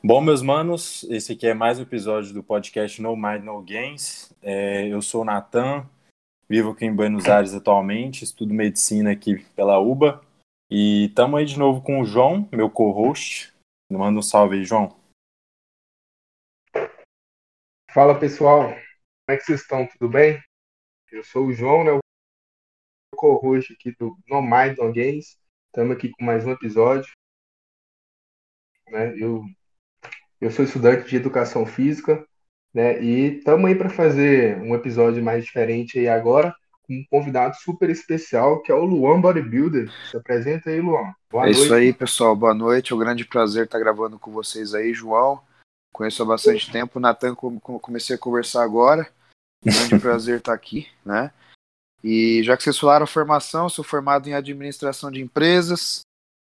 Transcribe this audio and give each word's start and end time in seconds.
Bom, 0.00 0.20
meus 0.20 0.42
manos, 0.42 1.02
esse 1.10 1.32
aqui 1.32 1.44
é 1.48 1.52
mais 1.52 1.80
um 1.80 1.82
episódio 1.82 2.32
do 2.32 2.40
podcast 2.40 3.02
No 3.02 3.16
Mind 3.16 3.42
No 3.42 3.60
Games. 3.60 4.32
É, 4.40 4.86
eu 4.86 5.02
sou 5.02 5.22
o 5.22 5.24
Natan, 5.24 5.90
vivo 6.48 6.70
aqui 6.70 6.84
em 6.84 6.94
Buenos 6.94 7.26
Aires 7.26 7.52
atualmente, 7.52 8.22
estudo 8.22 8.54
medicina 8.54 9.10
aqui 9.10 9.44
pela 9.56 9.80
UBA. 9.80 10.24
E 10.70 11.06
estamos 11.06 11.40
aí 11.40 11.44
de 11.44 11.58
novo 11.58 11.82
com 11.82 12.00
o 12.00 12.04
João, 12.04 12.48
meu 12.52 12.70
co-host. 12.70 13.52
Manda 13.90 14.20
um 14.20 14.22
salve 14.22 14.58
aí, 14.58 14.64
João. 14.64 14.96
Fala 17.90 18.18
pessoal, 18.20 18.68
como 18.68 18.78
é 19.30 19.36
que 19.36 19.42
vocês 19.42 19.62
estão? 19.62 19.84
Tudo 19.88 20.08
bem? 20.08 20.40
Eu 21.10 21.24
sou 21.24 21.46
o 21.46 21.52
João, 21.52 21.82
né, 21.82 21.90
o 21.90 23.16
co-host 23.16 23.72
aqui 23.72 23.90
do 23.98 24.16
No 24.28 24.40
Mind 24.40 24.78
No 24.78 24.92
Games. 24.92 25.36
Estamos 25.66 25.96
aqui 25.96 26.08
com 26.12 26.24
mais 26.24 26.46
um 26.46 26.52
episódio. 26.52 27.12
Né? 28.90 29.18
Eu 29.18 29.44
eu 30.40 30.50
sou 30.50 30.64
estudante 30.64 31.08
de 31.08 31.16
educação 31.16 31.66
física, 31.66 32.24
né? 32.72 33.02
E 33.02 33.38
estamos 33.38 33.64
aí 33.66 33.74
para 33.74 33.90
fazer 33.90 34.58
um 34.58 34.74
episódio 34.74 35.22
mais 35.22 35.44
diferente 35.44 35.98
aí 35.98 36.08
agora, 36.08 36.54
com 36.82 36.94
um 36.94 37.04
convidado 37.10 37.56
super 37.56 37.90
especial, 37.90 38.62
que 38.62 38.70
é 38.70 38.74
o 38.74 38.84
Luan 38.84 39.20
Bodybuilder. 39.20 39.90
Se 40.10 40.16
apresenta 40.16 40.70
aí, 40.70 40.80
Luan. 40.80 41.12
Boa 41.30 41.44
é 41.44 41.46
noite. 41.46 41.62
isso 41.62 41.74
aí, 41.74 41.92
pessoal. 41.92 42.36
Boa 42.36 42.54
noite. 42.54 42.92
É 42.92 42.96
um 42.96 42.98
grande 42.98 43.24
prazer 43.24 43.64
estar 43.64 43.78
gravando 43.78 44.18
com 44.18 44.30
vocês 44.30 44.74
aí, 44.74 44.94
João. 44.94 45.40
Conheço 45.92 46.22
há 46.22 46.26
bastante 46.26 46.70
tempo. 46.70 46.98
O 46.98 47.02
Natan, 47.02 47.34
comecei 47.34 48.16
a 48.16 48.18
conversar 48.18 48.62
agora. 48.62 49.08
Um 49.66 49.72
grande 49.72 49.98
prazer 50.00 50.38
estar 50.38 50.54
aqui, 50.54 50.86
né? 51.04 51.32
E 52.02 52.42
já 52.44 52.56
que 52.56 52.62
vocês 52.62 52.78
falaram 52.78 53.06
formação, 53.06 53.68
sou 53.68 53.84
formado 53.84 54.28
em 54.28 54.34
administração 54.34 55.10
de 55.10 55.20
empresas, 55.20 56.02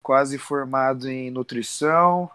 quase 0.03 0.37
formado 0.37 1.09
em 1.09 1.31
nutrição, 1.31 2.29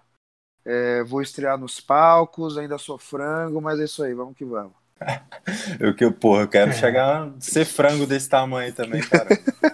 é, 0.67 1.05
vou 1.05 1.23
estrear 1.23 1.57
nos 1.57 1.81
palcos, 1.81 2.59
ainda 2.59 2.77
sou 2.77 2.99
frango, 2.99 3.61
mas 3.63 3.79
é 3.79 3.85
isso 3.85 4.03
aí, 4.03 4.13
vamos 4.13 4.37
que 4.37 4.45
vamos. 4.45 4.73
eu 5.79 5.95
que, 5.95 6.11
porra, 6.11 6.43
eu 6.43 6.49
quero 6.49 6.73
chegar 6.73 7.29
a 7.29 7.41
ser 7.41 7.65
frango 7.65 8.05
desse 8.05 8.29
tamanho 8.29 8.75
também, 8.75 9.01
cara. 9.01 9.29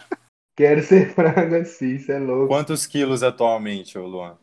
quero 0.54 0.82
ser 0.82 1.14
frango 1.14 1.56
assim, 1.56 1.94
isso 1.94 2.12
é 2.12 2.18
louco. 2.18 2.48
Quantos 2.48 2.86
quilos 2.86 3.22
atualmente, 3.22 3.98
ô 3.98 4.06
Luan? 4.06 4.36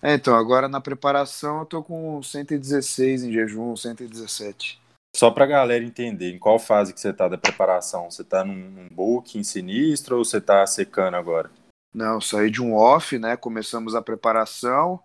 É, 0.00 0.14
então, 0.14 0.34
agora 0.34 0.66
na 0.66 0.80
preparação 0.80 1.58
eu 1.58 1.66
tô 1.66 1.82
com 1.82 2.22
116 2.22 3.24
em 3.24 3.32
jejum, 3.32 3.76
117. 3.76 4.80
Só 5.14 5.30
pra 5.30 5.44
galera 5.44 5.84
entender, 5.84 6.32
em 6.32 6.38
qual 6.38 6.58
fase 6.58 6.94
que 6.94 7.00
você 7.00 7.12
tá 7.12 7.28
da 7.28 7.36
preparação? 7.36 8.10
Você 8.10 8.24
tá 8.24 8.42
num, 8.42 8.54
num 8.54 8.88
bulking 8.88 9.42
sinistro 9.42 10.16
ou 10.16 10.24
você 10.24 10.40
tá 10.40 10.66
secando 10.66 11.16
agora? 11.16 11.50
Não, 11.92 12.18
saí 12.18 12.50
de 12.50 12.62
um 12.62 12.74
off, 12.74 13.18
né? 13.18 13.36
Começamos 13.36 13.94
a 13.94 14.00
preparação 14.00 15.02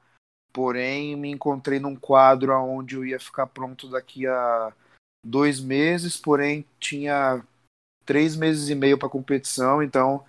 porém 0.56 1.18
me 1.18 1.30
encontrei 1.30 1.82
num 1.82 1.98
quadro 1.98 2.54
onde 2.54 2.96
eu 2.96 3.06
ia 3.06 3.20
ficar 3.20 3.46
pronto 3.46 3.90
daqui 3.90 4.26
a 4.26 4.72
dois 5.22 5.60
meses, 5.60 6.16
porém 6.16 6.66
tinha 6.80 7.44
três 8.06 8.38
meses 8.38 8.70
e 8.70 8.76
meio 8.76 8.98
para 8.98 9.10
competição, 9.10 9.84
então 9.84 10.26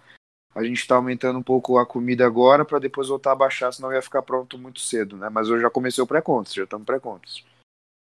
a 0.53 0.65
gente 0.65 0.79
está 0.79 0.97
aumentando 0.97 1.39
um 1.39 1.43
pouco 1.45 1.79
a 1.79 1.87
comida 1.87 2.27
agora 2.27 2.65
para 2.65 2.81
depois 2.81 3.07
voltar 3.07 3.33
a 3.33 3.37
baixar, 3.37 3.71
senão 3.71 3.93
ia 3.93 4.03
ficar 4.03 4.23
pronto 4.23 4.59
muito 4.59 4.81
cedo, 4.81 5.17
né? 5.17 5.29
Mas 5.29 5.47
eu 5.47 5.61
já 5.61 5.71
comecei 5.71 6.03
o 6.03 6.07
pré-contest, 6.09 6.57
já 6.57 6.65
estamos 6.65 6.85
pré-contest. 6.85 7.47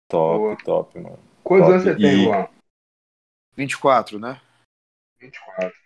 Top, 0.09 0.39
Boa. 0.39 0.57
top, 0.59 1.01
mano. 1.01 1.19
Quantos 1.43 1.71
anos 1.71 1.83
você 1.83 1.97
tem, 1.97 2.25
Juan? 2.25 2.49
24, 3.57 4.21
né? 4.21 4.41
24. 5.19 5.77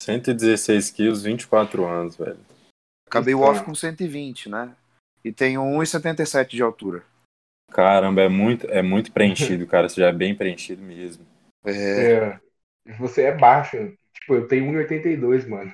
116 0.00 0.90
quilos, 0.90 1.22
24 1.22 1.84
anos, 1.84 2.16
velho. 2.16 2.55
Acabei 3.16 3.34
o 3.34 3.40
off 3.40 3.64
com 3.64 3.74
120, 3.74 4.48
né? 4.48 4.72
E 5.24 5.32
tenho 5.32 5.62
1,77 5.62 6.50
de 6.50 6.62
altura. 6.62 7.02
Caramba, 7.72 8.22
é 8.22 8.28
muito, 8.28 8.66
é 8.70 8.82
muito 8.82 9.12
preenchido, 9.12 9.66
cara. 9.68 9.88
Você 9.88 10.00
já 10.00 10.08
é 10.08 10.12
bem 10.12 10.34
preenchido 10.34 10.82
mesmo. 10.82 11.26
É. 11.64 12.38
é. 12.86 12.94
Você 12.98 13.22
é 13.22 13.36
baixo. 13.36 13.76
Tipo, 14.14 14.34
eu 14.34 14.48
tenho 14.48 14.72
1,82, 14.72 15.48
mano. 15.48 15.72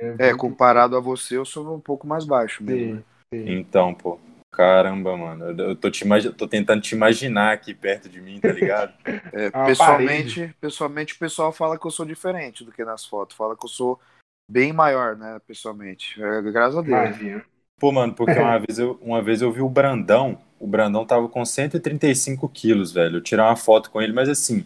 É, 0.00 0.28
é, 0.28 0.34
comparado 0.34 0.96
a 0.96 1.00
você, 1.00 1.36
eu 1.36 1.44
sou 1.44 1.74
um 1.74 1.80
pouco 1.80 2.06
mais 2.06 2.24
baixo 2.24 2.62
mesmo. 2.62 2.96
Sim, 2.96 3.04
sim. 3.34 3.52
Então, 3.52 3.92
pô. 3.94 4.18
Caramba, 4.50 5.16
mano. 5.16 5.44
Eu 5.60 5.76
tô, 5.76 5.90
te 5.90 6.04
imag... 6.04 6.32
tô 6.32 6.48
tentando 6.48 6.80
te 6.80 6.94
imaginar 6.94 7.52
aqui 7.52 7.74
perto 7.74 8.08
de 8.08 8.20
mim, 8.20 8.40
tá 8.40 8.52
ligado? 8.52 8.92
É, 9.30 9.50
pessoalmente, 9.50 10.54
pessoalmente, 10.60 11.14
o 11.14 11.18
pessoal 11.18 11.52
fala 11.52 11.78
que 11.78 11.86
eu 11.86 11.90
sou 11.90 12.06
diferente 12.06 12.64
do 12.64 12.72
que 12.72 12.84
nas 12.84 13.04
fotos. 13.04 13.36
Fala 13.36 13.56
que 13.56 13.64
eu 13.64 13.68
sou 13.68 14.00
bem 14.48 14.72
maior, 14.72 15.16
né, 15.16 15.38
pessoalmente. 15.46 16.20
É, 16.22 16.42
graças 16.42 16.78
a 16.78 16.82
Deus. 16.82 17.42
Pô, 17.78 17.92
mano, 17.92 18.14
porque 18.14 18.38
uma 18.38 18.58
vez, 18.58 18.78
eu, 18.78 18.98
uma 19.02 19.22
vez 19.22 19.42
eu 19.42 19.52
vi 19.52 19.60
o 19.60 19.68
Brandão, 19.68 20.38
o 20.58 20.66
Brandão 20.66 21.04
tava 21.04 21.28
com 21.28 21.44
135 21.44 22.48
quilos, 22.48 22.92
velho. 22.92 23.18
Eu 23.18 23.22
tirei 23.22 23.44
uma 23.44 23.56
foto 23.56 23.90
com 23.90 24.00
ele, 24.00 24.12
mas 24.12 24.28
assim, 24.28 24.64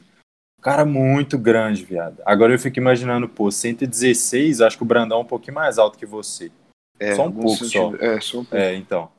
cara 0.62 0.84
muito 0.84 1.37
grande, 1.37 1.84
viado. 1.84 2.22
Agora 2.25 2.54
eu 2.54 2.59
fico 2.59 2.78
imaginando, 2.78 3.28
pô, 3.28 3.50
116, 3.50 4.60
acho 4.60 4.76
que 4.76 4.84
o 4.84 4.87
Brandão 4.87 5.19
é 5.19 5.22
um 5.22 5.26
pouquinho 5.26 5.56
mais 5.56 5.76
alto 5.76 5.99
que 5.99 6.06
você. 6.06 6.50
É, 6.99 7.16
só 7.16 7.26
um 7.26 7.32
pouco 7.32 7.64
sentido. 7.64 7.99
só. 7.99 8.04
É, 8.04 8.20
só 8.20 8.38
um 8.38 8.44
pouco. 8.44 8.56
É, 8.56 8.75
então. 8.76 9.10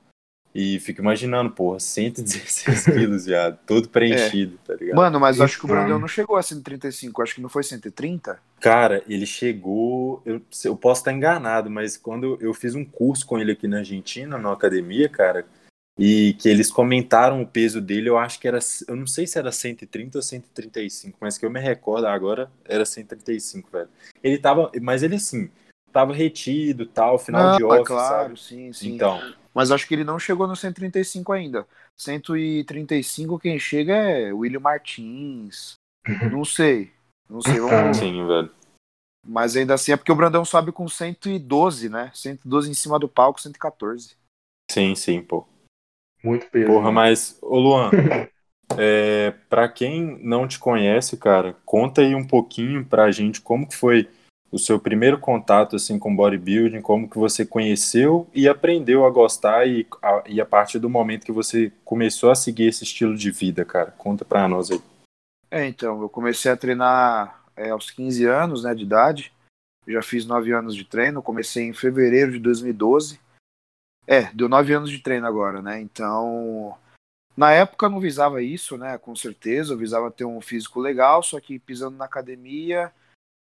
E 0.56 0.80
fico 0.80 1.02
imaginando, 1.02 1.50
porra, 1.50 1.80
116 1.80 2.86
quilos, 2.94 3.26
viado, 3.26 3.58
todo 3.66 3.90
preenchido, 3.90 4.60
é. 4.64 4.68
tá 4.68 4.74
ligado? 4.76 4.98
Mano, 4.98 5.20
mas 5.20 5.42
acho 5.42 5.58
que 5.58 5.66
o 5.66 5.68
Brandão 5.68 5.98
não 5.98 6.08
chegou 6.08 6.36
a 6.36 6.44
135, 6.44 7.22
acho 7.24 7.36
que 7.36 7.42
não 7.42 7.50
foi 7.50 7.64
130? 7.64 8.38
Cara, 8.60 9.04
ele 9.08 9.26
chegou, 9.26 10.22
eu, 10.24 10.40
eu 10.64 10.76
posso 10.76 11.02
estar 11.02 11.12
enganado, 11.12 11.72
mas 11.72 11.98
quando 11.98 12.38
eu 12.40 12.54
fiz 12.54 12.76
um 12.76 12.86
curso 12.86 13.26
com 13.26 13.40
ele 13.40 13.54
aqui 13.54 13.68
na 13.68 13.80
Argentina, 13.80 14.38
na 14.38 14.52
academia, 14.52 15.10
cara, 15.10 15.44
e 15.98 16.36
que 16.40 16.50
eles 16.50 16.72
comentaram 16.72 17.42
o 17.42 17.48
peso 17.48 17.80
dele, 17.80 18.10
eu 18.10 18.18
acho 18.18 18.40
que 18.40 18.48
era, 18.48 18.60
eu 18.88 18.96
não 18.96 19.08
sei 19.08 19.28
se 19.28 19.38
era 19.38 19.52
130 19.52 20.18
ou 20.18 20.22
135, 20.22 21.18
mas 21.20 21.38
que 21.38 21.46
eu 21.46 21.50
me 21.50 21.60
recordo 21.60 22.08
agora, 22.08 22.50
era 22.66 22.86
135, 22.86 23.70
velho. 23.72 23.90
Ele 24.24 24.38
tava, 24.38 24.72
mas 24.82 25.04
ele 25.04 25.16
assim, 25.16 25.50
tava 25.94 26.12
retido, 26.12 26.86
tal, 26.86 27.20
final 27.20 27.56
de 27.56 27.64
off, 27.64 27.84
claro, 27.86 28.36
sabe? 28.36 28.40
sim, 28.40 28.74
sim. 28.74 28.96
Então, 28.96 29.22
mas 29.54 29.72
acho 29.72 29.88
que 29.88 29.94
ele 29.94 30.04
não 30.04 30.18
chegou 30.18 30.48
no 30.48 30.56
135 30.56 31.32
ainda. 31.32 31.68
135 31.96 33.40
quem 33.40 33.60
chega 33.60 33.94
é 33.94 34.34
William 34.34 34.60
Martins. 34.60 35.76
Não 36.32 36.44
sei. 36.44 36.92
Não 37.30 37.42
sei. 37.42 37.60
Vamos... 37.60 37.98
Sim, 37.98 38.26
velho. 38.26 38.52
Mas 39.26 39.56
ainda 39.56 39.76
assim 39.76 39.94
é 39.94 39.98
porque 39.98 40.12
o 40.12 40.16
Brandão 40.16 40.44
sobe 40.44 40.72
com 40.72 40.88
112, 40.88 41.88
né? 41.88 42.12
112 42.14 42.70
em 42.70 42.74
cima 42.74 43.00
do 43.00 43.08
palco, 43.08 43.40
114. 43.40 44.18
Sim, 44.70 44.96
sim, 44.96 45.22
pô. 45.22 45.48
Muito 46.22 46.48
peso. 46.48 46.68
Porra, 46.68 46.92
mas, 46.92 47.38
ô 47.42 47.58
Luan, 47.60 47.92
é, 48.78 49.32
pra 49.50 49.70
quem 49.70 50.20
não 50.24 50.48
te 50.48 50.58
conhece, 50.58 51.16
cara, 51.16 51.56
conta 51.64 52.02
aí 52.02 52.16
um 52.16 52.26
pouquinho 52.26 52.84
pra 52.86 53.12
gente 53.12 53.40
como 53.40 53.68
que 53.68 53.76
foi 53.76 54.10
o 54.54 54.60
seu 54.60 54.80
primeiro 54.80 55.18
contato 55.18 55.76
assim 55.76 55.98
com 55.98 56.16
bodybuilding, 56.16 56.80
como 56.80 57.10
que 57.10 57.18
você 57.18 57.44
conheceu 57.44 58.30
e 58.36 58.48
aprendeu 58.48 59.04
a 59.04 59.10
gostar 59.10 59.68
e 59.68 59.88
a, 60.00 60.24
e 60.28 60.40
a 60.40 60.46
partir 60.46 60.78
do 60.78 60.88
momento 60.88 61.26
que 61.26 61.32
você 61.32 61.72
começou 61.84 62.30
a 62.30 62.36
seguir 62.36 62.68
esse 62.68 62.84
estilo 62.84 63.18
de 63.18 63.32
vida, 63.32 63.66
cara. 63.66 63.90
Conta 63.98 64.24
pra 64.24 64.48
nós 64.48 64.70
aí. 64.70 64.80
É, 65.50 65.66
então, 65.66 66.00
eu 66.04 66.08
comecei 66.08 66.52
a 66.52 66.58
treinar 66.58 67.44
é, 67.56 67.72
aos 67.72 67.90
15 67.90 68.26
anos 68.26 68.64
né, 68.64 68.76
de 68.76 68.84
idade, 68.84 69.34
já 69.88 70.04
fiz 70.04 70.24
9 70.24 70.54
anos 70.54 70.76
de 70.76 70.86
treino, 70.86 71.24
comecei 71.24 71.64
em 71.64 71.74
fevereiro 71.74 72.32
de 72.32 72.40
2012. 72.40 73.20
É, 74.06 74.26
deu 74.34 74.48
9 74.48 74.72
anos 74.72 74.92
de 74.92 75.00
treino 75.00 75.26
agora, 75.26 75.64
né? 75.64 75.82
Então, 75.82 76.78
na 77.36 77.52
época 77.52 77.88
eu 77.88 77.90
não 77.90 78.00
visava 78.00 78.44
isso, 78.44 78.78
né? 78.78 79.00
Com 79.00 79.16
certeza, 79.16 79.74
eu 79.74 79.78
visava 79.80 80.12
ter 80.12 80.26
um 80.26 80.40
físico 80.40 80.80
legal, 80.80 81.24
só 81.24 81.40
que 81.40 81.58
pisando 81.58 81.98
na 81.98 82.06
academia 82.06 82.92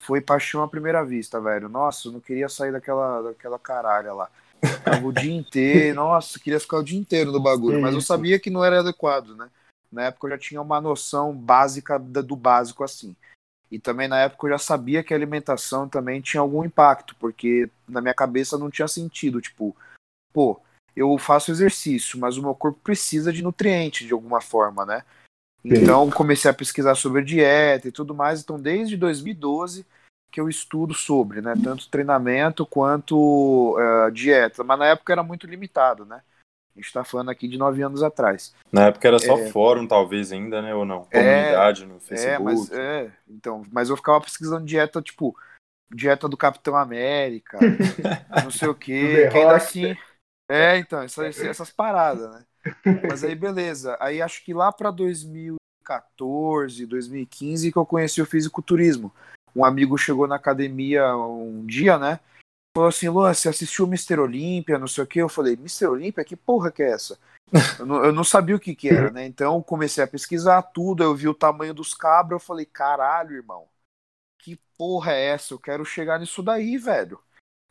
foi 0.02 0.20
paixão 0.20 0.64
à 0.64 0.68
primeira 0.68 1.06
vista, 1.06 1.40
velho. 1.40 1.70
Nossa, 1.70 2.08
eu 2.08 2.12
não 2.12 2.20
queria 2.20 2.50
sair 2.50 2.72
daquela, 2.72 3.22
daquela 3.22 3.60
caralha 3.60 4.14
lá. 4.14 4.30
Ficava 4.64 5.06
o 5.06 5.14
dia 5.14 5.34
inteiro, 5.34 5.96
nossa, 6.02 6.40
queria 6.40 6.60
ficar 6.60 6.78
o 6.78 6.84
dia 6.84 7.00
inteiro 7.00 7.32
no 7.32 7.40
bagulho, 7.40 7.80
mas 7.80 7.94
eu 7.94 8.02
sabia 8.02 8.40
que 8.40 8.50
não 8.50 8.66
era 8.66 8.80
adequado, 8.80 9.36
né? 9.36 9.50
Na 9.92 10.06
época 10.06 10.28
eu 10.28 10.32
já 10.32 10.38
tinha 10.38 10.62
uma 10.62 10.82
noção 10.82 11.34
básica 11.34 12.00
do 12.00 12.36
básico 12.36 12.84
assim. 12.84 13.16
E 13.70 13.78
também 13.80 14.08
na 14.08 14.20
época 14.20 14.48
eu 14.48 14.52
já 14.52 14.58
sabia 14.58 15.04
que 15.04 15.14
a 15.14 15.18
alimentação 15.18 15.88
também 15.88 16.20
tinha 16.20 16.42
algum 16.42 16.66
impacto, 16.66 17.16
porque 17.18 17.70
na 17.88 18.02
minha 18.02 18.14
cabeça 18.14 18.58
não 18.58 18.70
tinha 18.70 18.88
sentido, 18.88 19.40
tipo, 19.40 19.76
pô, 20.34 20.60
eu 20.96 21.18
faço 21.18 21.52
exercício, 21.52 22.20
mas 22.20 22.38
o 22.38 22.42
meu 22.42 22.56
corpo 22.56 22.80
precisa 22.84 23.32
de 23.32 23.44
nutrientes 23.44 24.08
de 24.08 24.14
alguma 24.14 24.42
forma, 24.42 24.86
né? 24.86 25.06
Então 25.64 26.10
comecei 26.10 26.50
a 26.50 26.54
pesquisar 26.54 26.96
sobre 26.96 27.24
dieta 27.24 27.88
e 27.88 27.92
tudo 27.92 28.16
mais. 28.16 28.42
Então 28.42 28.60
desde 28.60 28.98
2012 28.98 29.86
que 30.32 30.40
eu 30.40 30.48
estudo 30.48 30.94
sobre, 30.94 31.42
né? 31.42 31.54
Tanto 31.62 31.90
treinamento 31.90 32.66
quanto 32.66 33.76
uh, 33.78 34.10
dieta. 34.12 34.64
Mas 34.64 34.80
na 34.80 34.88
época 34.88 35.12
era 35.12 35.22
muito 35.22 35.46
limitado, 35.46 36.06
né? 36.06 36.22
A 36.74 36.80
gente 36.80 36.86
está 36.86 37.04
falando 37.04 37.30
aqui 37.30 37.50
de 37.50 37.58
nove 37.58 37.82
anos 37.84 38.02
atrás. 38.02 38.56
Na 38.72 38.88
época 38.88 39.06
era 39.06 39.20
só 39.20 39.38
é... 39.38 39.50
fórum, 39.50 39.86
talvez 39.86 40.32
ainda, 40.32 40.62
né? 40.62 40.74
Ou 40.74 40.86
não? 40.86 41.06
É, 41.12 41.20
Comunidade 41.20 41.84
é, 41.84 41.86
no 41.86 42.00
Facebook. 42.00 42.34
É, 42.34 42.40
mas, 42.40 42.72
é, 42.72 43.12
então, 43.28 43.66
mas 43.70 43.90
eu 43.90 43.98
ficava 43.98 44.22
pesquisando 44.22 44.66
dieta, 44.66 45.02
tipo, 45.02 45.36
dieta 45.94 46.30
do 46.30 46.38
Capitão 46.38 46.78
América, 46.78 47.60
não 48.42 48.52
sei 48.52 48.70
o 48.70 48.76
quê. 48.76 49.28
que 49.30 49.38
ainda 49.38 49.56
assim. 49.58 49.98
É, 50.50 50.78
então, 50.78 51.02
essas, 51.02 51.40
essas 51.42 51.70
paradas, 51.70 52.32
né? 52.32 52.46
Mas 53.10 53.24
aí, 53.24 53.36
beleza. 53.36 53.98
Aí 54.00 54.22
acho 54.22 54.44
que 54.44 54.54
lá 54.54 54.72
para 54.72 54.92
2014, 54.92 56.86
2015 56.86 57.72
que 57.72 57.78
eu 57.78 57.86
conheci 57.86 58.22
o 58.22 58.26
fisiculturismo. 58.26 59.12
Um 59.56 59.66
amigo 59.66 59.98
chegou 59.98 60.28
na 60.28 60.36
academia 60.36 61.16
um 61.16 61.66
dia, 61.66 61.98
né? 61.98 62.20
Falou 62.76 62.88
assim, 62.88 63.10
Luan, 63.10 63.34
você 63.34 63.50
assistiu 63.50 63.86
Mr. 63.86 64.20
Olímpia, 64.20 64.80
não 64.80 64.88
sei 64.88 65.04
o 65.04 65.08
que. 65.08 65.20
Eu 65.20 65.28
falei, 65.28 65.54
Mr. 65.54 65.88
Olímpia? 65.88 66.24
Que 66.24 66.38
porra 66.38 66.72
que 66.72 66.82
é 66.82 66.92
essa? 66.92 67.20
Eu 67.78 67.86
não, 67.86 68.06
eu 68.06 68.14
não, 68.14 68.24
sabia 68.24 68.56
o 68.56 68.60
que 68.60 68.74
que 68.74 68.88
era, 68.88 69.12
né? 69.12 69.26
Então 69.26 69.62
comecei 69.62 70.02
a 70.02 70.08
pesquisar 70.08 70.62
tudo, 70.62 71.04
eu 71.04 71.14
vi 71.14 71.28
o 71.28 71.34
tamanho 71.34 71.74
dos 71.74 71.94
cabras, 71.94 72.40
eu 72.40 72.46
falei, 72.46 72.66
caralho, 72.66 73.36
irmão, 73.36 73.68
que 74.40 74.56
porra 74.78 75.12
é 75.12 75.26
essa? 75.26 75.54
Eu 75.54 75.60
quero 75.60 75.84
chegar 75.84 76.18
nisso 76.18 76.42
daí, 76.42 76.78
velho. 76.78 77.20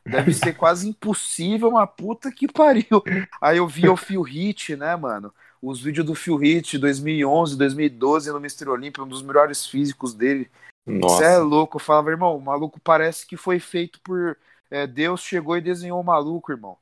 Deve 0.05 0.33
ser 0.33 0.55
quase 0.55 0.89
impossível, 0.89 1.69
uma 1.69 1.87
puta 1.87 2.33
que 2.33 2.51
pariu. 2.51 3.03
Aí 3.41 3.59
eu 3.59 3.69
vi 3.69 3.89
o 3.89 3.97
Phil 3.97 4.23
Hit, 4.23 4.77
né, 4.77 4.97
mano? 4.97 5.33
Os 5.63 5.81
vídeos 5.81 6.07
do 6.07 6.15
Phil 6.15 6.37
Hit 6.37 6.79
2011, 6.79 7.57
2012 7.57 8.33
no 8.33 8.39
Mr. 8.39 8.69
Olympia, 8.69 9.05
um 9.05 9.09
dos 9.09 9.23
melhores 9.23 9.67
físicos 9.67 10.15
dele. 10.15 10.51
Você 10.87 11.25
é 11.25 11.37
louco. 11.39 11.77
Eu 11.77 11.81
falava, 11.81 12.11
irmão, 12.11 12.37
o 12.37 12.41
maluco 12.41 12.81
parece 12.81 13.27
que 13.27 13.37
foi 13.37 13.61
feito 13.61 14.01
por. 14.01 14.37
É, 14.71 14.87
Deus 14.87 15.21
chegou 15.21 15.57
e 15.57 15.61
desenhou 15.61 16.01
o 16.01 16.05
maluco, 16.05 16.53
irmão. 16.53 16.77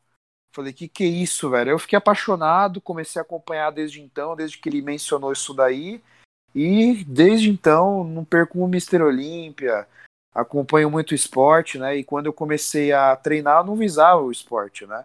Falei, 0.52 0.72
que 0.72 0.88
que 0.88 1.04
é 1.04 1.06
isso, 1.06 1.50
velho? 1.50 1.70
Eu 1.70 1.78
fiquei 1.78 1.96
apaixonado, 1.96 2.80
comecei 2.80 3.20
a 3.20 3.22
acompanhar 3.22 3.70
desde 3.70 4.00
então, 4.00 4.36
desde 4.36 4.58
que 4.58 4.68
ele 4.68 4.82
mencionou 4.82 5.32
isso 5.32 5.52
daí. 5.52 6.02
E 6.54 7.04
desde 7.04 7.50
então 7.50 8.02
não 8.04 8.24
perco 8.24 8.58
o 8.58 8.66
Mr. 8.66 9.02
Olímpia, 9.02 9.86
acompanho 10.34 10.90
muito 10.90 11.14
esporte, 11.14 11.78
né? 11.78 11.96
E 11.96 12.04
quando 12.04 12.26
eu 12.26 12.32
comecei 12.32 12.92
a 12.92 13.16
treinar, 13.16 13.60
eu 13.60 13.66
não 13.66 13.76
visava 13.76 14.20
o 14.20 14.32
esporte, 14.32 14.86
né? 14.86 15.04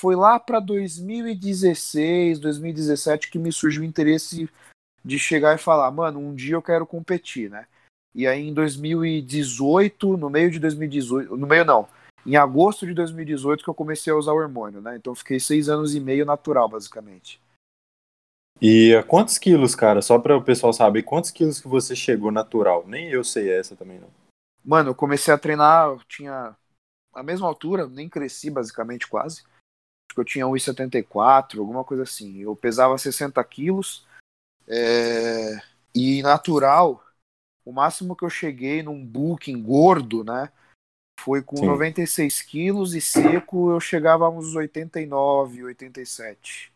Foi 0.00 0.16
lá 0.16 0.40
para 0.40 0.60
2016, 0.60 2.38
2017 2.38 3.30
que 3.30 3.38
me 3.38 3.52
surgiu 3.52 3.82
o 3.82 3.84
interesse 3.84 4.48
de 5.04 5.18
chegar 5.18 5.54
e 5.54 5.58
falar, 5.58 5.90
mano, 5.90 6.18
um 6.18 6.34
dia 6.34 6.54
eu 6.54 6.62
quero 6.62 6.86
competir, 6.86 7.50
né? 7.50 7.66
E 8.14 8.26
aí 8.26 8.48
em 8.48 8.54
2018, 8.54 10.16
no 10.16 10.30
meio 10.30 10.50
de 10.50 10.58
2018, 10.58 11.36
no 11.36 11.46
meio 11.46 11.64
não, 11.64 11.88
em 12.26 12.36
agosto 12.36 12.86
de 12.86 12.94
2018 12.94 13.62
que 13.62 13.70
eu 13.70 13.74
comecei 13.74 14.12
a 14.12 14.16
usar 14.16 14.32
o 14.32 14.36
hormônio, 14.36 14.80
né? 14.80 14.96
Então 14.96 15.14
fiquei 15.14 15.38
seis 15.38 15.68
anos 15.68 15.94
e 15.94 16.00
meio 16.00 16.24
natural, 16.24 16.68
basicamente. 16.68 17.40
E 18.60 18.94
a 18.94 19.02
quantos 19.02 19.38
quilos, 19.38 19.74
cara? 19.74 20.02
Só 20.02 20.18
para 20.18 20.36
o 20.36 20.42
pessoal 20.42 20.72
saber, 20.72 21.02
quantos 21.02 21.30
quilos 21.30 21.60
que 21.60 21.68
você 21.68 21.96
chegou 21.96 22.30
natural? 22.30 22.84
Nem 22.86 23.08
eu 23.08 23.24
sei 23.24 23.50
essa 23.50 23.74
também, 23.74 23.98
não. 23.98 24.19
Mano, 24.64 24.90
eu 24.90 24.94
comecei 24.94 25.32
a 25.32 25.38
treinar, 25.38 25.88
eu 25.88 26.00
tinha 26.08 26.56
a 27.12 27.22
mesma 27.22 27.46
altura, 27.46 27.86
nem 27.86 28.08
cresci 28.08 28.50
basicamente 28.50 29.06
quase. 29.06 29.42
Acho 29.42 30.14
que 30.14 30.20
eu 30.20 30.24
tinha 30.24 30.46
1,74, 30.46 31.60
alguma 31.60 31.84
coisa 31.84 32.02
assim. 32.02 32.38
Eu 32.38 32.54
pesava 32.54 32.98
60 32.98 33.42
quilos. 33.44 34.06
É... 34.66 35.60
E 35.94 36.22
natural, 36.22 37.04
o 37.64 37.72
máximo 37.72 38.14
que 38.14 38.24
eu 38.24 38.30
cheguei 38.30 38.82
num 38.82 39.04
booking 39.04 39.60
gordo, 39.62 40.22
né? 40.22 40.50
Foi 41.20 41.42
com 41.42 41.56
Sim. 41.56 41.66
96 41.66 42.42
quilos 42.42 42.94
e 42.94 43.00
seco 43.00 43.70
eu 43.70 43.80
chegava 43.80 44.24
a 44.24 44.30
uns 44.30 44.54
89, 44.54 45.64
87. 45.64 46.72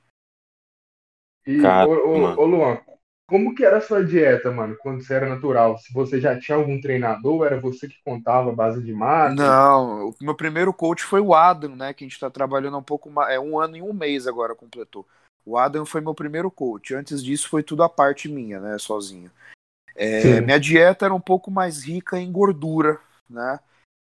E, 1.47 1.61
Cara, 1.61 1.89
ô, 1.89 2.41
ô, 2.41 2.47
Luan, 2.47 2.81
como 3.27 3.55
que 3.55 3.65
era 3.65 3.79
a 3.79 3.81
sua 3.81 4.05
dieta, 4.05 4.51
mano, 4.51 4.77
quando 4.81 5.03
você 5.03 5.15
era 5.15 5.29
natural? 5.29 5.79
Se 5.79 5.93
você 5.93 6.21
já 6.21 6.39
tinha 6.39 6.57
algum 6.57 6.81
treinador, 6.81 7.47
era 7.47 7.59
você 7.59 7.89
que 7.89 7.97
contava 8.05 8.51
a 8.51 8.55
base 8.55 8.83
de 8.83 8.93
massa? 8.93 9.35
Não, 9.35 10.11
o 10.11 10.15
meu 10.21 10.35
primeiro 10.35 10.73
coach 10.73 11.03
foi 11.03 11.21
o 11.21 11.35
Adam, 11.35 11.75
né, 11.75 11.95
que 11.95 12.05
a 12.05 12.07
gente 12.07 12.21
tá 12.21 12.31
trabalhando 12.31 12.77
um 12.77 12.83
pouco 12.83 13.11
mais, 13.11 13.35
é 13.35 13.41
um 13.41 13.59
ano 13.59 13.77
e 13.77 13.83
um 13.83 13.93
mês 13.93 14.27
agora 14.27 14.55
completou. 14.55 15.07
O 15.45 15.57
Adam 15.57 15.87
foi 15.87 16.01
meu 16.01 16.15
primeiro 16.15 16.51
coach, 16.51 16.95
antes 16.95 17.23
disso 17.23 17.49
foi 17.49 17.63
tudo 17.63 17.83
a 17.83 17.89
parte 17.89 18.29
minha, 18.29 18.61
né, 18.61 18.77
sozinho. 18.79 19.31
É, 19.97 20.41
minha 20.41 20.59
dieta 20.59 21.07
era 21.07 21.15
um 21.15 21.21
pouco 21.21 21.51
mais 21.51 21.85
rica 21.85 22.19
em 22.19 22.31
gordura, 22.31 23.01
né, 23.29 23.59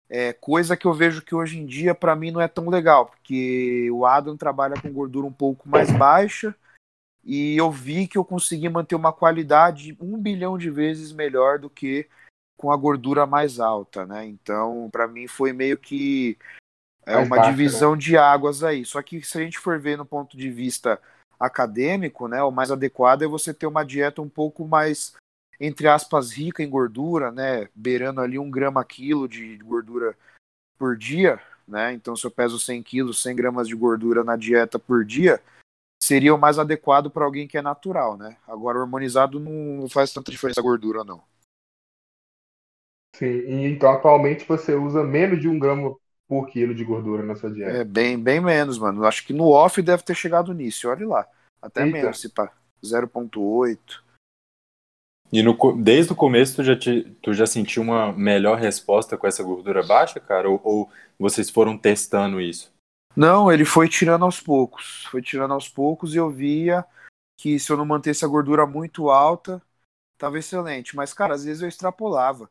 é, 0.09 0.33
coisa 0.33 0.75
que 0.75 0.85
eu 0.85 0.93
vejo 0.93 1.21
que 1.21 1.35
hoje 1.35 1.59
em 1.59 1.65
dia 1.65 1.93
para 1.93 2.15
mim 2.15 2.31
não 2.31 2.41
é 2.41 2.47
tão 2.47 2.67
legal, 2.69 3.05
porque 3.05 3.89
o 3.91 4.05
Adam 4.05 4.35
trabalha 4.35 4.75
com 4.81 4.91
gordura 4.91 5.27
um 5.27 5.31
pouco 5.31 5.69
mais 5.69 5.91
baixa 5.91 6.55
e 7.23 7.55
eu 7.55 7.71
vi 7.71 8.07
que 8.07 8.17
eu 8.17 8.25
consegui 8.25 8.67
manter 8.69 8.95
uma 8.95 9.13
qualidade 9.13 9.95
um 9.99 10.17
bilhão 10.17 10.57
de 10.57 10.69
vezes 10.69 11.11
melhor 11.11 11.57
do 11.59 11.69
que 11.69 12.07
com 12.57 12.71
a 12.71 12.77
gordura 12.77 13.25
mais 13.25 13.59
alta, 13.59 14.05
né? 14.05 14.25
Então, 14.25 14.89
para 14.91 15.07
mim 15.07 15.27
foi 15.27 15.53
meio 15.53 15.77
que 15.77 16.37
é 17.05 17.17
uma 17.17 17.37
baixo, 17.37 17.51
divisão 17.51 17.93
né? 17.93 17.97
de 17.97 18.17
águas 18.17 18.63
aí. 18.63 18.85
Só 18.85 19.01
que 19.01 19.21
se 19.21 19.37
a 19.37 19.41
gente 19.41 19.59
for 19.59 19.79
ver 19.79 19.97
no 19.97 20.05
ponto 20.05 20.37
de 20.37 20.49
vista 20.49 20.99
acadêmico, 21.39 22.27
né, 22.27 22.41
o 22.41 22.51
mais 22.51 22.71
adequado 22.71 23.23
é 23.23 23.27
você 23.27 23.53
ter 23.53 23.67
uma 23.67 23.83
dieta 23.83 24.21
um 24.21 24.29
pouco 24.29 24.65
mais 24.65 25.13
entre 25.59 25.87
aspas, 25.87 26.31
rica 26.31 26.63
em 26.63 26.69
gordura, 26.69 27.31
né? 27.31 27.69
Beirando 27.73 28.21
ali 28.21 28.37
um 28.37 28.51
grama 28.51 28.83
quilo 28.83 29.27
de 29.27 29.57
gordura 29.57 30.13
por 30.77 30.97
dia, 30.97 31.39
né? 31.67 31.93
Então, 31.93 32.15
se 32.15 32.25
eu 32.25 32.31
peso 32.31 32.59
100 32.59 32.83
quilos, 32.83 33.21
100 33.21 33.35
gramas 33.35 33.67
de 33.67 33.75
gordura 33.75 34.23
na 34.23 34.35
dieta 34.35 34.77
por 34.77 35.05
dia, 35.05 35.41
seria 36.03 36.35
o 36.35 36.37
mais 36.37 36.59
adequado 36.59 37.09
para 37.09 37.23
alguém 37.23 37.47
que 37.47 37.57
é 37.57 37.61
natural, 37.61 38.17
né? 38.17 38.35
Agora, 38.45 38.79
hormonizado 38.79 39.39
não 39.39 39.87
faz 39.87 40.11
tanta 40.11 40.31
diferença 40.31 40.59
a 40.59 40.63
gordura, 40.63 41.03
não. 41.03 41.23
Sim, 43.15 43.25
e 43.25 43.65
então 43.67 43.89
atualmente 43.89 44.45
você 44.45 44.73
usa 44.75 45.03
menos 45.03 45.39
de 45.39 45.47
um 45.47 45.57
grama 45.57 45.95
por 46.27 46.47
quilo 46.47 46.75
de 46.75 46.83
gordura 46.83 47.23
na 47.23 47.35
sua 47.35 47.51
dieta. 47.51 47.77
É, 47.77 47.83
bem, 47.83 48.19
bem 48.19 48.41
menos, 48.41 48.77
mano. 48.77 49.05
Acho 49.05 49.25
que 49.25 49.31
no 49.31 49.49
off 49.49 49.81
deve 49.81 50.03
ter 50.03 50.15
chegado 50.15 50.53
nisso, 50.53 50.89
olha 50.89 51.07
lá. 51.07 51.27
Até 51.61 51.85
Eita. 51.85 51.93
menos, 51.93 52.19
se 52.19 52.29
pá. 52.29 52.51
0.8. 52.83 54.03
E 55.31 55.41
no, 55.41 55.55
desde 55.77 56.11
o 56.11 56.15
começo 56.15 56.57
tu 56.57 56.63
já, 56.63 56.75
te, 56.75 57.15
tu 57.21 57.33
já 57.33 57.45
sentiu 57.45 57.81
uma 57.81 58.11
melhor 58.11 58.57
resposta 58.57 59.15
com 59.15 59.25
essa 59.25 59.41
gordura 59.41 59.81
baixa, 59.81 60.19
cara? 60.19 60.49
Ou, 60.49 60.59
ou, 60.63 60.89
vocês 61.17 61.49
foram 61.49 61.77
testando 61.77 62.41
isso? 62.41 62.72
Não, 63.15 63.51
ele 63.51 63.65
foi 63.65 63.87
tirando 63.87 64.25
aos 64.25 64.39
poucos. 64.39 65.05
Foi 65.05 65.21
tirando 65.21 65.53
aos 65.53 65.69
poucos 65.69 66.13
e 66.13 66.17
eu 66.17 66.29
via 66.29 66.85
que 67.37 67.59
se 67.59 67.71
eu 67.71 67.77
não 67.77 67.85
mantesse 67.85 68.23
a 68.23 68.27
gordura 68.27 68.65
muito 68.65 69.09
alta, 69.09 69.61
tava 70.17 70.39
excelente. 70.39 70.95
Mas, 70.95 71.13
cara, 71.13 71.33
às 71.33 71.43
vezes 71.43 71.61
eu 71.61 71.67
extrapolava. 71.67 72.49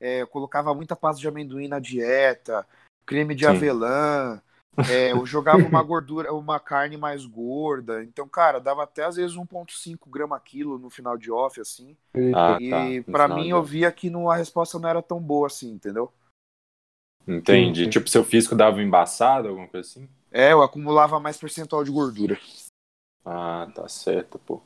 É, 0.00 0.22
eu 0.22 0.26
colocava 0.26 0.74
muita 0.74 0.96
pasta 0.96 1.20
de 1.20 1.28
amendoim 1.28 1.68
na 1.68 1.78
dieta, 1.78 2.66
creme 3.06 3.34
de 3.34 3.44
Sim. 3.44 3.50
avelã, 3.50 4.42
é, 4.88 5.12
eu 5.12 5.24
jogava 5.24 5.64
uma 5.64 5.82
gordura, 5.82 6.32
uma 6.32 6.58
carne 6.58 6.96
mais 6.96 7.24
gorda. 7.24 8.02
Então, 8.02 8.28
cara, 8.28 8.58
dava 8.58 8.82
até 8.82 9.04
às 9.04 9.16
vezes 9.16 9.36
1,5 9.36 10.10
grama 10.10 10.38
quilo 10.40 10.78
no 10.78 10.90
final 10.90 11.16
de 11.16 11.30
off, 11.30 11.60
assim. 11.60 11.96
Ah, 12.34 12.58
e 12.60 13.02
tá. 13.02 13.12
para 13.12 13.28
mim, 13.28 13.50
eu 13.50 13.62
via 13.62 13.92
que 13.92 14.10
não, 14.10 14.30
a 14.30 14.36
resposta 14.36 14.78
não 14.78 14.88
era 14.88 15.02
tão 15.02 15.20
boa 15.20 15.46
assim, 15.46 15.70
entendeu? 15.70 16.12
Entendi. 17.26 17.84
Sim. 17.84 17.90
Tipo, 17.90 18.08
seu 18.08 18.24
físico 18.24 18.54
dava 18.54 18.82
embaçado, 18.82 19.48
alguma 19.48 19.68
coisa 19.68 19.88
assim? 19.88 20.08
É, 20.30 20.52
eu 20.52 20.62
acumulava 20.62 21.20
mais 21.20 21.36
percentual 21.36 21.84
de 21.84 21.90
gordura. 21.90 22.38
Ah, 23.24 23.70
tá 23.74 23.88
certo, 23.88 24.38
pô. 24.38 24.62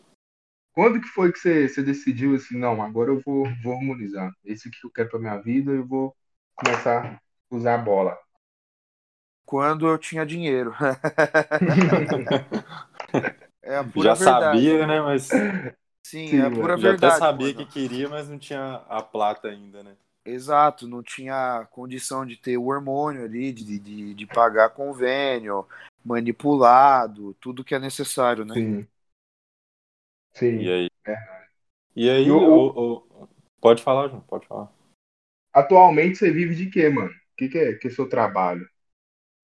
Quando 0.72 1.00
que 1.00 1.08
foi 1.08 1.32
que 1.32 1.38
você, 1.38 1.68
você 1.68 1.82
decidiu 1.82 2.34
assim, 2.34 2.58
não, 2.58 2.82
agora 2.82 3.10
eu 3.10 3.20
vou, 3.24 3.46
vou 3.62 3.74
harmonizar. 3.74 4.30
Esse 4.44 4.70
que 4.70 4.86
eu 4.86 4.90
quero 4.90 5.08
pra 5.08 5.18
minha 5.18 5.38
vida, 5.38 5.72
eu 5.72 5.86
vou 5.86 6.14
começar 6.54 7.20
a 7.50 7.54
usar 7.54 7.74
a 7.74 7.78
bola 7.78 8.16
quando 9.46 9.86
eu 9.86 9.96
tinha 9.96 10.26
dinheiro. 10.26 10.74
é 13.62 13.76
a 13.76 13.84
pura 13.84 14.10
Já 14.10 14.16
verdade. 14.16 14.58
sabia, 14.58 14.86
né? 14.86 15.00
Mas. 15.00 15.28
Sim, 16.02 16.28
Sim 16.28 16.36
é 16.36 16.42
a 16.42 16.50
pura 16.50 16.76
já 16.76 16.90
verdade. 16.90 17.02
Já 17.02 17.08
até 17.10 17.18
sabia 17.18 17.54
mano. 17.54 17.66
que 17.66 17.72
queria, 17.72 18.08
mas 18.08 18.28
não 18.28 18.38
tinha 18.38 18.84
a 18.88 19.02
plata 19.02 19.48
ainda, 19.48 19.82
né? 19.82 19.96
Exato, 20.26 20.88
não 20.88 21.02
tinha 21.02 21.66
condição 21.70 22.26
de 22.26 22.36
ter 22.36 22.56
o 22.58 22.66
hormônio 22.66 23.24
ali, 23.24 23.52
de, 23.52 23.78
de, 23.78 24.14
de 24.14 24.26
pagar 24.26 24.70
convênio, 24.70 25.64
manipulado, 26.04 27.34
tudo 27.34 27.64
que 27.64 27.74
é 27.74 27.78
necessário, 27.78 28.44
né? 28.44 28.54
Sim. 28.54 28.86
Sim. 30.34 30.58
E 30.58 30.70
aí? 30.70 30.90
É. 31.06 31.46
E 31.94 32.10
aí, 32.10 32.30
o, 32.30 32.38
o, 32.38 33.28
pode 33.60 33.82
falar, 33.82 34.08
João, 34.08 34.20
pode 34.20 34.46
falar. 34.46 34.70
Atualmente 35.52 36.18
você 36.18 36.30
vive 36.30 36.54
de 36.54 36.68
quê, 36.68 36.90
mano? 36.90 37.08
O 37.08 37.36
que, 37.36 37.48
que, 37.48 37.58
é, 37.58 37.72
que 37.74 37.86
é 37.86 37.90
seu 37.90 38.08
trabalho? 38.08 38.68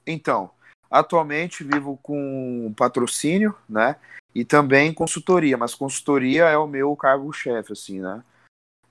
Então, 0.07 0.51
atualmente 0.91 1.65
vivo 1.65 1.97
com 2.03 2.75
patrocínio, 2.77 3.55
né? 3.69 3.97
E 4.35 4.45
também 4.45 4.93
consultoria, 4.93 5.57
mas 5.57 5.75
consultoria 5.75 6.45
é 6.45 6.59
o 6.59 6.67
meu 6.67 6.95
cargo-chefe, 6.97 7.73
assim, 7.73 8.01
né? 8.01 8.23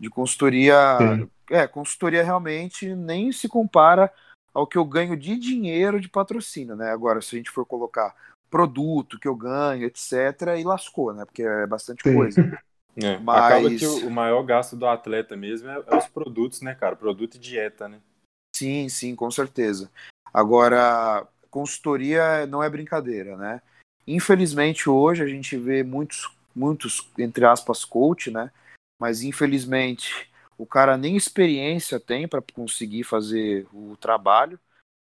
De 0.02 0.10
consultoria. 0.10 0.98
Sim. 0.98 1.30
É, 1.52 1.68
consultoria 1.68 2.24
realmente 2.24 2.96
nem 2.96 3.32
se 3.32 3.48
compara 3.48 4.12
ao 4.52 4.66
que 4.66 4.78
eu 4.78 4.84
ganho 4.84 5.16
de 5.16 5.38
dinheiro 5.38 6.02
de 6.02 6.10
patrocínio, 6.10 6.76
né? 6.76 6.90
Agora, 6.92 7.22
se 7.22 7.36
a 7.36 7.38
gente 7.38 7.52
for 7.52 7.66
colocar 7.66 8.16
produto 8.50 9.20
que 9.20 9.28
eu 9.28 9.36
ganho, 9.36 9.86
etc., 9.86 10.58
e 10.60 10.64
lascou, 10.64 11.14
né? 11.14 11.24
Porque 11.24 11.44
é 11.44 11.68
bastante 11.68 12.02
Sim. 12.04 12.16
coisa. 12.16 12.62
É, 12.98 13.18
Mas... 13.20 13.46
Acaba 13.46 13.70
que 13.70 13.86
o, 13.86 14.10
maior 14.10 14.44
gasto 14.44 14.76
do 14.76 14.86
atleta 14.86 15.38
mesmo 15.38 15.70
é, 15.70 15.82
é, 15.88 15.98
os 15.98 16.08
produtos, 16.08 16.62
né, 16.62 16.76
cara? 16.76 16.96
Produto 16.96 17.36
e 17.36 17.40
dieta, 17.40 17.88
né? 17.88 18.00
Sim, 18.54 18.90
sim, 18.90 19.16
com 19.16 19.32
certeza. 19.32 19.90
Agora, 20.34 21.26
consultoria 21.50 22.46
não 22.48 22.62
é 22.62 22.70
brincadeira, 22.70 23.38
né? 23.38 23.62
Infelizmente 24.06 24.90
hoje 24.90 25.24
a 25.24 25.28
gente 25.28 25.56
vê 25.56 25.84
muitos, 25.84 26.30
muitos 26.54 27.10
entre 27.18 27.46
aspas 27.46 27.86
coach, 27.86 28.30
né? 28.30 28.52
Mas 29.02 29.24
infelizmente 29.24 30.30
o 30.60 30.64
cara 30.64 30.96
nem 30.96 31.16
experiência 31.18 32.00
tem 32.00 32.28
para 32.28 32.40
conseguir 32.40 33.04
fazer 33.04 33.66
o 33.74 33.98
trabalho, 33.98 34.60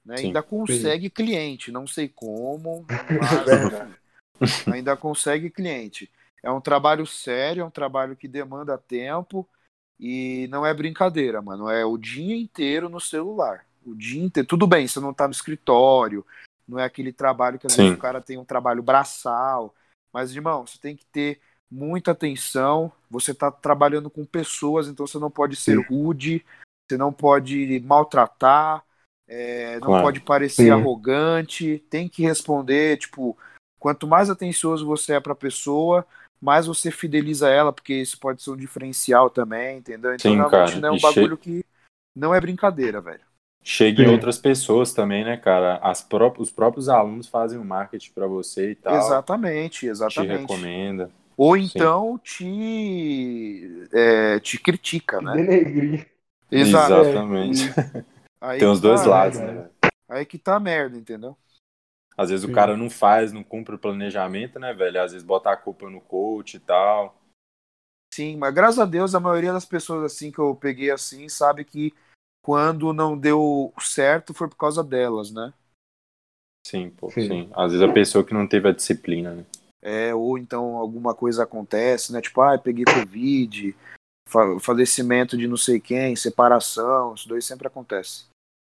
né? 0.05 0.17
Ainda 0.17 0.43
consegue 0.43 1.05
sim. 1.05 1.09
cliente, 1.09 1.71
não 1.71 1.87
sei 1.87 2.07
como, 2.07 2.85
mas 4.67 4.75
ainda 4.75 4.95
consegue 4.95 5.49
cliente. 5.49 6.07
É 6.43 6.51
um 6.51 6.61
trabalho 6.61 7.07
sério, 7.07 7.63
é 7.63 7.65
um 7.65 7.71
trabalho 7.71 8.15
que 8.15 8.27
demanda 8.27 8.77
tempo 8.77 9.49
e 9.99 10.47
não 10.51 10.63
é 10.63 10.71
brincadeira, 10.71 11.41
mano. 11.41 11.67
É 11.67 11.83
o 11.83 11.97
dia 11.97 12.35
inteiro 12.35 12.89
no 12.89 13.01
celular. 13.01 13.65
O 13.83 13.95
dia 13.95 14.23
inteiro. 14.23 14.47
Tudo 14.47 14.67
bem, 14.67 14.87
você 14.87 14.99
não 14.99 15.15
tá 15.15 15.27
no 15.27 15.33
escritório, 15.33 16.23
não 16.67 16.77
é 16.77 16.83
aquele 16.83 17.11
trabalho 17.11 17.57
que 17.57 17.65
às 17.65 17.73
Sim. 17.73 17.81
vezes 17.81 17.97
o 17.97 18.01
cara 18.01 18.21
tem 18.21 18.37
um 18.37 18.45
trabalho 18.45 18.83
braçal. 18.83 19.73
Mas, 20.13 20.35
irmão, 20.35 20.67
você 20.67 20.77
tem 20.77 20.95
que 20.95 21.07
ter 21.07 21.41
muita 21.69 22.11
atenção. 22.11 22.91
Você 23.09 23.33
tá 23.33 23.51
trabalhando 23.51 24.09
com 24.09 24.25
pessoas, 24.25 24.87
então 24.87 25.05
você 25.05 25.17
não 25.19 25.29
pode 25.29 25.55
ser 25.55 25.77
Sim. 25.77 25.85
rude, 25.89 26.45
você 26.89 26.97
não 26.97 27.13
pode 27.13 27.79
maltratar, 27.81 28.83
é, 29.27 29.75
não 29.79 29.87
claro. 29.87 30.03
pode 30.03 30.19
parecer 30.21 30.63
Sim. 30.63 30.71
arrogante, 30.71 31.83
tem 31.89 32.09
que 32.09 32.23
responder, 32.23 32.97
tipo, 32.97 33.37
quanto 33.79 34.07
mais 34.07 34.29
atencioso 34.29 34.85
você 34.85 35.13
é 35.13 35.19
para 35.19 35.33
a 35.33 35.35
pessoa, 35.35 36.05
mais 36.41 36.65
você 36.65 36.89
fideliza 36.89 37.49
ela, 37.49 37.71
porque 37.71 37.93
isso 37.93 38.19
pode 38.19 38.41
ser 38.41 38.51
um 38.51 38.57
diferencial 38.57 39.29
também, 39.29 39.77
entendeu? 39.77 40.15
Então, 40.15 40.31
Sim, 40.31 40.37
realmente 40.37 40.71
cara. 40.71 40.81
não 40.81 40.89
é 40.89 40.91
um 40.91 40.97
e 40.97 41.01
bagulho 41.01 41.37
che... 41.37 41.43
que 41.43 41.65
não 42.15 42.33
é 42.33 42.41
brincadeira, 42.41 42.99
velho. 42.99 43.21
Chega 43.61 44.03
em 44.03 44.07
outras 44.07 44.37
pessoas 44.37 44.93
também, 44.93 45.23
né, 45.23 45.37
cara? 45.37 45.77
As 45.83 46.01
pró 46.01 46.33
os 46.37 46.49
próprios 46.49 46.87
alunos 46.89 47.27
fazem 47.27 47.59
o 47.59 47.63
marketing 47.63 48.11
para 48.13 48.25
você 48.25 48.71
e 48.71 48.75
tal. 48.75 48.95
Exatamente, 48.95 49.85
exatamente. 49.85 50.31
Te 50.31 50.41
recomenda. 50.41 51.11
Ou 51.41 51.55
então 51.55 52.19
te, 52.21 53.87
é, 53.93 54.41
te 54.41 54.59
critica, 54.59 55.21
né? 55.21 55.37
Denegrir. 55.37 56.05
Exatamente. 56.51 57.63
É, 58.41 58.57
Tem 58.57 58.67
os 58.67 58.81
dois 58.81 59.03
tá, 59.03 59.07
lados, 59.07 59.39
né? 59.39 59.69
Aí 60.09 60.25
que 60.25 60.37
tá 60.37 60.57
a 60.57 60.59
merda, 60.59 60.97
entendeu? 60.97 61.37
Às 62.17 62.29
vezes 62.29 62.45
Sim. 62.45 62.51
o 62.51 62.53
cara 62.53 62.75
não 62.75 62.89
faz, 62.89 63.31
não 63.31 63.41
cumpre 63.41 63.75
o 63.75 63.79
planejamento, 63.79 64.59
né, 64.59 64.73
velho? 64.73 65.01
Às 65.01 65.13
vezes 65.13 65.25
bota 65.25 65.49
a 65.49 65.55
culpa 65.55 65.89
no 65.89 66.01
coach 66.01 66.55
e 66.55 66.59
tal. 66.59 67.17
Sim, 68.13 68.35
mas 68.35 68.53
graças 68.53 68.79
a 68.79 68.85
Deus 68.85 69.15
a 69.15 69.19
maioria 69.21 69.53
das 69.53 69.65
pessoas 69.65 70.03
assim 70.03 70.33
que 70.33 70.39
eu 70.39 70.53
peguei 70.53 70.91
assim 70.91 71.29
sabe 71.29 71.63
que 71.63 71.93
quando 72.43 72.91
não 72.91 73.17
deu 73.17 73.73
certo 73.79 74.33
foi 74.33 74.49
por 74.49 74.57
causa 74.57 74.83
delas, 74.83 75.31
né? 75.31 75.53
Sim, 76.67 76.89
pô, 76.89 77.09
sim. 77.09 77.21
sim. 77.21 77.51
Às 77.53 77.71
vezes 77.71 77.87
a 77.87 77.93
pessoa 77.93 78.25
que 78.25 78.33
não 78.33 78.45
teve 78.45 78.67
a 78.67 78.73
disciplina, 78.73 79.33
né? 79.35 79.45
É, 79.81 80.13
ou 80.13 80.37
então 80.37 80.75
alguma 80.75 81.15
coisa 81.15 81.43
acontece, 81.43 82.11
né? 82.11 82.21
Tipo, 82.21 82.41
ah, 82.41 82.57
peguei 82.57 82.83
Covid, 82.85 83.75
falecimento 84.59 85.37
de 85.37 85.47
não 85.47 85.57
sei 85.57 85.79
quem, 85.79 86.15
separação, 86.15 87.13
isso 87.13 87.27
dois 87.27 87.45
sempre 87.45 87.67
acontece. 87.67 88.25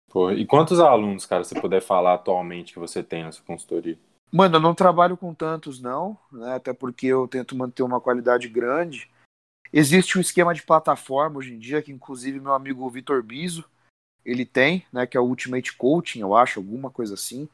Pô, 0.08 0.30
e 0.30 0.46
quantos 0.46 0.78
alunos, 0.78 1.24
cara, 1.26 1.42
você 1.42 1.58
puder 1.58 1.80
falar 1.80 2.14
atualmente 2.14 2.72
que 2.72 2.78
você 2.78 3.02
tem 3.02 3.24
na 3.24 3.32
sua 3.32 3.44
consultoria? 3.44 3.98
Mano, 4.30 4.56
eu 4.56 4.60
não 4.60 4.74
trabalho 4.74 5.16
com 5.16 5.34
tantos, 5.34 5.80
não, 5.80 6.16
né? 6.30 6.54
Até 6.54 6.72
porque 6.72 7.06
eu 7.06 7.26
tento 7.26 7.56
manter 7.56 7.82
uma 7.82 8.00
qualidade 8.00 8.48
grande. 8.48 9.10
Existe 9.72 10.18
um 10.18 10.20
esquema 10.20 10.54
de 10.54 10.62
plataforma 10.62 11.38
hoje 11.38 11.54
em 11.54 11.58
dia, 11.58 11.82
que 11.82 11.92
inclusive 11.92 12.40
meu 12.40 12.52
amigo 12.52 12.88
Vitor 12.90 13.22
Biso, 13.22 13.64
ele 14.24 14.44
tem, 14.44 14.86
né? 14.92 15.06
Que 15.06 15.16
é 15.16 15.20
o 15.20 15.24
Ultimate 15.24 15.74
Coaching, 15.76 16.20
eu 16.20 16.36
acho, 16.36 16.60
alguma 16.60 16.90
coisa 16.90 17.14
assim. 17.14 17.48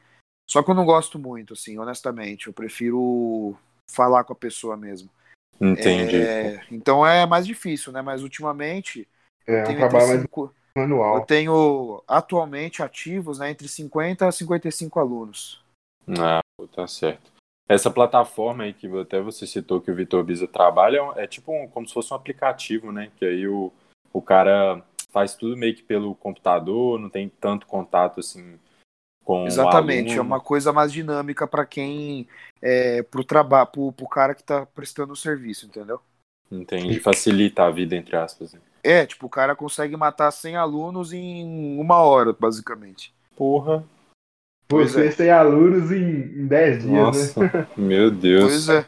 Só 0.49 0.63
que 0.63 0.71
eu 0.71 0.75
não 0.75 0.83
gosto 0.83 1.19
muito, 1.19 1.53
assim, 1.53 1.77
honestamente. 1.77 2.47
Eu 2.47 2.53
prefiro 2.53 3.55
falar 3.87 4.23
com 4.23 4.33
a 4.33 4.35
pessoa 4.35 4.75
mesmo. 4.75 5.07
Entendi. 5.61 6.15
É, 6.15 6.65
então 6.71 7.05
é 7.05 7.23
mais 7.27 7.45
difícil, 7.45 7.93
né? 7.93 8.01
Mas 8.01 8.23
ultimamente. 8.23 9.07
É, 9.45 9.61
um 9.61 9.75
trabalho 9.75 10.07
mais 10.07 10.25
manual. 10.75 11.17
Eu 11.17 11.25
tenho 11.25 12.03
atualmente 12.07 12.81
ativos 12.81 13.37
né, 13.37 13.51
entre 13.51 13.67
50 13.67 14.27
a 14.27 14.31
55 14.31 14.99
alunos. 14.99 15.63
Ah, 16.17 16.41
tá 16.75 16.87
certo. 16.87 17.31
Essa 17.67 17.91
plataforma 17.91 18.63
aí 18.63 18.73
que 18.73 18.87
até 18.99 19.21
você 19.21 19.45
citou 19.45 19.79
que 19.79 19.91
o 19.91 19.95
Vitor 19.95 20.23
Biza 20.23 20.47
trabalha 20.47 21.01
é 21.15 21.27
tipo 21.27 21.51
um, 21.51 21.67
como 21.67 21.87
se 21.87 21.93
fosse 21.93 22.11
um 22.11 22.15
aplicativo, 22.15 22.91
né? 22.91 23.11
Que 23.17 23.25
aí 23.25 23.47
o, 23.47 23.71
o 24.11 24.19
cara 24.19 24.83
faz 25.11 25.35
tudo 25.35 25.55
meio 25.55 25.75
que 25.75 25.83
pelo 25.83 26.15
computador, 26.15 26.99
não 26.99 27.09
tem 27.09 27.29
tanto 27.29 27.67
contato 27.67 28.19
assim 28.19 28.57
com 29.29 29.45
Exatamente, 29.45 30.17
é 30.17 30.21
uma 30.21 30.39
coisa 30.39 30.73
mais 30.73 30.91
dinâmica 30.91 31.45
para 31.45 31.63
quem 31.63 32.27
é 32.59 33.03
pro 33.03 33.23
trabalho, 33.23 33.67
pro, 33.67 33.91
pro 33.91 34.07
cara 34.07 34.33
que 34.33 34.43
tá 34.43 34.65
prestando 34.65 35.13
o 35.13 35.15
serviço, 35.15 35.67
entendeu? 35.67 36.01
Entendi, 36.51 36.99
facilita 36.99 37.63
a 37.63 37.69
vida 37.69 37.95
entre 37.95 38.15
aspas. 38.15 38.53
Né? 38.53 38.59
É, 38.83 39.05
tipo, 39.05 39.27
o 39.27 39.29
cara 39.29 39.55
consegue 39.55 39.95
matar 39.95 40.31
100 40.31 40.55
alunos 40.55 41.13
em 41.13 41.79
uma 41.79 41.97
hora, 41.97 42.33
basicamente. 42.33 43.13
Porra. 43.35 43.85
Você 44.67 45.05
é. 45.05 45.11
100 45.11 45.29
alunos 45.29 45.91
em, 45.91 46.47
10 46.47 46.81
dias, 46.81 46.91
Nossa, 46.91 47.39
né? 47.39 47.67
meu 47.77 48.09
Deus. 48.09 48.65
Pois 48.65 48.69
é. 48.69 48.85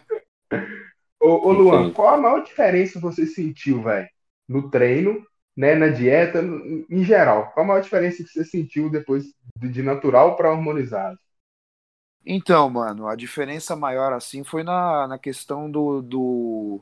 Ô, 1.19 1.50
ô 1.50 1.51
Luan, 1.51 1.91
qual 1.91 2.15
a 2.15 2.17
maior 2.17 2.43
diferença 2.43 3.00
você 3.00 3.27
sentiu, 3.27 3.83
velho? 3.83 4.10
No 4.50 4.71
treino, 4.71 5.24
né, 5.62 5.75
na 5.75 5.89
dieta, 5.89 6.41
em 6.89 7.03
geral? 7.03 7.51
Qual 7.51 7.63
a 7.63 7.68
maior 7.68 7.82
diferença 7.82 8.24
que 8.24 8.30
você 8.32 8.44
sentiu 8.44 8.89
depois 8.89 9.25
de 9.56 9.84
natural 9.84 10.36
para 10.36 10.50
harmonizado? 10.50 11.20
Então, 12.25 12.68
mano, 12.68 13.08
a 13.08 13.15
diferença 13.15 13.75
maior 13.75 14.12
assim 14.12 14.44
foi 14.44 14.63
na, 14.63 15.08
na 15.08 15.20
questão 15.20 15.70
do, 15.70 16.01
do 16.01 16.82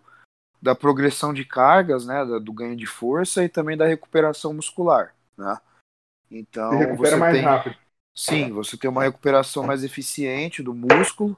da 0.61 0.73
progressão 0.73 1.33
de 1.33 1.43
cargas, 1.43 2.05
né, 2.05 2.23
do 2.23 2.53
ganho 2.53 2.75
de 2.77 2.85
força 2.85 3.43
e 3.43 3.49
também 3.49 3.75
da 3.75 3.85
recuperação 3.85 4.53
muscular, 4.53 5.13
né? 5.37 5.57
Então, 6.31 6.69
você 6.69 6.85
recupera 6.85 7.15
você 7.15 7.19
mais 7.19 7.35
tem, 7.35 7.43
rápido. 7.43 7.75
Sim, 8.15 8.51
você 8.51 8.77
tem 8.77 8.89
uma 8.89 9.03
recuperação 9.03 9.63
mais 9.63 9.83
eficiente 9.83 10.63
do 10.63 10.73
músculo 10.73 11.35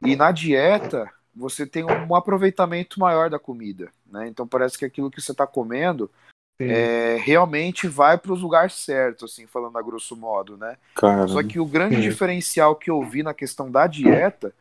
e 0.00 0.16
na 0.16 0.32
dieta 0.32 1.12
você 1.34 1.66
tem 1.66 1.84
um 1.84 2.14
aproveitamento 2.14 2.98
maior 2.98 3.28
da 3.28 3.38
comida, 3.38 3.92
né? 4.06 4.26
Então 4.26 4.48
parece 4.48 4.78
que 4.78 4.86
aquilo 4.86 5.10
que 5.10 5.20
você 5.20 5.32
está 5.32 5.46
comendo 5.46 6.10
é, 6.60 7.16
realmente 7.16 7.86
vai 7.86 8.18
para 8.18 8.32
os 8.32 8.40
lugares 8.40 8.74
certos, 8.74 9.32
assim, 9.32 9.46
falando 9.46 9.78
a 9.78 9.82
grosso 9.82 10.16
modo, 10.16 10.56
né? 10.56 10.76
Caramba. 10.94 11.28
Só 11.28 11.42
que 11.42 11.60
o 11.60 11.66
grande 11.66 11.96
Sim. 11.96 12.02
diferencial 12.02 12.74
que 12.74 12.90
eu 12.90 13.02
vi 13.02 13.22
na 13.22 13.34
questão 13.34 13.70
da 13.70 13.86
dieta 13.86 14.54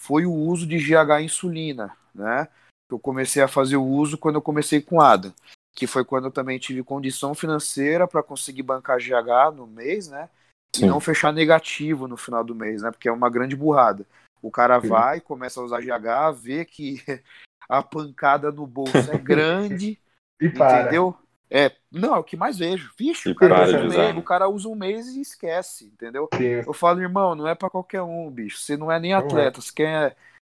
foi 0.00 0.26
o 0.26 0.32
uso 0.32 0.66
de 0.66 0.78
GH 0.78 1.22
insulina, 1.22 1.96
né? 2.14 2.48
eu 2.90 2.98
comecei 2.98 3.42
a 3.42 3.48
fazer 3.48 3.76
o 3.76 3.84
uso 3.84 4.16
quando 4.16 4.36
eu 4.36 4.42
comecei 4.42 4.80
com 4.80 5.00
ADA, 5.00 5.34
que 5.74 5.86
foi 5.86 6.04
quando 6.04 6.26
eu 6.26 6.30
também 6.30 6.58
tive 6.58 6.82
condição 6.82 7.34
financeira 7.34 8.06
para 8.06 8.22
conseguir 8.22 8.62
bancar 8.62 8.98
GH 8.98 9.54
no 9.54 9.66
mês, 9.66 10.08
né? 10.08 10.28
Sim. 10.74 10.84
E 10.84 10.88
não 10.88 11.00
fechar 11.00 11.32
negativo 11.32 12.06
no 12.06 12.16
final 12.16 12.44
do 12.44 12.54
mês, 12.54 12.82
né? 12.82 12.90
Porque 12.90 13.08
é 13.08 13.12
uma 13.12 13.30
grande 13.30 13.56
burrada. 13.56 14.06
O 14.40 14.50
cara 14.50 14.80
Sim. 14.80 14.88
vai, 14.88 15.20
começa 15.20 15.60
a 15.60 15.64
usar 15.64 15.80
GH, 15.80 16.32
vê 16.32 16.64
que 16.64 17.02
a 17.68 17.82
pancada 17.82 18.52
no 18.52 18.66
bolso 18.66 19.10
é 19.10 19.18
grande, 19.18 19.98
e 20.40 20.46
entendeu? 20.46 21.12
Para. 21.12 21.26
É, 21.48 21.72
não, 21.92 22.16
é 22.16 22.18
o 22.18 22.24
que 22.24 22.36
mais 22.36 22.58
vejo. 22.58 22.92
Vixe, 22.98 23.30
o 23.30 23.34
cara, 23.34 23.64
usa 23.64 23.78
um 23.78 23.88
mês, 23.88 24.16
o 24.16 24.22
cara 24.22 24.48
usa 24.48 24.68
um 24.68 24.74
mês 24.74 25.06
e 25.08 25.20
esquece, 25.20 25.84
entendeu? 25.86 26.28
Sim. 26.34 26.62
Eu 26.66 26.72
falo, 26.72 27.00
irmão, 27.00 27.36
não 27.36 27.46
é 27.46 27.54
para 27.54 27.70
qualquer 27.70 28.02
um, 28.02 28.28
bicho. 28.30 28.58
Você 28.58 28.76
não 28.76 28.90
é 28.90 28.98
nem 28.98 29.14
atleta, 29.14 29.60
você 29.60 29.72
quer 29.72 30.16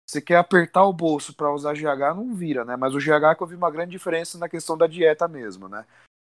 você 0.08 0.20
quer 0.20 0.36
apertar 0.36 0.84
o 0.84 0.92
bolso 0.92 1.34
para 1.34 1.52
usar 1.52 1.74
GH, 1.74 2.14
não 2.14 2.32
vira, 2.32 2.64
né? 2.64 2.76
Mas 2.76 2.94
o 2.94 3.00
GH 3.00 3.32
é 3.32 3.34
que 3.34 3.42
eu 3.42 3.46
vi 3.46 3.56
uma 3.56 3.70
grande 3.72 3.90
diferença 3.90 4.38
na 4.38 4.48
questão 4.48 4.78
da 4.78 4.86
dieta 4.86 5.26
mesmo, 5.26 5.68
né? 5.68 5.84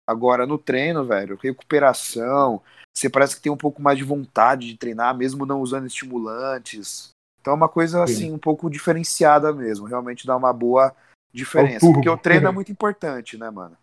Agora, 0.06 0.46
no 0.46 0.56
treino, 0.56 1.04
velho, 1.04 1.38
recuperação, 1.42 2.62
você 2.96 3.10
parece 3.10 3.36
que 3.36 3.42
tem 3.42 3.52
um 3.52 3.56
pouco 3.56 3.82
mais 3.82 3.98
de 3.98 4.04
vontade 4.04 4.68
de 4.68 4.78
treinar, 4.78 5.14
mesmo 5.14 5.44
não 5.44 5.60
usando 5.60 5.86
estimulantes. 5.86 7.10
Então 7.38 7.52
é 7.52 7.56
uma 7.56 7.68
coisa, 7.68 8.02
assim, 8.02 8.32
um 8.32 8.38
pouco 8.38 8.70
diferenciada 8.70 9.52
mesmo. 9.52 9.86
Realmente 9.86 10.26
dá 10.26 10.34
uma 10.36 10.52
boa 10.52 10.94
diferença. 11.36 11.80
Porque 11.80 12.08
o 12.08 12.16
treino 12.16 12.48
é 12.48 12.50
muito 12.52 12.72
importante, 12.72 13.36
né, 13.36 13.50
mano? 13.50 13.76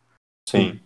Sim. 0.47 0.79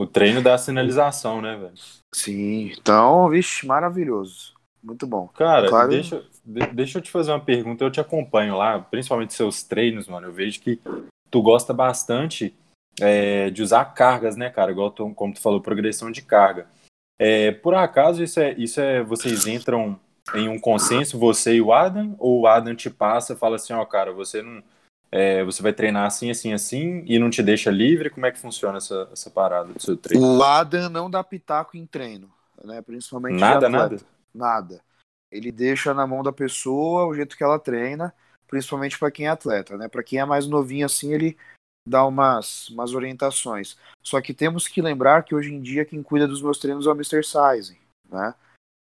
O 0.00 0.06
treino 0.06 0.42
dá 0.42 0.56
sinalização, 0.56 1.40
né, 1.40 1.56
velho? 1.56 1.74
Sim. 2.14 2.72
Então, 2.78 3.28
vixe, 3.28 3.66
maravilhoso. 3.66 4.54
Muito 4.82 5.06
bom. 5.06 5.28
Cara, 5.28 5.68
claro... 5.68 5.90
deixa, 5.90 6.24
deixa 6.72 6.98
eu 6.98 7.02
te 7.02 7.10
fazer 7.10 7.30
uma 7.30 7.40
pergunta. 7.40 7.84
Eu 7.84 7.90
te 7.90 8.00
acompanho 8.00 8.56
lá, 8.56 8.80
principalmente 8.80 9.34
seus 9.34 9.62
treinos, 9.62 10.08
mano. 10.08 10.26
Eu 10.26 10.32
vejo 10.32 10.60
que 10.60 10.80
tu 11.30 11.40
gosta 11.40 11.72
bastante 11.72 12.54
é, 13.00 13.48
de 13.50 13.62
usar 13.62 13.84
cargas, 13.86 14.36
né, 14.36 14.50
cara? 14.50 14.72
Igual 14.72 14.90
tu, 14.90 15.12
como 15.14 15.32
tu 15.32 15.40
falou, 15.40 15.60
progressão 15.60 16.10
de 16.10 16.22
carga. 16.22 16.66
É, 17.18 17.52
por 17.52 17.74
acaso 17.74 18.22
isso 18.22 18.40
é, 18.40 18.52
isso 18.54 18.80
é. 18.80 19.02
Vocês 19.04 19.46
entram 19.46 19.98
em 20.34 20.48
um 20.48 20.58
consenso, 20.58 21.18
você 21.18 21.54
e 21.54 21.62
o 21.62 21.72
Adam? 21.72 22.16
Ou 22.18 22.40
o 22.40 22.46
Adam 22.46 22.74
te 22.74 22.90
passa 22.90 23.34
e 23.34 23.36
fala 23.36 23.56
assim, 23.56 23.72
ó, 23.72 23.82
oh, 23.82 23.86
cara, 23.86 24.12
você 24.12 24.42
não. 24.42 24.62
É, 25.14 25.44
você 25.44 25.62
vai 25.62 25.74
treinar 25.74 26.06
assim, 26.06 26.30
assim, 26.30 26.54
assim 26.54 27.04
e 27.06 27.18
não 27.18 27.28
te 27.28 27.42
deixa 27.42 27.70
livre? 27.70 28.08
Como 28.08 28.24
é 28.24 28.32
que 28.32 28.38
funciona 28.38 28.78
essa, 28.78 29.10
essa 29.12 29.30
parada 29.30 29.70
do 29.70 29.80
seu 29.80 29.94
treino? 29.94 30.38
O 30.38 30.42
Adam 30.42 30.88
não 30.88 31.10
dá 31.10 31.22
pitaco 31.22 31.76
em 31.76 31.84
treino, 31.84 32.32
né? 32.64 32.80
Principalmente 32.80 33.38
nada, 33.38 33.68
nada. 33.68 33.98
Nada. 34.34 34.80
Ele 35.30 35.52
deixa 35.52 35.92
na 35.92 36.06
mão 36.06 36.22
da 36.22 36.32
pessoa 36.32 37.04
o 37.04 37.14
jeito 37.14 37.36
que 37.36 37.44
ela 37.44 37.58
treina, 37.58 38.14
principalmente 38.48 38.98
para 38.98 39.10
quem 39.10 39.26
é 39.26 39.28
atleta, 39.28 39.76
né? 39.76 39.86
Para 39.86 40.02
quem 40.02 40.18
é 40.18 40.24
mais 40.24 40.46
novinho 40.46 40.86
assim, 40.86 41.12
ele 41.12 41.36
dá 41.86 42.06
umas, 42.06 42.68
umas 42.70 42.94
orientações. 42.94 43.76
Só 44.02 44.18
que 44.20 44.32
temos 44.32 44.66
que 44.66 44.80
lembrar 44.80 45.24
que 45.24 45.34
hoje 45.34 45.52
em 45.52 45.60
dia 45.60 45.84
quem 45.84 46.02
cuida 46.02 46.26
dos 46.26 46.40
meus 46.40 46.58
treinos 46.58 46.86
é 46.86 46.90
o 46.90 46.94
Mr. 46.94 47.22
Size, 47.22 47.78
né? 48.10 48.34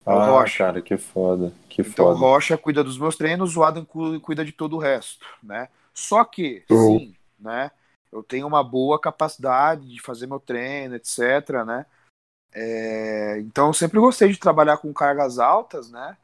É 0.06 0.12
ah, 0.12 0.26
Rocha. 0.26 0.58
cara, 0.60 0.82
que 0.82 0.98
foda, 0.98 1.52
que 1.68 1.82
então, 1.82 2.06
foda. 2.06 2.16
o 2.16 2.20
Rocha 2.20 2.58
cuida 2.58 2.84
dos 2.84 2.98
meus 2.98 3.16
treinos, 3.16 3.58
o 3.58 3.64
Adam 3.64 3.86
cuida 3.86 4.46
de 4.46 4.52
todo 4.52 4.76
o 4.76 4.80
resto, 4.80 5.26
né? 5.42 5.70
Só 6.00 6.24
que, 6.24 6.64
uhum. 6.70 7.00
sim, 7.00 7.16
né? 7.38 7.70
Eu 8.12 8.24
tenho 8.24 8.48
uma 8.48 8.64
boa 8.64 9.00
capacidade 9.00 9.88
de 9.88 10.02
fazer 10.02 10.26
meu 10.26 10.40
treino, 10.40 10.96
etc, 10.96 11.66
né? 11.66 11.86
É, 12.52 13.38
então 13.40 13.68
eu 13.68 13.74
sempre 13.74 14.00
gostei 14.00 14.30
de 14.32 14.40
trabalhar 14.40 14.78
com 14.78 14.92
cargas 14.94 15.38
altas, 15.38 15.92
né? 15.92 16.18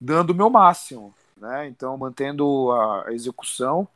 Dando 0.00 0.30
o 0.30 0.34
meu 0.34 0.50
máximo, 0.50 1.14
né? 1.36 1.66
Então 1.66 1.96
mantendo 1.96 2.70
a, 2.72 3.08
a 3.08 3.12
execução, 3.12 3.88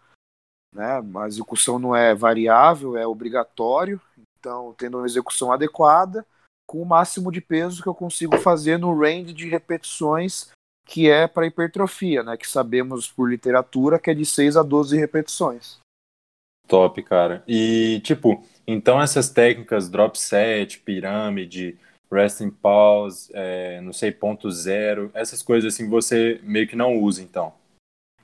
né? 0.73 1.01
A 1.15 1.27
execução 1.29 1.79
não 1.79 1.95
é 1.95 2.15
variável, 2.15 2.97
é 2.97 3.07
obrigatório. 3.07 4.01
Então 4.39 4.75
tendo 4.77 4.97
uma 4.97 5.07
execução 5.07 5.53
adequada, 5.53 6.27
com 6.67 6.83
o 6.83 6.87
máximo 6.87 7.31
de 7.31 7.41
peso 7.41 7.83
que 7.83 7.89
eu 7.89 7.95
consigo 7.95 8.39
fazer 8.39 8.79
no 8.79 8.99
range 8.99 9.33
de 9.33 9.49
repetições 9.49 10.51
que 10.87 11.11
é 11.11 11.27
para 11.27 11.47
hipertrofia, 11.47 12.23
né? 12.23 12.37
Que 12.37 12.49
sabemos 12.49 13.11
por 13.11 13.29
literatura 13.29 13.99
que 13.99 14.11
é 14.11 14.15
de 14.15 14.25
6 14.25 14.57
a 14.57 14.63
12 14.63 14.97
repetições. 14.97 15.79
Top, 16.69 17.03
cara. 17.03 17.45
E, 17.47 18.01
tipo, 18.05 18.43
então 18.67 19.01
essas 19.03 19.29
técnicas 19.29 19.89
drop 19.89 20.19
set, 20.19 20.79
pirâmide, 20.81 21.79
resting 22.11 22.51
pause, 22.51 23.31
é, 23.35 23.81
não 23.81 23.93
sei, 23.93 24.13
ponto 24.13 24.51
zero, 24.51 25.11
essas 25.13 25.43
coisas 25.43 25.75
assim 25.75 25.89
você 25.89 26.41
meio 26.43 26.67
que 26.67 26.77
não 26.77 26.97
usa, 26.97 27.23
então? 27.23 27.53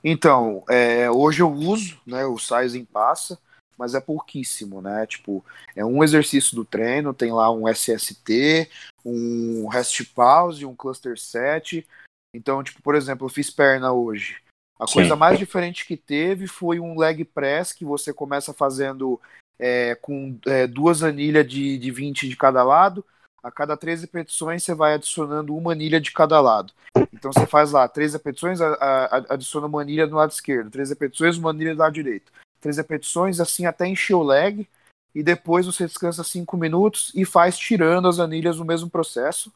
Então, 0.03 0.63
é, 0.69 1.09
hoje 1.09 1.41
eu 1.41 1.51
uso, 1.51 1.99
né, 2.05 2.25
o 2.25 2.37
sizing 2.37 2.83
passa, 2.83 3.39
mas 3.77 3.95
é 3.95 4.01
pouquíssimo, 4.01 4.81
né? 4.81 5.05
Tipo, 5.07 5.43
é 5.75 5.83
um 5.83 6.03
exercício 6.03 6.55
do 6.55 6.65
treino, 6.65 7.13
tem 7.13 7.31
lá 7.31 7.51
um 7.51 7.67
SST, 7.67 8.69
um 9.05 9.67
rest 9.67 10.03
pause, 10.13 10.65
um 10.65 10.75
cluster 10.75 11.17
set. 11.17 11.85
Então, 12.33 12.63
tipo, 12.63 12.81
por 12.81 12.95
exemplo, 12.95 13.25
eu 13.25 13.29
fiz 13.29 13.49
perna 13.49 13.91
hoje. 13.91 14.37
A 14.79 14.87
Sim. 14.87 14.95
coisa 14.95 15.15
mais 15.15 15.37
diferente 15.37 15.85
que 15.85 15.95
teve 15.95 16.47
foi 16.47 16.79
um 16.79 16.97
leg 16.97 17.23
press 17.23 17.71
que 17.71 17.85
você 17.85 18.11
começa 18.11 18.53
fazendo 18.53 19.19
é, 19.59 19.95
com 19.95 20.37
é, 20.45 20.65
duas 20.65 21.03
anilhas 21.03 21.47
de, 21.47 21.77
de 21.77 21.91
20 21.91 22.27
de 22.27 22.35
cada 22.35 22.63
lado. 22.63 23.05
A 23.43 23.51
cada 23.51 23.77
três 23.77 24.01
repetições 24.01 24.63
você 24.63 24.73
vai 24.73 24.93
adicionando 24.93 25.55
uma 25.55 25.73
anilha 25.73 25.99
de 25.99 26.11
cada 26.11 26.39
lado. 26.41 26.73
Então 27.11 27.31
você 27.31 27.45
faz 27.45 27.71
lá 27.71 27.87
três 27.87 28.13
repetições, 28.13 28.61
a, 28.61 28.73
a, 28.73 29.17
adiciona 29.33 29.67
uma 29.67 29.81
anilha 29.81 30.07
no 30.07 30.15
lado 30.15 30.31
esquerdo, 30.31 30.71
três 30.71 30.89
repetições, 30.89 31.37
uma 31.37 31.51
anilha 31.51 31.75
do 31.75 31.79
lado 31.79 31.93
direito 31.93 32.31
três 32.63 32.77
repetições, 32.77 33.41
assim 33.41 33.65
até 33.65 33.85
encher 33.85 34.15
o 34.15 34.23
leg, 34.23 34.67
e 35.13 35.21
depois 35.21 35.65
você 35.65 35.85
descansa 35.85 36.23
cinco 36.23 36.55
minutos 36.55 37.11
e 37.13 37.25
faz 37.25 37.57
tirando 37.57 38.07
as 38.07 38.19
anilhas 38.19 38.57
no 38.57 38.65
mesmo 38.65 38.89
processo. 38.89 39.53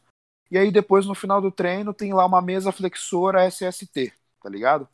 E 0.50 0.56
aí 0.56 0.70
depois 0.70 1.06
no 1.06 1.14
final 1.14 1.40
do 1.40 1.50
treino 1.50 1.92
tem 1.92 2.12
lá 2.12 2.24
uma 2.24 2.40
mesa 2.40 2.72
flexora 2.72 3.46
SST, 3.46 4.12
tá 4.42 4.48
ligado? 4.48 4.88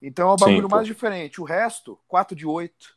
Então 0.00 0.30
é 0.30 0.32
o 0.32 0.36
bagulho 0.36 0.68
Sim, 0.68 0.74
mais 0.74 0.86
diferente. 0.86 1.40
O 1.40 1.44
resto, 1.44 1.98
4 2.08 2.34
de 2.34 2.46
8, 2.46 2.96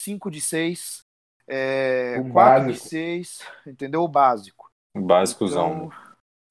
5 0.00 0.30
de 0.30 0.40
6, 0.40 1.04
é, 1.46 2.14
4 2.32 2.32
básico. 2.32 2.72
de 2.72 2.78
6, 2.78 3.38
entendeu? 3.66 4.02
O 4.02 4.08
básico. 4.08 4.70
O 4.96 5.00
básicozão. 5.00 5.86
Então, 5.86 5.92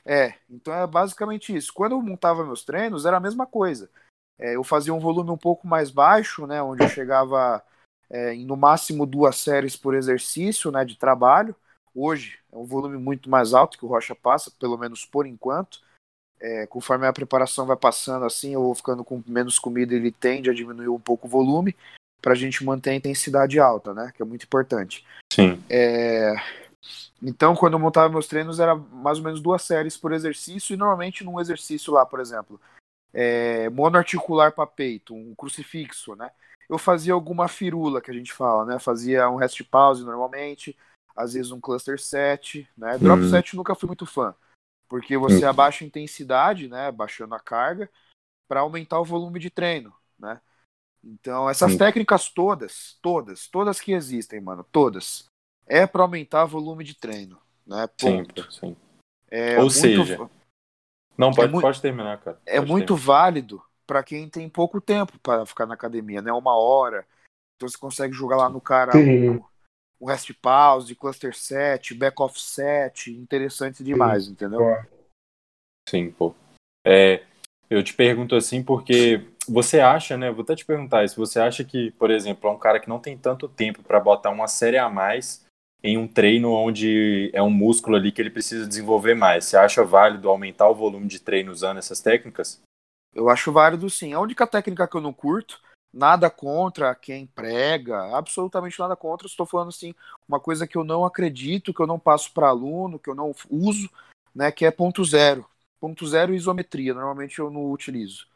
é, 0.06 0.36
então 0.50 0.74
é 0.74 0.88
basicamente 0.88 1.56
isso. 1.56 1.74
Quando 1.74 1.94
eu 1.94 2.02
montava 2.02 2.46
meus 2.46 2.64
treinos, 2.64 3.06
era 3.06 3.18
a 3.18 3.22
mesma 3.22 3.46
coisa. 3.46 3.90
É, 4.38 4.56
eu 4.56 4.64
fazia 4.64 4.94
um 4.94 5.00
volume 5.00 5.32
um 5.32 5.38
pouco 5.38 5.68
mais 5.68 5.92
baixo, 5.92 6.48
né, 6.48 6.62
onde 6.62 6.84
eu 6.84 6.90
chegava 6.90 7.62
é, 8.10 8.34
em 8.34 8.46
no 8.46 8.56
máximo 8.56 9.06
duas 9.06 9.36
séries 9.36 9.76
por 9.76 9.94
exercício 9.94 10.72
né, 10.72 10.86
de 10.86 10.98
trabalho. 10.98 11.56
Hoje 12.02 12.40
é 12.50 12.56
um 12.56 12.64
volume 12.64 12.98
muito 12.98 13.30
mais 13.30 13.54
alto 13.54 13.78
que 13.78 13.84
o 13.84 13.88
Rocha 13.90 14.16
passa, 14.16 14.50
pelo 14.58 14.78
menos 14.78 15.04
por 15.04 15.28
enquanto. 15.28 15.82
É, 16.40 16.66
conforme 16.66 17.06
a 17.06 17.12
preparação 17.12 17.66
vai 17.66 17.76
passando 17.76 18.24
assim, 18.24 18.54
eu 18.54 18.64
vou 18.64 18.74
ficando 18.74 19.04
com 19.04 19.22
menos 19.28 19.60
comida, 19.60 19.94
ele 19.94 20.10
tende 20.10 20.50
a 20.50 20.54
diminuir 20.54 20.88
um 20.88 21.00
pouco 21.00 21.28
o 21.28 21.30
volume 21.30 21.76
para 22.22 22.32
a 22.32 22.36
gente 22.36 22.64
manter 22.64 22.92
a 22.92 22.96
intensidade 22.96 23.60
alta, 23.60 23.94
né? 23.94 24.14
Que 24.16 24.22
é 24.22 24.26
muito 24.26 24.46
importante. 24.46 25.06
Sim. 25.34 25.62
É... 25.70 26.36
Então, 27.22 27.54
quando 27.54 27.74
eu 27.74 27.80
montava 27.80 28.08
meus 28.08 28.28
treinos, 28.28 28.62
era 28.62 28.76
mais 28.76 29.18
ou 29.18 29.26
menos 29.26 29.42
duas 29.42 29.62
séries 29.64 29.98
por 29.98 30.14
exercício, 30.14 30.74
e 30.74 30.78
normalmente 30.78 31.26
num 31.26 31.38
exercício 31.38 31.92
lá, 31.92 32.06
por 32.06 32.22
exemplo, 32.22 32.62
é, 33.14 33.70
monoarticular 33.72 34.54
para 34.54 34.66
peito, 34.66 35.14
um 35.14 35.36
crucifixo, 35.36 36.16
né? 36.16 36.32
Eu 36.70 36.78
fazia 36.78 37.12
alguma 37.12 37.50
firula 37.50 38.00
que 38.00 38.10
a 38.10 38.14
gente 38.14 38.32
fala, 38.32 38.64
né? 38.64 38.80
Fazia 38.80 39.30
um 39.30 39.36
rest 39.36 39.62
pause 39.64 40.06
normalmente, 40.06 40.78
às 41.20 41.34
vezes 41.34 41.52
um 41.52 41.60
cluster 41.60 42.00
set, 42.00 42.66
né? 42.78 42.98
Drop 42.98 43.22
uhum. 43.22 43.30
set 43.30 43.54
nunca 43.54 43.76
fui 43.76 43.88
muito 43.88 44.06
fã, 44.06 44.34
porque 44.88 45.18
você 45.18 45.44
uhum. 45.44 45.50
abaixa 45.50 45.84
a 45.84 45.88
intensidade, 45.88 46.70
né? 46.70 46.90
Baixando 46.94 47.36
a 47.36 47.40
carga 47.40 47.90
para 48.48 48.62
aumentar 48.62 49.02
o 49.02 49.06
volume 49.06 49.38
de 49.38 49.50
treino, 49.50 49.94
né? 50.18 50.40
Então 51.04 51.50
essas 51.50 51.74
uhum. 51.74 51.78
técnicas 51.78 52.30
todas, 52.30 52.98
todas, 53.02 53.48
todas 53.48 53.82
que 53.82 53.92
existem, 53.92 54.40
mano, 54.40 54.66
todas, 54.72 55.26
é 55.68 55.86
para 55.86 56.04
aumentar 56.04 56.46
o 56.46 56.48
volume 56.48 56.86
de 56.86 56.96
treino, 56.96 57.38
né? 57.68 57.86
Ponto. 58.00 58.50
Sim, 58.50 58.60
sim. 58.60 58.78
É 59.30 59.56
Ou 59.58 59.64
muito... 59.64 59.74
seja, 59.74 60.30
não, 61.18 61.34
pode, 61.34 61.54
é 61.54 61.62
pode 61.62 61.82
terminar, 61.82 62.18
cara. 62.22 62.40
É 62.46 62.56
pode 62.56 62.66
é 62.66 62.72
muito 62.72 62.96
terminar. 62.96 63.06
válido 63.06 63.62
para 63.86 64.02
quem 64.04 64.30
tem 64.30 64.48
pouco 64.48 64.80
tempo 64.80 65.20
para 65.20 65.46
ficar 65.46 65.66
na 65.66 65.74
academia, 65.74 66.22
né? 66.22 66.32
Uma 66.32 66.56
hora. 66.56 67.06
Então 67.58 67.68
você 67.68 67.78
consegue 67.78 68.14
jogar 68.14 68.38
lá 68.38 68.50
no 68.50 68.62
cara 68.62 68.94
o, 68.98 69.46
o 70.00 70.08
rest 70.08 70.32
pause, 70.42 70.96
cluster 70.96 71.36
set, 71.36 71.94
back 71.94 72.22
off 72.22 72.40
set, 72.40 73.12
interessante 73.12 73.84
demais, 73.84 74.26
Sim. 74.26 74.32
entendeu? 74.32 74.60
Sim, 75.88 76.12
pô. 76.12 76.34
É, 76.86 77.24
eu 77.70 77.84
te 77.84 77.94
pergunto 77.94 78.36
assim 78.36 78.64
porque 78.64 79.26
você 79.48 79.80
acha, 79.80 80.18
né? 80.18 80.32
Vou 80.32 80.44
até 80.44 80.56
te 80.56 80.66
perguntar 80.66 81.04
isso. 81.04 81.18
Você 81.18 81.40
acha 81.40 81.64
que, 81.64 81.92
por 81.92 82.12
exemplo, 82.12 82.50
é 82.50 82.54
um 82.54 82.60
cara 82.60 82.80
que 82.80 82.88
não 82.88 83.00
tem 83.00 83.18
tanto 83.18 83.48
tempo 83.48 83.84
para 83.84 84.00
botar 84.00 84.30
uma 84.30 84.48
série 84.48 84.78
a 84.78 84.88
mais 84.88 85.46
em 85.84 85.98
um 85.98 86.08
treino 86.08 86.52
onde 86.52 87.30
é 87.34 87.42
um 87.42 87.50
músculo 87.50 87.96
ali 87.96 88.12
que 88.12 88.22
ele 88.22 88.30
precisa 88.30 88.68
desenvolver 88.68 89.16
mais. 89.16 89.46
Você 89.46 89.58
acha 89.58 89.84
válido 89.84 90.30
aumentar 90.30 90.70
o 90.70 90.76
volume 90.76 91.08
de 91.08 91.20
treino 91.20 91.52
usando 91.52 91.78
essas 91.78 92.02
técnicas? 92.02 92.62
Eu 93.14 93.30
acho 93.30 93.52
válido 93.52 93.90
sim. 93.90 94.14
A 94.14 94.20
única 94.20 94.46
técnica 94.46 94.88
que 94.88 94.96
eu 94.96 95.02
não 95.02 95.14
curto, 95.14 95.60
nada 95.94 96.30
contra 96.30 96.94
quem 96.96 97.26
prega, 97.26 98.16
absolutamente 98.16 98.80
nada 98.80 98.96
contra. 98.96 99.28
Estou 99.28 99.46
falando 99.46 99.70
assim, 99.70 99.94
uma 100.28 100.40
coisa 100.40 100.68
que 100.68 100.78
eu 100.78 100.84
não 100.84 101.06
acredito, 101.06 101.74
que 101.74 101.82
eu 101.82 101.88
não 101.88 102.00
passo 102.00 102.32
para 102.34 102.50
aluno, 102.50 103.00
que 103.00 103.10
eu 103.10 103.16
não 103.16 103.34
uso, 103.50 103.90
né, 104.34 104.52
que 104.52 104.66
é 104.66 104.72
ponto 104.72 105.04
zero. 105.04 105.46
Ponto 105.80 106.06
zero 106.06 106.34
isometria, 106.34 106.94
normalmente 106.94 107.40
eu 107.40 107.50
não 107.50 107.72
utilizo. 107.72 108.28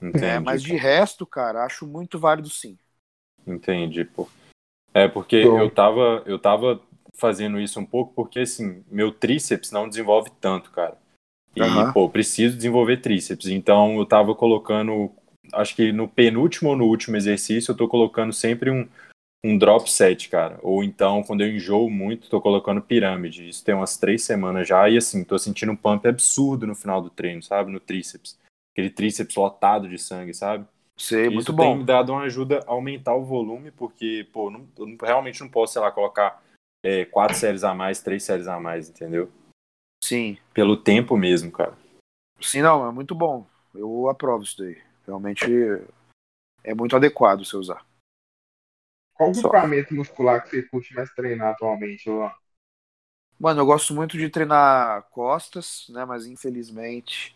Entendi, 0.00 0.24
é, 0.24 0.38
mas 0.38 0.62
de 0.62 0.74
resto, 0.76 1.26
cara, 1.26 1.64
acho 1.64 1.86
muito 1.86 2.18
válido 2.18 2.48
sim. 2.48 2.78
Entendi, 3.46 4.04
pô. 4.04 4.28
É, 4.94 5.06
porque 5.06 5.36
eu 5.36 5.70
tava, 5.70 6.22
eu 6.24 6.38
tava 6.38 6.80
fazendo 7.14 7.60
isso 7.60 7.78
um 7.80 7.84
pouco 7.84 8.12
porque, 8.14 8.40
assim, 8.40 8.84
meu 8.90 9.12
tríceps 9.12 9.70
não 9.70 9.88
desenvolve 9.88 10.30
tanto, 10.40 10.70
cara. 10.70 10.96
E, 11.54 11.60
uhum. 11.60 11.92
pô, 11.92 12.08
preciso 12.08 12.56
desenvolver 12.56 12.98
tríceps. 12.98 13.48
Então, 13.48 13.98
eu 13.98 14.06
tava 14.06 14.34
colocando, 14.34 15.10
acho 15.52 15.74
que 15.74 15.92
no 15.92 16.08
penúltimo 16.08 16.70
ou 16.70 16.76
no 16.76 16.84
último 16.84 17.16
exercício, 17.16 17.72
eu 17.72 17.76
tô 17.76 17.88
colocando 17.88 18.32
sempre 18.32 18.70
um, 18.70 18.88
um 19.44 19.56
drop 19.56 19.90
set, 19.90 20.28
cara. 20.28 20.58
Ou 20.62 20.82
então, 20.82 21.22
quando 21.22 21.42
eu 21.42 21.48
enjoo 21.48 21.88
muito, 21.90 22.28
tô 22.28 22.40
colocando 22.40 22.82
pirâmide. 22.82 23.48
Isso 23.48 23.64
tem 23.64 23.74
umas 23.74 23.96
três 23.96 24.22
semanas 24.22 24.66
já. 24.66 24.88
E, 24.88 24.96
assim, 24.96 25.24
tô 25.24 25.38
sentindo 25.38 25.72
um 25.72 25.76
pump 25.76 26.06
absurdo 26.06 26.66
no 26.66 26.74
final 26.74 27.00
do 27.00 27.10
treino, 27.10 27.42
sabe? 27.42 27.70
No 27.70 27.80
tríceps. 27.80 28.38
Aquele 28.72 28.90
tríceps 28.90 29.36
lotado 29.36 29.88
de 29.88 29.98
sangue, 29.98 30.34
sabe? 30.34 30.66
Sei, 30.96 31.26
Isso 31.26 31.34
muito 31.34 31.52
bom. 31.52 31.62
tem 31.62 31.78
me 31.78 31.84
dado 31.84 32.12
uma 32.12 32.22
ajuda 32.22 32.60
a 32.66 32.72
aumentar 32.72 33.14
o 33.14 33.24
volume, 33.24 33.70
porque, 33.70 34.26
pô, 34.32 34.50
não, 34.50 34.66
eu 34.76 34.96
realmente 35.00 35.40
não 35.40 35.48
posso, 35.48 35.74
sei 35.74 35.82
lá, 35.82 35.92
colocar 35.92 36.42
é, 36.84 37.04
quatro 37.04 37.36
séries 37.36 37.62
a 37.62 37.72
mais, 37.72 38.02
três 38.02 38.24
séries 38.24 38.48
a 38.48 38.58
mais, 38.58 38.88
entendeu? 38.88 39.30
Sim. 40.02 40.36
Pelo 40.52 40.76
tempo 40.76 41.16
mesmo, 41.16 41.52
cara. 41.52 41.76
Sim, 42.40 42.62
não, 42.62 42.86
é 42.88 42.92
muito 42.92 43.14
bom. 43.14 43.46
Eu 43.74 44.08
aprovo 44.08 44.42
isso 44.42 44.58
daí. 44.58 44.76
Realmente 45.08 45.46
é 46.62 46.74
muito 46.74 46.94
adequado 46.94 47.42
você 47.42 47.56
usar. 47.56 47.82
Qual 49.14 49.30
o 49.30 49.32
grupamento 49.32 49.94
muscular 49.94 50.44
que 50.44 50.50
você 50.50 50.62
curte 50.64 50.94
mais 50.94 51.10
treinar 51.14 51.54
atualmente, 51.54 52.10
Luan? 52.10 52.30
Mano, 53.40 53.62
eu 53.62 53.66
gosto 53.66 53.94
muito 53.94 54.18
de 54.18 54.28
treinar 54.28 55.04
costas, 55.10 55.86
né? 55.88 56.04
Mas 56.04 56.26
infelizmente 56.26 57.34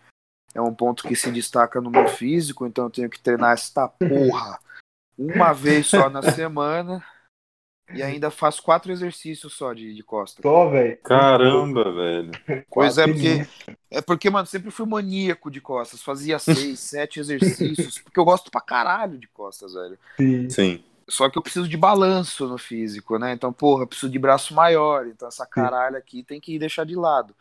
é 0.55 0.61
um 0.61 0.75
ponto 0.75 1.09
que 1.09 1.17
se 1.17 1.33
destaca 1.33 1.81
no 1.81 1.91
meu 1.91 2.07
físico, 2.09 2.67
então 2.67 2.85
eu 2.85 2.91
tenho 2.91 3.09
que 3.09 3.19
treinar 3.19 3.55
esta 3.55 3.89
porra 3.89 4.61
uma 5.17 5.55
vez 5.55 5.87
só 5.87 6.11
na 6.11 6.21
semana. 6.31 7.03
e 7.95 8.03
ainda 8.03 8.31
faço 8.31 8.63
quatro 8.63 8.93
exercícios 8.93 9.55
só 9.55 9.73
de, 9.73 9.95
de 9.95 10.03
costa. 10.03 10.43
Só, 10.43 10.69
velho. 10.69 10.99
Caramba, 10.99 11.91
velho. 11.91 12.33
Pois 12.71 12.99
é, 12.99 13.07
porque. 13.07 13.47
É 13.93 14.01
porque, 14.01 14.31
mano, 14.31 14.47
sempre 14.47 14.71
fui 14.71 14.87
maníaco 14.87 15.51
de 15.51 15.61
costas. 15.61 16.03
Fazia 16.03 16.39
seis, 16.39 16.81
sete 16.81 17.21
exercícios, 17.21 17.99
porque 17.99 18.19
eu 18.19 18.25
gosto 18.25 18.51
pra 18.51 18.61
caralho 18.61 19.19
de 19.19 19.29
costas, 19.29 19.75
velho. 19.75 19.99
Sim. 20.17 20.51
Sim. 20.51 20.85
Só 21.09 21.29
que 21.29 21.37
eu 21.37 21.43
preciso 21.43 21.69
de 21.69 21.77
balanço 21.77 22.49
no 22.49 22.57
físico, 22.57 23.19
né? 23.19 23.33
Então, 23.33 23.53
porra, 23.53 23.83
eu 23.83 23.87
preciso 23.87 24.11
de 24.11 24.19
braço 24.19 24.55
maior. 24.55 25.07
Então, 25.07 25.29
essa 25.29 25.45
caralho 25.45 25.97
aqui 25.97 26.23
tem 26.23 26.41
que 26.41 26.59
deixar 26.59 26.87
de 26.87 26.95
lado. 26.95 27.35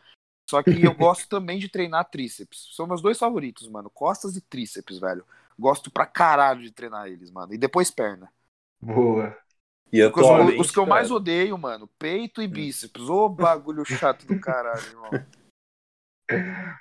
Só 0.50 0.62
que 0.62 0.84
eu 0.84 0.92
gosto 0.92 1.26
também 1.28 1.58
de 1.58 1.68
treinar 1.68 2.10
tríceps. 2.10 2.68
São 2.72 2.86
meus 2.86 3.00
dois 3.00 3.18
favoritos, 3.18 3.68
mano. 3.68 3.88
Costas 3.88 4.36
e 4.36 4.40
tríceps, 4.42 4.98
velho. 4.98 5.24
Gosto 5.58 5.90
pra 5.90 6.04
caralho 6.04 6.60
de 6.62 6.70
treinar 6.70 7.06
eles, 7.06 7.30
mano. 7.30 7.54
E 7.54 7.58
depois 7.58 7.90
perna. 7.90 8.30
Boa. 8.80 9.34
E 9.90 10.02
os, 10.04 10.58
os 10.58 10.70
que 10.70 10.78
eu 10.78 10.86
mais 10.86 11.10
odeio, 11.10 11.56
mano, 11.56 11.86
peito 11.98 12.42
e 12.42 12.48
bíceps. 12.48 13.08
Ô 13.08 13.28
bagulho 13.28 13.84
chato 13.84 14.26
do 14.26 14.40
caralho, 14.40 14.82
irmão. 14.86 15.10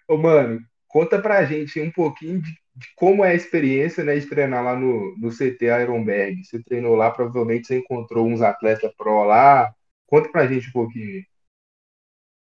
Ô, 0.08 0.18
mano, 0.18 0.60
conta 0.88 1.22
pra 1.22 1.46
gente 1.46 1.80
um 1.82 1.92
pouquinho 1.92 2.42
de, 2.42 2.52
de 2.76 2.88
como 2.96 3.24
é 3.24 3.32
a 3.32 3.36
experiência, 3.36 4.04
né, 4.04 4.18
de 4.18 4.26
treinar 4.28 4.64
lá 4.64 4.76
no, 4.76 5.18
no 5.18 5.32
CT 5.32 5.66
Ironberg. 5.66 6.44
Você 6.44 6.62
treinou 6.64 6.96
lá, 6.96 7.10
provavelmente 7.12 7.68
você 7.68 7.80
encontrou 7.80 8.28
uns 8.28 8.42
atletas 8.42 8.94
pro 8.96 9.24
lá. 9.24 9.74
Conta 10.08 10.30
pra 10.30 10.48
gente 10.48 10.70
um 10.70 10.74
pouquinho. 10.74 11.24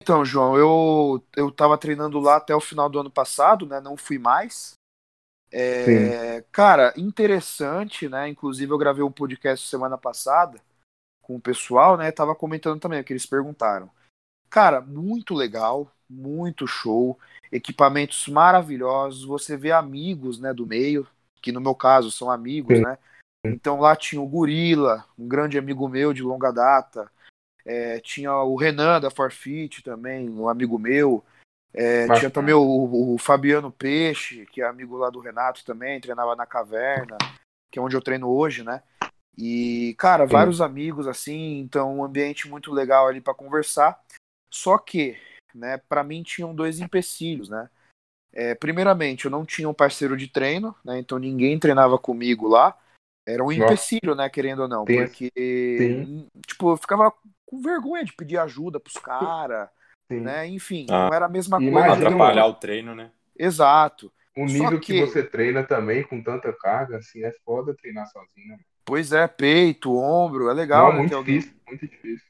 Então, 0.01 0.25
João, 0.25 0.57
eu, 0.57 1.23
eu 1.37 1.49
tava 1.49 1.77
treinando 1.77 2.19
lá 2.19 2.35
até 2.35 2.53
o 2.53 2.59
final 2.59 2.89
do 2.89 2.99
ano 2.99 3.09
passado, 3.09 3.65
né? 3.65 3.79
Não 3.79 3.95
fui 3.95 4.17
mais. 4.17 4.73
É, 5.49 6.43
cara, 6.51 6.93
interessante, 6.97 8.09
né? 8.09 8.27
Inclusive, 8.27 8.71
eu 8.71 8.77
gravei 8.77 9.03
um 9.03 9.11
podcast 9.11 9.67
semana 9.67 9.97
passada 9.97 10.59
com 11.21 11.35
o 11.35 11.41
pessoal, 11.41 11.95
né? 11.95 12.11
Tava 12.11 12.35
comentando 12.35 12.79
também 12.79 12.99
o 12.99 13.03
que 13.03 13.13
eles 13.13 13.25
perguntaram. 13.25 13.89
Cara, 14.49 14.81
muito 14.81 15.33
legal, 15.33 15.91
muito 16.13 16.67
show, 16.67 17.17
equipamentos 17.51 18.27
maravilhosos. 18.27 19.25
Você 19.25 19.57
vê 19.57 19.71
amigos, 19.71 20.39
né, 20.39 20.53
do 20.53 20.65
meio, 20.65 21.07
que 21.41 21.51
no 21.51 21.59
meu 21.59 21.75
caso 21.75 22.11
são 22.11 22.29
amigos, 22.29 22.79
né? 22.79 22.97
Então 23.45 23.79
lá 23.79 23.95
tinha 23.95 24.21
o 24.21 24.27
Gorila, 24.27 25.05
um 25.17 25.27
grande 25.27 25.57
amigo 25.57 25.87
meu 25.89 26.13
de 26.13 26.23
longa 26.23 26.51
data. 26.51 27.11
É, 27.65 27.99
tinha 27.99 28.33
o 28.35 28.55
Renan 28.55 28.99
da 28.99 29.09
Forfeit 29.09 29.81
também, 29.83 30.29
um 30.29 30.47
amigo 30.47 30.79
meu. 30.79 31.23
É, 31.73 32.01
Bacana. 32.01 32.19
tinha 32.19 32.31
também 32.31 32.53
o, 32.53 33.13
o 33.13 33.17
Fabiano 33.17 33.71
Peixe, 33.71 34.45
que 34.45 34.61
é 34.61 34.65
amigo 34.65 34.95
lá 34.95 35.09
do 35.09 35.19
Renato 35.19 35.65
também, 35.65 35.99
treinava 35.99 36.35
na 36.35 36.45
caverna, 36.45 37.17
que 37.71 37.79
é 37.79 37.81
onde 37.81 37.95
eu 37.95 38.01
treino 38.01 38.29
hoje, 38.29 38.63
né? 38.63 38.81
E, 39.37 39.95
cara, 39.97 40.25
Sim. 40.25 40.31
vários 40.31 40.61
amigos 40.61 41.07
assim, 41.07 41.59
então 41.59 41.97
um 41.97 42.03
ambiente 42.03 42.47
muito 42.47 42.71
legal 42.71 43.07
ali 43.07 43.19
para 43.19 43.33
conversar. 43.33 43.99
Só 44.49 44.77
que, 44.77 45.17
né, 45.53 45.77
para 45.77 46.03
mim 46.03 46.23
tinham 46.23 46.53
dois 46.53 46.79
empecilhos, 46.79 47.49
né? 47.49 47.69
É, 48.33 48.55
primeiramente, 48.55 49.25
eu 49.25 49.31
não 49.31 49.45
tinha 49.45 49.69
um 49.69 49.73
parceiro 49.73 50.17
de 50.17 50.27
treino, 50.27 50.75
né? 50.83 50.97
Então 50.99 51.19
ninguém 51.19 51.59
treinava 51.59 51.97
comigo 51.99 52.47
lá. 52.47 52.75
Era 53.25 53.43
um 53.43 53.51
Nossa. 53.51 53.63
empecilho, 53.73 54.15
né, 54.15 54.29
querendo 54.29 54.63
ou 54.63 54.67
não, 54.67 54.83
Tenso. 54.83 55.13
porque 55.13 55.31
Sim. 55.77 56.27
tipo, 56.45 56.71
eu 56.71 56.77
ficava 56.77 57.13
com 57.45 57.61
vergonha 57.61 58.03
de 58.03 58.11
pedir 58.11 58.37
ajuda 58.37 58.79
pros 58.79 58.95
caras, 58.95 59.69
Sim. 60.11 60.19
né? 60.19 60.47
Enfim, 60.47 60.85
Ah. 60.89 61.05
não 61.07 61.13
era 61.13 61.25
a 61.27 61.29
mesma 61.29 61.57
E 61.61 61.69
coisa. 61.71 61.87
imagina, 61.87 62.07
atrapalhar 62.07 62.45
o 62.47 62.53
treino, 62.55 62.93
né? 62.95 63.11
Exato. 63.37 64.11
O 64.35 64.45
nível 64.45 64.79
que... 64.79 64.93
que- 64.93 64.99
você 64.99 65.23
treina 65.23 65.63
também, 65.63 66.03
com 66.03 66.21
tanta 66.21 66.51
carga, 66.51 66.97
assim, 66.97 67.23
é 67.23 67.31
foda 67.45 67.73
treinar 67.75 68.07
sozinho. 68.07 68.57
né? 68.57 68.59
Pois 68.83 69.13
é, 69.13 69.27
peito, 69.27 69.95
ombro, 69.95 70.49
é 70.49 70.53
legal, 70.53 70.87
Não, 70.87 70.91
né, 70.93 70.97
muito 70.99 71.09
ter 71.11 71.15
alguém. 71.15 71.39
difícil, 71.39 71.61
muito 71.67 71.87
difícil. 71.87 72.27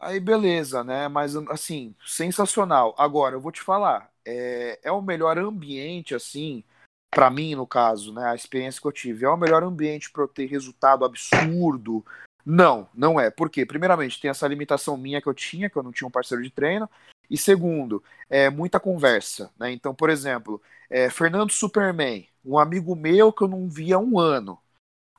Aí 0.00 0.18
beleza, 0.18 0.82
né? 0.82 1.08
Mas 1.08 1.36
assim, 1.36 1.94
sensacional. 2.06 2.94
Agora, 2.96 3.36
eu 3.36 3.40
vou 3.40 3.52
te 3.52 3.60
falar, 3.60 4.10
é, 4.24 4.80
é 4.82 4.90
o 4.90 5.02
melhor 5.02 5.38
ambiente, 5.38 6.14
assim, 6.14 6.64
pra 7.10 7.28
mim, 7.28 7.54
no 7.54 7.66
caso, 7.66 8.14
né? 8.14 8.24
A 8.24 8.34
experiência 8.34 8.80
que 8.80 8.86
eu 8.86 8.92
tive, 8.92 9.26
é 9.26 9.28
o 9.28 9.36
melhor 9.36 9.62
ambiente 9.62 10.10
pra 10.10 10.22
eu 10.22 10.28
ter 10.28 10.46
resultado 10.46 11.04
absurdo. 11.04 12.04
Não, 12.46 12.88
não 12.94 13.20
é. 13.20 13.30
Por 13.30 13.50
quê? 13.50 13.66
Primeiramente, 13.66 14.18
tem 14.18 14.30
essa 14.30 14.48
limitação 14.48 14.96
minha 14.96 15.20
que 15.20 15.28
eu 15.28 15.34
tinha, 15.34 15.68
que 15.68 15.76
eu 15.76 15.82
não 15.82 15.92
tinha 15.92 16.08
um 16.08 16.10
parceiro 16.10 16.42
de 16.42 16.50
treino. 16.50 16.88
E 17.28 17.36
segundo, 17.36 18.02
é 18.28 18.48
muita 18.48 18.80
conversa, 18.80 19.52
né? 19.58 19.70
Então, 19.70 19.94
por 19.94 20.08
exemplo, 20.08 20.60
é, 20.88 21.10
Fernando 21.10 21.52
Superman, 21.52 22.26
um 22.44 22.58
amigo 22.58 22.96
meu 22.96 23.32
que 23.32 23.44
eu 23.44 23.48
não 23.48 23.68
via 23.68 23.96
há 23.96 23.98
um 23.98 24.18
ano. 24.18 24.58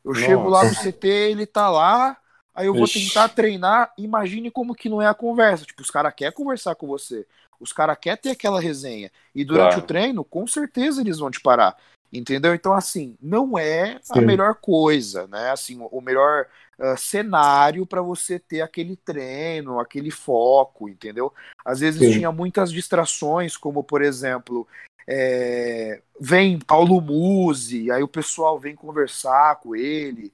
Eu 0.03 0.15
chego 0.15 0.49
lá 0.49 0.63
no 0.63 0.69
Nossa. 0.69 0.91
CT, 0.91 1.07
ele 1.07 1.45
tá 1.45 1.69
lá, 1.69 2.17
aí 2.53 2.67
eu 2.67 2.73
vou 2.73 2.85
Ixi. 2.85 3.07
tentar 3.07 3.29
treinar. 3.29 3.93
Imagine 3.97 4.51
como 4.51 4.75
que 4.75 4.89
não 4.89 5.01
é 5.01 5.07
a 5.07 5.13
conversa. 5.13 5.65
Tipo, 5.65 5.81
os 5.81 5.89
caras 5.89 6.13
querem 6.15 6.33
conversar 6.33 6.75
com 6.75 6.87
você. 6.87 7.25
Os 7.59 7.71
caras 7.71 7.97
querem 7.99 8.19
ter 8.19 8.29
aquela 8.31 8.59
resenha. 8.59 9.11
E 9.33 9.45
durante 9.45 9.73
Claro. 9.73 9.83
o 9.83 9.87
treino, 9.87 10.23
com 10.23 10.47
certeza 10.47 11.01
eles 11.01 11.19
vão 11.19 11.29
te 11.29 11.39
parar. 11.39 11.77
Entendeu? 12.11 12.53
Então, 12.53 12.73
assim, 12.73 13.15
não 13.21 13.57
é 13.57 13.99
a 14.09 14.19
Sim. 14.19 14.25
melhor 14.25 14.55
coisa, 14.55 15.27
né? 15.27 15.51
Assim, 15.51 15.79
o- 15.79 16.01
melhor 16.01 16.45
ah, 16.77 16.97
cenário 16.97 17.85
para 17.85 18.01
você 18.01 18.39
ter 18.39 18.61
aquele 18.61 18.95
treino, 18.95 19.79
aquele 19.79 20.09
foco, 20.09 20.89
entendeu? 20.89 21.31
Às 21.63 21.79
vezes 21.79 22.03
Sim. 22.03 22.13
tinha 22.13 22.31
muitas 22.31 22.71
distrações, 22.71 23.55
como 23.55 23.83
por 23.83 24.01
exemplo, 24.01 24.67
é, 25.07 26.01
vem 26.19 26.57
Paulo 26.57 26.99
Musi, 26.99 27.91
aí 27.91 28.01
o 28.01 28.07
pessoal 28.07 28.59
vem 28.59 28.75
conversar 28.75 29.57
com 29.57 29.75
ele, 29.75 30.33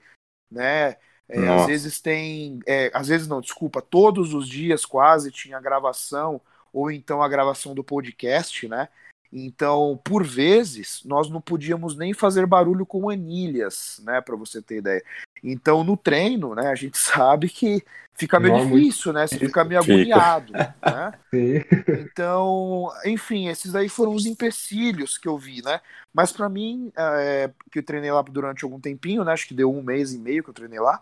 né? 0.50 0.96
É, 1.30 1.48
às 1.50 1.66
vezes 1.66 2.00
tem, 2.00 2.60
é, 2.66 2.90
às 2.94 3.08
vezes 3.10 3.28
não, 3.28 3.42
desculpa, 3.42 3.82
todos 3.82 4.34
os 4.34 4.48
dias 4.48 4.86
quase 4.86 5.32
tinha 5.32 5.60
gravação 5.60 6.40
ou 6.72 6.90
então 6.90 7.22
a 7.22 7.28
gravação 7.28 7.74
do 7.76 7.84
podcast, 7.84 8.68
né? 8.68 8.88
Então, 9.32 10.00
por 10.04 10.24
vezes, 10.24 11.02
nós 11.04 11.30
não 11.30 11.42
podíamos 11.42 11.98
nem 11.98 12.14
fazer 12.14 12.46
barulho 12.46 12.86
com 12.86 13.10
anilhas, 13.10 14.02
né, 14.06 14.22
para 14.22 14.38
você 14.38 14.62
ter 14.62 14.78
ideia. 14.78 15.04
Então, 15.44 15.84
no 15.84 15.96
treino, 15.96 16.56
né, 16.56 16.68
a 16.68 16.76
gente 16.76 16.98
sabe 16.98 17.50
que 17.50 17.84
fica 18.16 18.40
meio 18.40 18.54
Não, 18.54 18.66
muito 18.66 18.84
difícil, 18.84 19.14
né? 19.14 19.28
Você 19.28 19.40
fica 19.40 19.64
meio 19.64 19.82
Fica. 19.84 19.94
agoniado, 19.94 20.54
né? 20.54 21.14
Então, 22.00 22.90
enfim, 23.06 23.48
esses 23.48 23.76
aí 23.76 23.90
foram 23.90 24.14
os 24.14 24.26
empecilhos 24.26 25.18
que 25.18 25.28
eu 25.28 25.38
vi, 25.38 25.62
né? 25.64 25.82
Mas 26.14 26.32
pra 26.32 26.50
mim, 26.50 26.92
é, 26.98 27.52
que 27.72 27.80
eu 27.80 27.84
treinei 27.84 28.12
lá 28.12 28.22
durante 28.22 28.64
algum 28.64 28.80
tempinho, 28.80 29.24
né? 29.24 29.34
Acho 29.34 29.48
que 29.48 29.54
deu 29.54 29.72
um 29.72 29.82
mês 29.82 30.14
e 30.14 30.20
meio 30.20 30.44
que 30.44 30.50
eu 30.50 30.54
treinei 30.54 30.80
lá. 30.80 31.02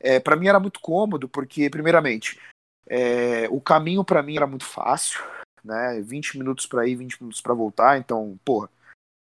É, 0.00 0.20
para 0.20 0.36
mim 0.36 0.48
era 0.48 0.60
muito 0.60 0.80
cômodo, 0.80 1.28
porque, 1.28 1.68
primeiramente, 1.68 2.40
é, 2.88 3.48
o 3.50 3.60
caminho 3.60 4.04
pra 4.04 4.22
mim 4.22 4.36
era 4.36 4.46
muito 4.46 4.64
fácil, 4.64 5.20
né? 5.64 6.00
20 6.02 6.38
minutos 6.38 6.66
pra 6.66 6.86
ir, 6.86 6.96
20 6.96 7.20
minutos 7.20 7.40
pra 7.40 7.54
voltar. 7.54 7.98
Então, 7.98 8.38
porra, 8.44 8.68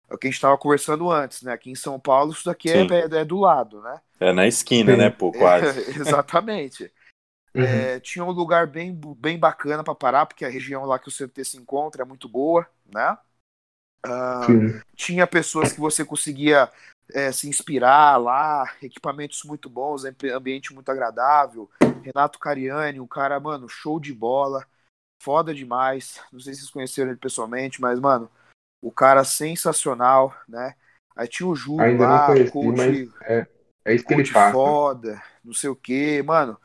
é 0.09 0.13
o 0.13 0.17
que 0.17 0.27
a 0.27 0.31
gente 0.31 0.41
tava 0.41 0.57
conversando 0.57 1.11
antes, 1.11 1.41
né? 1.41 1.53
Aqui 1.53 1.69
em 1.71 1.75
São 1.75 1.99
Paulo, 1.99 2.31
isso 2.31 2.45
daqui 2.45 2.69
é, 2.69 2.81
é- 2.81 3.19
é 3.21 3.25
do 3.25 3.39
lado, 3.39 3.81
né? 3.81 4.01
É 4.19 4.31
na 4.31 4.47
esquina, 4.47 4.93
Sim. 4.93 4.97
né, 4.97 5.09
pô, 5.09 5.31
quase. 5.31 5.79
Exatamente. 5.99 6.91
Uhum. 7.55 7.65
É, 7.65 7.99
tinha 7.99 8.23
um 8.23 8.31
lugar 8.31 8.67
bem, 8.67 8.93
bem 9.17 9.37
bacana 9.39 9.83
para 9.83 9.95
parar, 9.95 10.25
porque 10.25 10.45
a 10.45 10.49
região 10.49 10.85
lá 10.85 10.99
que 10.99 11.07
o 11.07 11.11
CT 11.11 11.43
se 11.43 11.57
encontra 11.57 12.03
é 12.03 12.05
muito 12.05 12.29
boa, 12.29 12.67
né? 12.93 13.17
Ah, 14.03 14.47
tinha 14.95 15.27
pessoas 15.27 15.73
que 15.73 15.79
você 15.79 16.05
conseguia 16.05 16.71
é, 17.13 17.31
se 17.31 17.47
inspirar 17.49 18.17
lá, 18.17 18.65
equipamentos 18.81 19.43
muito 19.43 19.69
bons, 19.69 20.05
ambi- 20.05 20.31
ambiente 20.31 20.73
muito 20.73 20.89
agradável. 20.89 21.69
Renato 22.03 22.39
Cariani, 22.39 22.99
um 22.99 23.07
cara, 23.07 23.39
mano, 23.39 23.67
show 23.67 23.99
de 23.99 24.13
bola, 24.13 24.65
foda 25.21 25.53
demais. 25.53 26.21
Não 26.31 26.39
sei 26.39 26.53
se 26.53 26.61
vocês 26.61 26.71
conheceram 26.71 27.11
ele 27.11 27.19
pessoalmente, 27.19 27.81
mas, 27.81 27.99
mano, 27.99 28.29
o 28.81 28.91
cara 28.91 29.23
sensacional, 29.23 30.35
né? 30.47 30.75
Aí 31.15 31.27
tinha 31.27 31.47
o 31.47 31.55
Júlio 31.55 31.83
Ainda 31.83 32.07
não 32.07 32.13
lá, 32.15 32.25
conheci, 32.27 32.51
coach, 32.51 33.11
é, 33.23 33.47
é 33.85 33.95
isso 33.95 34.05
que 34.05 34.13
ele 34.13 34.31
passa. 34.31 34.51
foda, 34.51 35.21
não 35.43 35.53
sei 35.53 35.69
o 35.69 35.75
que, 35.75 36.21
mano, 36.23 36.59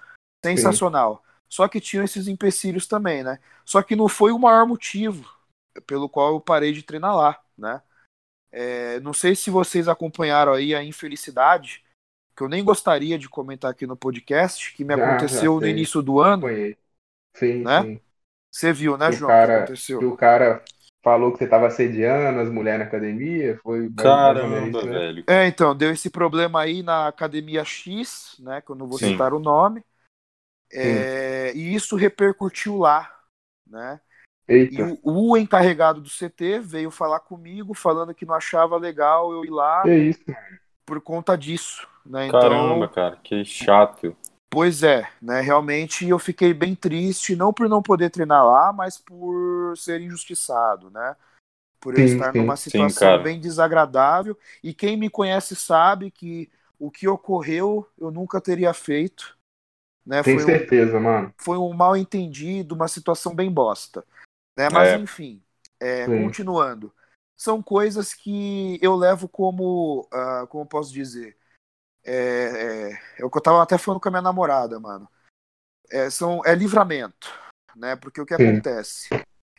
sensacional. 0.45 1.25
Só 1.49 1.69
que 1.69 1.81
tinham 1.81 2.05
esses 2.05 2.29
empecilhos 2.29 2.87
também, 2.87 3.23
né? 3.23 3.39
Só 3.65 3.83
que 3.83 3.97
não 3.97 4.09
foi 4.09 4.33
o 4.33 4.39
maior 4.39 4.67
motivo 4.67 5.31
pelo 5.87 6.09
qual 6.09 6.35
eu 6.35 6.41
parei 6.41 6.73
de 6.73 6.83
treinar 6.83 7.17
lá, 7.17 7.41
né? 7.57 7.81
É, 8.51 9.01
não 9.01 9.15
sei 9.15 9.35
se 9.35 9.49
vocês 9.51 9.89
acompanharam 9.89 10.53
aí 10.53 10.75
a 10.75 10.85
infelicidade, 10.85 11.83
que 12.37 12.43
eu 12.43 12.49
nem 12.49 12.63
gostaria 12.63 13.19
de 13.19 13.29
comentar 13.29 13.71
aqui 13.71 13.87
no 13.87 13.97
podcast, 13.97 14.75
que 14.75 14.85
me 14.85 14.95
Já, 14.95 15.05
aconteceu 15.05 15.55
já 15.55 15.61
no 15.61 15.67
início 15.67 16.03
do 16.03 16.21
ano. 16.21 16.43
Conheço. 16.43 16.79
Sim, 17.35 17.63
Né? 17.63 17.83
sim. 17.83 18.01
Você 18.55 18.73
viu, 18.73 18.99
né, 18.99 19.11
João? 19.11 19.31
o 19.31 19.35
cara- 19.35 19.57
aconteceu? 19.57 20.13
O 20.13 20.17
cara 20.17 20.63
falou 21.03 21.33
que 21.33 21.39
você 21.39 21.47
tava 21.47 21.67
assediando 21.67 22.41
as 22.41 22.49
mulheres 22.49 22.81
na 22.81 22.87
academia. 22.87 23.59
Foi 23.63 23.91
Caramba, 23.95 24.79
isso, 24.79 24.87
né? 24.87 24.99
velho. 24.99 25.25
É, 25.27 25.47
então, 25.47 25.75
deu 25.75 25.91
esse 25.91 26.09
problema 26.09 26.61
aí 26.61 26.83
na 26.83 27.09
Academia 27.09 27.65
X, 27.65 28.37
né? 28.39 28.61
Que 28.61 28.71
eu 28.71 28.77
não 28.77 28.87
vou 28.87 28.99
Sim. 28.99 29.13
citar 29.13 29.35
o 29.35 29.41
nome. 29.41 29.85
É, 30.73 31.53
e 31.55 31.75
isso 31.75 31.97
repercutiu 31.97 32.79
lá, 32.79 33.11
né? 33.67 34.01
E 34.49 34.55
Eita. 34.55 34.99
o, 35.03 35.31
o 35.31 35.37
encarregado 35.37 36.01
do 36.01 36.09
CT 36.09 36.61
veio 36.61 36.91
falar 36.91 37.21
comigo, 37.21 37.75
falando 37.75 38.15
que 38.15 38.25
não 38.25 38.35
achava 38.35 38.77
legal 38.77 39.33
eu 39.33 39.45
ir 39.45 39.51
lá 39.51 39.83
por 40.87 41.01
conta 41.01 41.37
disso, 41.37 41.87
né? 42.05 42.27
Então, 42.27 42.41
Caramba, 42.41 42.89
cara, 42.89 43.17
que 43.23 43.45
chato. 43.45 44.17
Pois 44.53 44.83
é, 44.83 45.11
né? 45.21 45.41
Realmente 45.41 46.07
eu 46.07 46.19
fiquei 46.19 46.53
bem 46.53 46.75
triste, 46.75 47.35
não 47.35 47.55
por 47.55 47.71
não 47.71 47.83
poder 47.83 48.11
treinar 48.11 48.45
lá, 48.45 48.71
mas 48.71 48.99
por 48.99 49.75
ser 49.79 49.99
injustiçado, 50.03 50.91
né? 50.91 51.17
Por 51.81 51.95
eu 51.95 52.01
Sim, 52.01 52.07
estar 52.07 52.33
sim. 52.33 52.39
numa 52.39 52.55
Sim, 52.55 52.71
situação 52.71 53.09
cara. 53.09 53.23
bem 53.23 53.41
desagradável. 53.41 54.39
E 54.63 54.75
quem 54.75 54.95
me 54.95 55.09
conhece 55.09 55.57
sabe 55.57 56.11
que 56.11 56.51
o 56.79 56.91
que 56.91 57.09
ocorreu 57.09 57.89
eu 57.99 58.11
nunca 58.11 58.43
teria 58.43 58.75
feito. 58.75 59.39
Né? 60.05 60.23
Tenho 60.23 60.39
Foi 60.39 60.45
um, 60.45 60.59
certeza, 60.59 61.01
mano. 61.01 61.35
foi 61.39 61.57
um 61.57 61.73
mal 61.73 61.97
entendido, 61.97 62.75
uma 62.75 62.89
situação 62.89 63.35
bem 63.35 63.51
bosta. 63.51 64.05
Né? 64.57 64.69
Mas 64.69 64.91
É. 64.91 64.97
enfim, 64.97 65.43
é, 65.81 66.07
Sim. 66.07 66.23
continuando. 66.23 66.93
São 67.39 67.63
coisas 67.63 68.13
que 68.13 68.79
eu 68.83 68.95
levo 68.97 69.29
como, 69.29 70.07
ah, 70.13 70.47
como 70.49 70.67
posso 70.67 70.93
dizer, 70.93 71.37
é, 72.05 72.93
é, 73.17 73.21
é 73.21 73.25
o 73.25 73.31
que 73.31 73.39
eu 73.39 73.43
tava 73.43 73.63
até 73.63 73.79
falando 73.79 74.01
com 74.01 74.09
a 74.09 74.13
minha 74.13 74.23
namorada, 74.23 74.79
mano. 74.79 75.09
É, 75.91 76.09
são, 76.11 76.43
é 76.45 76.55
livramento, 76.55 77.33
né? 77.77 77.97
Porque 77.97 78.21
o 78.21 78.27
que 78.27 78.37
Sim. 78.37 78.49
acontece? 78.49 79.09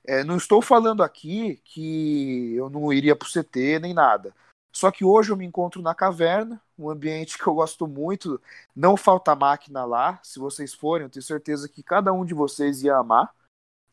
É, 0.05 0.23
não 0.23 0.37
estou 0.37 0.61
falando 0.61 1.03
aqui 1.03 1.61
que 1.63 2.55
eu 2.55 2.69
não 2.69 2.91
iria 2.91 3.15
pro 3.15 3.29
CT 3.29 3.79
nem 3.79 3.93
nada. 3.93 4.35
Só 4.71 4.89
que 4.91 5.05
hoje 5.05 5.31
eu 5.31 5.37
me 5.37 5.45
encontro 5.45 5.81
na 5.81 5.93
caverna, 5.93 6.59
um 6.77 6.89
ambiente 6.89 7.37
que 7.37 7.47
eu 7.47 7.53
gosto 7.53 7.87
muito. 7.87 8.41
Não 8.75 8.97
falta 8.97 9.35
máquina 9.35 9.85
lá. 9.85 10.19
Se 10.23 10.39
vocês 10.39 10.73
forem, 10.73 11.05
eu 11.05 11.09
tenho 11.09 11.23
certeza 11.23 11.69
que 11.69 11.83
cada 11.83 12.11
um 12.11 12.25
de 12.25 12.33
vocês 12.33 12.83
ia 12.83 12.95
amar 12.95 13.33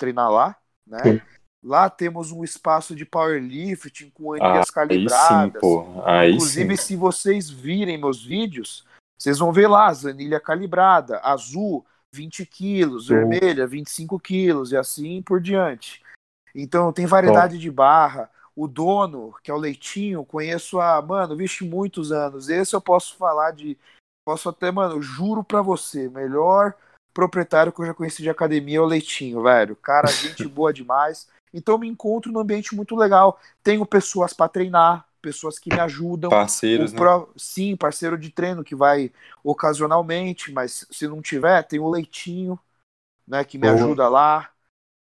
treinar 0.01 0.31
lá, 0.31 0.57
né? 0.87 1.03
Sim. 1.03 1.21
Lá 1.63 1.91
temos 1.91 2.33
um 2.33 2.43
espaço 2.43 2.95
de 2.95 3.05
powerlifting 3.05 4.11
com 4.11 4.33
Ah, 4.33 4.37
anilhas 4.37 4.57
aí 4.59 4.65
sim, 4.67 4.73
calibradas. 4.73 5.61
pô. 5.61 5.87
Aí 6.05 6.33
Inclusive, 6.33 6.77
sim. 6.77 6.83
se 6.83 6.97
vocês 6.97 7.51
virem 7.51 7.99
meus 7.99 8.25
vídeos, 8.25 8.85
vocês 9.19 9.39
vão 9.39 9.53
ver 9.53 9.69
lá 9.69 9.89
as 9.89 10.07
anilha 10.07 10.41
calibrada, 10.41 11.21
azul 11.23 11.85
20 12.15 12.47
quilos, 12.47 13.07
Show. 13.07 13.17
vermelha 13.17 13.67
25 13.67 14.19
quilos 14.19 14.73
e 14.73 14.77
assim 14.77 15.21
por 15.23 15.41
diante. 15.41 16.03
Então 16.55 16.93
tem 16.93 17.07
variedade 17.07 17.59
de 17.59 17.71
barra. 17.71 18.31
O 18.57 18.67
dono, 18.67 19.35
que 19.43 19.51
é 19.51 19.55
o 19.55 19.59
Leitinho, 19.59 20.25
conheço 20.25 20.81
há, 20.81 21.01
mano, 21.01 21.37
vixe, 21.37 21.65
muitos 21.65 22.11
anos. 22.11 22.49
Esse 22.49 22.75
eu 22.75 22.81
posso 22.81 23.17
falar 23.17 23.53
de. 23.53 23.79
Posso 24.27 24.49
até, 24.49 24.71
mano, 24.71 25.01
juro 25.01 25.43
pra 25.45 25.63
você, 25.63 26.09
melhor 26.09 26.75
proprietário 27.13 27.73
que 27.73 27.81
eu 27.81 27.87
já 27.87 27.95
conheci 27.95 28.23
de 28.23 28.31
academia 28.31 28.79
é 28.79 28.81
o 28.81 28.87
Leitinho, 28.87 29.43
velho. 29.43 29.77
Cara, 29.77 30.09
gente 30.09 30.47
boa 30.49 30.73
demais. 30.73 31.29
Então 31.53 31.75
eu 31.75 31.79
me 31.79 31.89
encontro 31.89 32.33
num 32.33 32.41
ambiente 32.41 32.75
muito 32.75 32.97
legal. 32.97 33.39
Tenho 33.63 33.85
pessoas 33.87 34.33
pra 34.33 34.49
treinar, 34.49 35.07
pessoas 35.23 35.59
que 35.59 35.71
me 35.73 35.81
ajudam. 35.81 36.39
Parceiros, 36.39 36.93
né? 36.95 36.97
pró- 36.97 37.29
Sim, 37.37 37.77
parceiro 37.77 38.19
de 38.19 38.31
treino 38.31 38.65
que 38.65 38.75
vai 38.75 39.13
ocasionalmente, 39.45 40.53
mas 40.53 40.87
se 40.91 41.07
não 41.09 41.21
tiver, 41.23 41.63
tem 41.67 41.79
o 41.81 41.89
Leitinho, 41.91 42.59
né, 43.27 43.45
que 43.45 43.59
me 43.59 43.67
Boa. 43.67 43.69
ajuda 43.69 44.09
lá. 44.09 44.51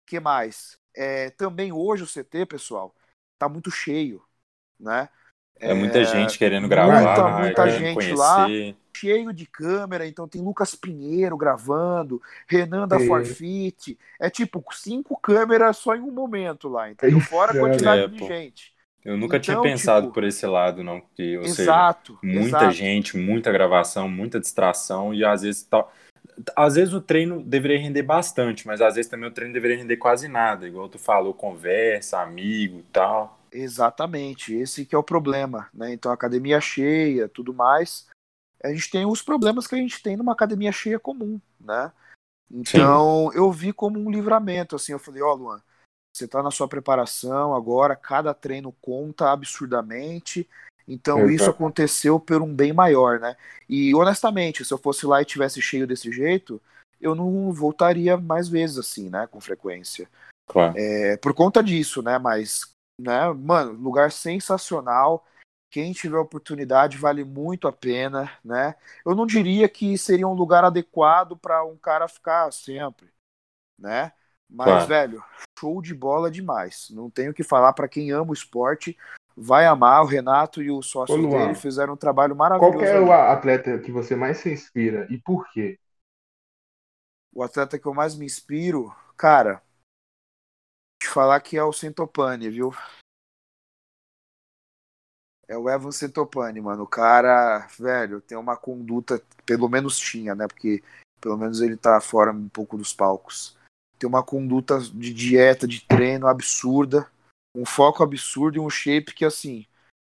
que 0.06 0.20
mais? 0.20 0.78
É, 0.96 1.30
também 1.30 1.72
hoje 1.72 2.02
o 2.04 2.06
CT, 2.06 2.46
pessoal, 2.46 2.94
tá 3.38 3.48
muito 3.48 3.70
cheio, 3.70 4.24
né? 4.80 5.08
É 5.64 5.72
muita 5.74 6.02
gente 6.04 6.37
querendo 6.38 6.68
gravar, 6.68 7.22
muita, 7.22 7.28
muita 7.28 7.68
querendo 7.68 7.88
gente 7.88 7.92
conhecer. 7.92 8.76
Cheio 9.00 9.32
de 9.32 9.46
câmera, 9.46 10.06
então 10.06 10.28
tem 10.28 10.42
Lucas 10.42 10.74
Pinheiro 10.74 11.37
gravando, 11.37 12.20
Renan 12.48 12.87
da 12.88 12.98
Sim. 12.98 13.06
Forfeit. 13.06 13.98
É 14.20 14.30
tipo 14.30 14.64
cinco 14.72 15.16
câmeras 15.20 15.76
só 15.78 15.94
em 15.94 16.00
um 16.00 16.11
momento 16.12 16.68
lá, 16.68 16.90
entendeu? 16.90 17.20
Fora 17.20 17.52
a 17.52 17.56
é. 17.56 17.58
quantidade 17.58 18.04
É, 18.04 18.08
de 18.08 18.18
pô. 18.18 18.24
gente. 18.24 18.74
Eu 19.04 19.16
nunca 19.16 19.40
tinha 19.40 19.56
Então, 19.56 19.62
pensado 19.62 20.08
tipo, 20.08 20.12
por 20.12 20.24
esse 20.24 20.46
lado, 20.46 20.82
não. 20.82 21.00
Que, 21.14 21.38
ou 21.38 21.48
seja, 21.48 21.72
exato. 21.72 22.18
muita 22.22 22.66
exato. 22.66 22.70
gente, 22.70 23.16
muita 23.16 23.52
gravação, 23.52 24.08
muita 24.08 24.40
distração 24.40 25.14
e 25.14 25.24
às 25.24 25.42
vezes 25.42 25.62
tal. 25.64 25.92
Às 26.56 26.74
vezes 26.76 26.94
o 26.94 27.00
treino 27.00 27.42
deveria 27.42 27.78
render 27.80 28.02
bastante, 28.02 28.66
mas 28.66 28.80
às 28.80 28.94
vezes 28.96 29.11
também 29.11 29.28
o 29.28 29.32
treino 29.32 29.52
deveria 29.54 29.78
render 29.78 29.96
quase 29.98 30.28
nada, 30.28 30.66
igual 30.68 30.88
tu 30.88 30.98
falou, 30.98 31.34
conversa, 31.34 32.20
amigo 32.20 32.80
e 32.80 32.82
tal. 32.92 33.38
Exatamente, 33.50 34.52
esse 34.54 34.84
que 34.84 34.94
é 34.94 34.98
o 34.98 35.02
problema, 35.02 35.68
né? 35.72 35.92
Então 35.92 36.12
academia 36.12 36.61
cheia, 36.61 37.28
tudo 37.28 37.54
mais. 37.54 38.06
A 38.62 38.68
gente 38.68 38.90
tem 38.90 39.07
os 39.07 39.23
problemas 39.23 39.66
que 39.66 39.75
a 39.75 39.79
gente 39.79 40.03
tem 40.03 40.16
numa 40.16 40.33
academia 40.33 40.73
cheia 40.73 40.99
comum, 40.99 41.40
né? 41.61 41.92
Então 42.51 43.33
eu 43.35 43.51
vi 43.53 43.73
como 43.73 43.99
um 43.99 44.11
livramento, 44.11 44.75
assim, 44.75 44.92
eu 44.92 44.99
falei, 44.99 45.23
ó, 45.23 45.35
Luan, 45.35 45.61
você 46.14 46.27
tá 46.27 46.42
na 46.42 46.51
sua 46.51 46.66
preparação 46.66 47.55
agora, 47.55 47.94
cada 47.94 48.35
treino 48.35 48.73
conta 48.81 49.31
absurdamente. 49.31 50.49
Então 50.87 51.18
Exato. 51.18 51.33
isso 51.33 51.51
aconteceu 51.51 52.18
por 52.18 52.42
um 52.42 52.53
bem 52.53 52.73
maior, 52.73 53.21
né? 53.21 53.37
E 53.68 53.94
honestamente, 53.94 54.64
se 54.64 54.73
eu 54.73 54.79
fosse 54.79 55.07
lá 55.07 55.21
e 55.21 55.27
tivesse 55.27 55.61
cheio 55.61 55.87
desse 55.87 56.11
jeito, 56.11 56.61
eu 57.01 57.14
não 57.14 57.53
voltaria 57.53 58.16
mais 58.16 58.49
vezes 58.49 58.79
assim, 58.79 59.09
né, 59.09 59.27
com 59.27 59.40
frequência. 59.40 60.09
Claro. 60.47 60.75
É, 60.77 61.16
por 61.18 61.35
conta 61.35 61.62
disso, 61.62 62.03
né? 62.03 62.18
Mas, 62.18 62.73
né, 63.01 63.31
mano, 63.33 63.73
lugar 63.73 64.11
sensacional. 64.11 65.25
Quem 65.70 65.92
tiver 65.92 66.16
oportunidade 66.16 66.96
vale 66.96 67.24
muito 67.24 67.68
a 67.68 67.72
pena, 67.72 68.31
né? 68.42 68.74
Eu 69.04 69.14
não 69.14 69.26
diria 69.26 69.68
que 69.68 69.98
seria 69.98 70.26
um 70.26 70.33
lugar 70.33 70.64
adequado 70.64 71.37
para 71.37 71.62
um 71.64 71.76
cara 71.76 72.09
ficar 72.09 72.50
sempre, 72.52 73.09
né? 73.78 74.12
Mas, 74.48 74.66
Claro. 74.66 74.88
velho, 74.88 75.24
show 75.59 75.83
de 75.83 75.94
bola 75.94 76.31
demais. 76.31 76.88
Não 76.90 77.11
tenho 77.11 77.33
o 77.33 77.35
que 77.35 77.42
falar 77.42 77.74
para 77.74 77.87
quem 77.88 78.11
ama 78.11 78.31
o 78.31 78.35
esporte. 78.35 78.96
Vai 79.37 79.66
amar. 79.66 80.02
O 80.02 80.07
Renato 80.07 80.62
e 80.62 80.70
o 80.70 80.83
sócio 80.83 81.14
Ô, 81.14 81.18
Luan, 81.18 81.46
dele 81.46 81.54
fizeram 81.54 81.92
um 81.92 81.96
trabalho 81.96 82.35
maravilhoso. 82.35 82.78
Qual 82.78 82.88
que 82.88 82.96
é 82.96 83.00
o 83.00 83.12
atleta 83.12 83.78
que 83.78 83.92
você 83.92 84.16
mais 84.16 84.38
se 84.38 84.50
inspira 84.50 85.07
e 85.11 85.18
por 85.18 85.46
quê? 85.52 85.78
O 87.33 87.42
atleta 87.42 87.78
que 87.78 87.87
eu 87.87 87.94
mais 87.94 88.16
me 88.16 88.24
inspiro, 88.24 88.92
cara, 89.16 89.62
te 91.00 91.09
falar 91.09 91.40
que 91.40 91.57
é 91.57 91.62
o 91.62 91.72
Centopani, 91.72 92.48
viu? 92.48 92.74
É 95.48 95.56
o 95.56 95.68
Evan 95.68 95.90
Centopani, 95.90 96.61
mano. 96.61 96.82
O 96.82 96.87
cara, 96.87 97.66
velho, 97.78 98.20
tem 98.20 98.37
uma 98.37 98.56
conduta, 98.56 99.20
pelo 99.46 99.68
menos 99.68 99.98
tinha, 99.98 100.34
né? 100.34 100.46
Porque 100.46 100.82
pelo 101.20 101.38
menos 101.38 101.61
ele 101.61 101.76
tá 101.76 102.00
fora 102.00 102.30
um 102.30 102.48
pouco 102.48 102.76
dos 102.76 102.92
palcos. 102.92 103.56
Tem 103.98 104.06
uma 104.08 104.22
conduta 104.22 104.78
de 104.78 105.12
dieta, 105.12 105.66
de 105.66 105.80
treino 105.80 106.28
absurda, 106.28 107.11
um 107.56 107.64
foco 107.64 108.02
absurdo 108.02 108.58
e 108.58 108.61
um 108.61 108.70
shape 108.70 109.14
que, 109.14 109.24
assim, 109.24 109.66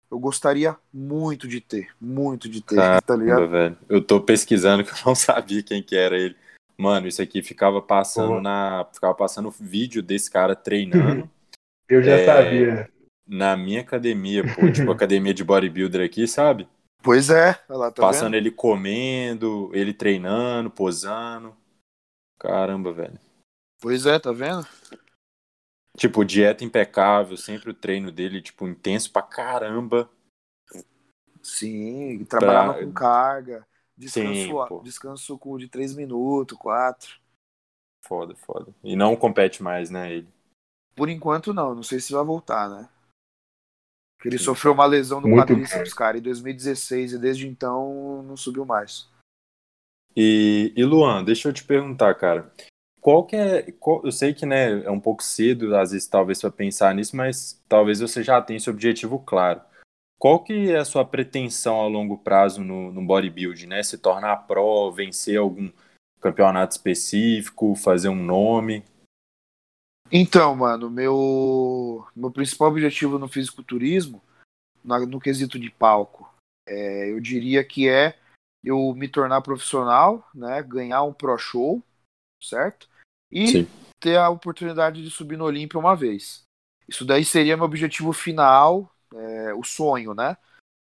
eu 0.10 0.20
gostaria 0.20 0.78
muito 0.94 1.48
de 1.48 1.60
ter. 1.60 1.90
Muito 2.00 2.48
de 2.48 2.62
ter, 2.62 3.02
tá 3.02 3.16
ligado? 3.16 3.50
Velho. 3.50 3.78
Eu 3.90 4.02
tô 4.02 4.22
pesquisando 4.22 4.84
que 4.84 4.92
eu 4.92 4.98
não 5.06 5.16
sabia 5.16 5.64
quem 5.64 5.82
que 5.82 5.96
era 5.96 6.16
ele. 6.18 6.36
Mano, 6.78 7.08
isso 7.08 7.22
aqui 7.22 7.42
ficava 7.42 7.82
passando 7.82 8.30
Boa. 8.30 8.42
na. 8.42 8.88
Ficava 8.94 9.14
passando 9.14 9.52
vídeo 9.52 10.02
desse 10.02 10.30
cara 10.30 10.56
treinando 10.56 11.30
Eu 11.88 12.02
já 12.02 12.12
É, 12.14 12.26
sabia. 12.26 12.91
Na 13.32 13.56
minha 13.56 13.80
academia, 13.82 14.44
pô, 14.44 14.70
tipo 14.70 14.92
academia 14.92 15.34
de 15.34 15.44
bodybuilder 15.44 16.06
aqui, 16.06 16.28
sabe? 16.28 16.68
Pois 17.02 17.30
é, 17.30 17.54
lá, 17.70 17.92
tá 17.92 18.04
Passando 18.04 18.34
vendo? 18.34 18.36
ele 18.36 18.52
comendo, 18.52 19.72
ele 19.74 19.94
treinando, 19.94 20.70
posando. 20.70 21.56
Caramba, 22.38 22.92
velho. 22.92 23.18
Pois 23.80 24.06
é, 24.06 24.20
tá 24.20 24.32
vendo? 24.32 24.68
Tipo, 25.98 26.24
dieta 26.26 26.64
impecável, 26.64 27.38
sempre 27.38 27.70
o 27.72 27.74
treino 27.74 28.12
dele, 28.12 28.42
tipo, 28.42 28.68
intenso 28.68 29.12
pra 29.12 29.22
caramba. 29.22 30.10
Sim, 31.44 32.24
trabalhava 32.26 32.74
Pra- 32.74 32.84
com 32.84 32.92
carga, 32.92 33.68
descanso, 33.98 34.68
Sim, 34.70 34.84
descanso 34.84 35.38
com 35.38 35.58
de 35.58 35.68
3 35.68 35.94
minutos, 35.96 36.58
4. 36.58 37.20
Foda, 38.04 38.36
foda. 38.36 38.74
E 38.84 38.96
não 38.96 39.16
compete 39.16 39.64
mais, 39.64 39.90
né, 39.90 40.12
ele. 40.12 40.28
Por 40.96 41.10
enquanto 41.10 41.54
não, 41.54 41.76
não 41.76 41.84
sei 41.84 42.00
se 42.00 42.14
vai 42.14 42.24
voltar, 42.24 42.70
né? 42.70 42.88
Porque 44.22 44.30
ele 44.30 44.38
sofreu 44.38 44.72
uma 44.72 44.86
lesão 44.86 45.20
no 45.20 45.28
Muito 45.28 45.48
quadríceps, 45.48 45.96
cara, 45.96 46.16
em 46.16 46.22
2016 46.22 47.14
e 47.14 47.18
desde 47.18 47.48
então 47.48 48.22
não 48.22 48.38
subiu 48.38 48.64
mais. 48.64 49.10
E, 50.16 50.72
e 50.78 50.84
Luan, 50.86 51.24
deixa 51.24 51.50
eu 51.50 51.54
te 51.54 51.64
perguntar, 51.64 52.14
cara. 52.14 52.54
Qual 53.00 53.26
que 53.26 53.36
é. 53.36 53.72
qual- 53.80 54.06
eu 54.06 54.12
sei 54.12 54.32
que 54.32 54.46
né, 54.46 54.84
é 54.84 54.92
um 54.92 55.00
pouco 55.00 55.24
cedo, 55.24 55.76
às 55.76 55.90
vezes, 55.90 56.08
talvez, 56.08 56.40
para 56.40 56.52
pensar 56.52 56.94
nisso, 56.94 57.16
mas 57.16 57.60
talvez 57.68 58.00
você 58.00 58.22
já 58.22 58.40
tenha 58.40 58.58
esse 58.58 58.70
objetivo 58.70 59.18
claro. 59.18 59.60
Qual 60.20 60.44
que 60.44 60.70
é 60.72 60.78
a 60.78 60.86
sua 60.86 61.04
pretensão 61.04 61.82
a 61.82 61.88
longo 61.88 62.20
prazo 62.20 62.64
no, 62.64 62.92
no 62.92 63.04
bodybuilding, 63.04 63.66
né? 63.66 63.82
Se 63.82 63.98
tornar 63.98 64.46
pro, 64.46 64.92
vencer 64.92 65.40
algum 65.40 65.72
campeonato 66.20 66.74
específico, 66.76 67.74
fazer 67.74 68.10
um 68.10 68.24
nome? 68.24 68.84
Então, 70.12 70.56
mano, 70.56 70.90
meu 70.90 72.06
meu 72.16 72.32
principal 72.32 72.70
objetivo 72.70 73.18
no 73.18 73.28
fisiculturismo, 73.28 74.22
na- 74.84 75.00
no 75.06 75.20
quesito 75.20 75.58
de 75.58 75.70
palco, 75.70 76.30
é, 76.68 77.12
eu 77.12 77.20
diria 77.20 77.64
que 77.64 77.88
é 77.88 78.18
eu 78.64 78.94
me 78.94 79.08
tornar 79.08 79.42
profissional, 79.42 80.28
né, 80.36 80.62
ganhar 80.62 81.04
um 81.04 81.14
pro 81.14 81.36
show, 81.38 81.82
certo? 82.42 82.88
E 83.32 83.48
Sim. 83.48 83.68
ter 84.00 84.18
a 84.18 84.30
oportunidade 84.30 85.02
de 85.02 85.10
subir 85.10 85.38
no 85.38 85.46
Olímpia 85.46 85.80
uma 85.80 85.96
vez. 85.96 86.44
Isso 86.88 87.06
daí 87.06 87.24
seria 87.24 87.56
meu 87.56 87.66
objetivo 87.66 88.12
final, 88.12 88.94
é, 89.16 89.54
o 89.54 89.64
sonho, 89.64 90.14
né? 90.14 90.38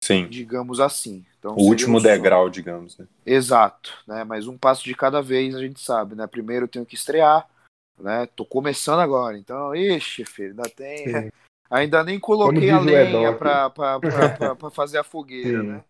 Sim. 0.04 0.28
digamos 0.28 0.80
assim. 0.80 1.26
Então, 1.38 1.56
O 1.56 1.64
último 1.64 1.98
um 1.98 2.02
degrau, 2.02 2.50
digamos, 2.50 2.98
né? 2.98 3.08
Exato, 3.26 3.94
né? 4.08 4.24
Mas 4.24 4.48
um 4.48 4.58
passo 4.58 4.84
de 4.86 4.96
cada 4.96 5.22
vez 5.22 5.54
a 5.56 5.60
gente 5.62 5.82
sabe, 5.82 6.16
né? 6.16 6.26
Primeiro 6.28 6.64
eu 6.66 6.70
tenho 6.70 6.86
que 6.86 6.96
estrear, 6.96 7.48
né? 7.98 8.26
Tô 8.28 8.46
começando 8.46 9.00
agora, 9.00 9.38
então, 9.38 9.76
ixi, 9.76 10.26
filho, 10.26 10.50
ainda 10.52 10.70
tem. 10.70 11.08
Sim. 11.08 11.32
Ainda 11.70 12.02
nem 12.02 12.18
coloquei 12.18 12.70
a 12.70 12.80
o 12.80 12.84
lenha 12.84 13.34
pra 13.36 13.70
fazer 14.72 15.00
a 15.00 15.04
fogueira, 15.04 15.62
Sim. 15.62 15.68
né? 15.68 15.84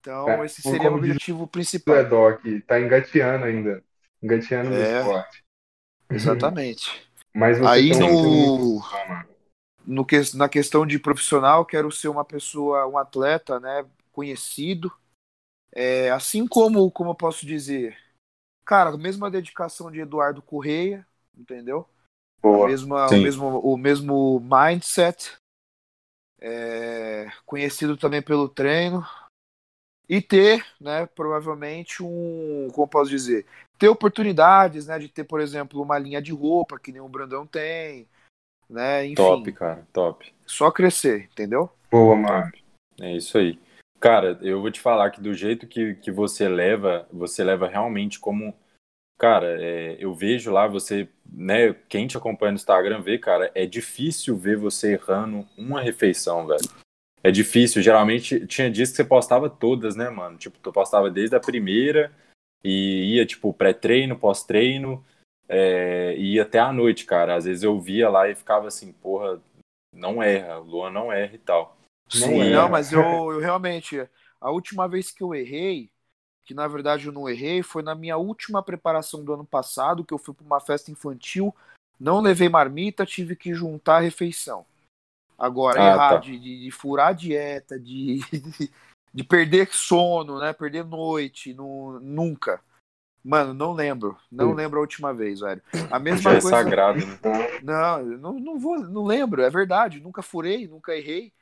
Então, 0.00 0.28
É, 0.28 0.46
esse 0.46 0.62
seria 0.62 0.90
o 0.90 0.96
objetivo 0.96 1.44
O 1.44 1.46
principal. 1.46 1.94
Edoc 1.96 2.42
tá 2.66 2.80
engateando 2.80 3.44
ainda. 3.44 3.84
Engateando 4.20 4.70
no 4.70 4.76
É. 4.76 4.98
esporte. 4.98 5.44
Exatamente. 6.10 7.08
Mas 7.32 7.58
você 7.58 7.70
Aí 7.70 7.90
no, 7.90 8.80
no 9.86 10.04
que, 10.04 10.16
na 10.34 10.48
questão 10.48 10.84
de 10.84 10.98
profissional, 10.98 11.64
quero 11.64 11.92
ser 11.92 12.08
uma 12.08 12.24
pessoa, 12.24 12.86
um 12.88 12.98
atleta, 12.98 13.60
né, 13.60 13.86
conhecido. 14.12 14.92
É, 15.72 16.10
assim 16.10 16.46
como, 16.48 16.90
como 16.90 17.10
eu 17.10 17.14
posso 17.14 17.46
dizer, 17.46 17.96
cara, 18.64 18.90
a 18.90 18.98
mesma 18.98 19.30
dedicação 19.30 19.90
de 19.90 20.00
Eduardo 20.00 20.42
Correia, 20.42 21.06
entendeu? 21.36 21.88
Boa. 22.42 22.68
mesma, 22.68 23.06
o, 23.06 23.10
mesmo, 23.10 23.58
o 23.60 23.76
mesmo 23.76 24.40
mindset. 24.40 25.36
É, 26.40 27.30
conhecido 27.44 27.96
também 27.96 28.22
pelo 28.22 28.48
treino. 28.48 29.04
E 30.08 30.20
ter, 30.20 30.66
né, 30.80 31.06
provavelmente 31.06 32.02
um, 32.02 32.68
como 32.72 32.88
posso 32.88 33.10
dizer, 33.10 33.46
ter 33.78 33.88
oportunidades, 33.88 34.88
né, 34.88 34.98
de 34.98 35.08
ter, 35.08 35.22
por 35.22 35.40
exemplo, 35.40 35.80
uma 35.80 35.96
linha 35.98 36.20
de 36.20 36.32
roupa 36.32 36.80
que 36.80 36.90
nem 36.90 37.00
o 37.00 37.08
Brandão 37.08 37.46
tem, 37.46 38.08
né, 38.68 39.04
enfim, 39.04 39.14
Top, 39.14 39.52
cara, 39.52 39.86
top. 39.92 40.34
só 40.44 40.68
crescer, 40.68 41.28
entendeu? 41.30 41.70
Boa, 41.88 42.16
mano. 42.16 42.50
É 43.00 43.16
isso 43.16 43.38
aí. 43.38 43.56
Cara, 44.00 44.38
eu 44.42 44.60
vou 44.60 44.70
te 44.70 44.80
falar 44.80 45.10
que 45.10 45.20
do 45.20 45.32
jeito 45.34 45.66
que, 45.66 45.94
que 45.96 46.10
você 46.10 46.48
leva, 46.48 47.06
você 47.12 47.44
leva 47.44 47.68
realmente 47.68 48.18
como. 48.18 48.54
Cara, 49.20 49.62
é, 49.62 49.98
eu 50.00 50.14
vejo 50.14 50.50
lá 50.50 50.66
você, 50.66 51.06
né? 51.30 51.74
Quem 51.90 52.06
te 52.06 52.16
acompanha 52.16 52.52
no 52.52 52.56
Instagram 52.56 53.02
vê, 53.02 53.18
cara, 53.18 53.52
é 53.54 53.66
difícil 53.66 54.34
ver 54.34 54.56
você 54.56 54.94
errando 54.94 55.46
uma 55.58 55.82
refeição, 55.82 56.46
velho. 56.46 56.66
É 57.22 57.30
difícil. 57.30 57.82
Geralmente 57.82 58.46
tinha 58.46 58.70
dias 58.70 58.88
que 58.88 58.96
você 58.96 59.04
postava 59.04 59.50
todas, 59.50 59.94
né, 59.94 60.08
mano? 60.08 60.38
Tipo, 60.38 60.58
tu 60.58 60.72
postava 60.72 61.10
desde 61.10 61.36
a 61.36 61.40
primeira 61.40 62.10
e 62.64 63.16
ia, 63.16 63.26
tipo, 63.26 63.52
pré-treino, 63.52 64.18
pós-treino, 64.18 65.04
é, 65.46 66.14
e 66.16 66.36
ia 66.36 66.42
até 66.42 66.58
a 66.58 66.72
noite, 66.72 67.04
cara. 67.04 67.36
Às 67.36 67.44
vezes 67.44 67.62
eu 67.62 67.78
via 67.78 68.08
lá 68.08 68.26
e 68.26 68.34
ficava 68.34 68.68
assim, 68.68 68.90
porra, 68.90 69.38
não 69.94 70.22
erra, 70.22 70.56
Luan 70.56 70.90
não 70.90 71.12
erra 71.12 71.34
e 71.34 71.38
tal. 71.38 71.76
Não 72.14 72.28
Sim, 72.28 72.40
é. 72.40 72.50
não, 72.54 72.70
mas 72.70 72.90
eu, 72.90 73.02
eu 73.02 73.38
realmente, 73.38 74.00
a 74.40 74.50
última 74.50 74.88
vez 74.88 75.10
que 75.10 75.22
eu 75.22 75.34
errei, 75.34 75.90
que 76.50 76.54
na 76.54 76.66
verdade 76.66 77.06
eu 77.06 77.12
não 77.12 77.28
errei, 77.28 77.62
foi 77.62 77.80
na 77.80 77.94
minha 77.94 78.16
última 78.16 78.60
preparação 78.60 79.22
do 79.22 79.32
ano 79.32 79.44
passado, 79.44 80.04
que 80.04 80.12
eu 80.12 80.18
fui 80.18 80.34
para 80.34 80.44
uma 80.44 80.58
festa 80.58 80.90
infantil, 80.90 81.54
não 81.98 82.20
levei 82.20 82.48
marmita, 82.48 83.06
tive 83.06 83.36
que 83.36 83.54
juntar 83.54 83.98
a 83.98 84.00
refeição. 84.00 84.66
Agora, 85.38 85.80
Ah, 85.80 85.86
errar 85.86 86.14
tá. 86.14 86.18
de, 86.18 86.36
de, 86.36 86.64
de 86.64 86.70
furar 86.72 87.10
a 87.10 87.12
dieta, 87.12 87.78
de, 87.78 88.18
de 89.14 89.22
perder 89.22 89.68
sono, 89.72 90.40
né? 90.40 90.52
Perder 90.52 90.84
noite, 90.84 91.54
nu- 91.54 92.00
nunca. 92.00 92.60
Mano, 93.22 93.54
não 93.54 93.72
lembro. 93.72 94.18
Não 94.28 94.48
Sim. 94.48 94.56
lembro 94.56 94.78
a 94.78 94.82
última 94.82 95.14
vez, 95.14 95.38
velho. 95.38 95.62
A 95.88 96.00
Já 96.00 96.00
mesma 96.00 96.32
é 96.32 96.40
coisa. 96.40 96.64
sagrado, 96.64 96.98
né? 96.98 97.60
Não, 97.62 98.02
não, 98.02 98.40
não 98.40 98.58
vou, 98.58 98.80
não 98.80 99.04
lembro, 99.04 99.40
é 99.40 99.50
verdade, 99.50 100.00
nunca 100.00 100.20
furei, 100.20 100.66
nunca 100.66 100.96
errei. 100.96 101.32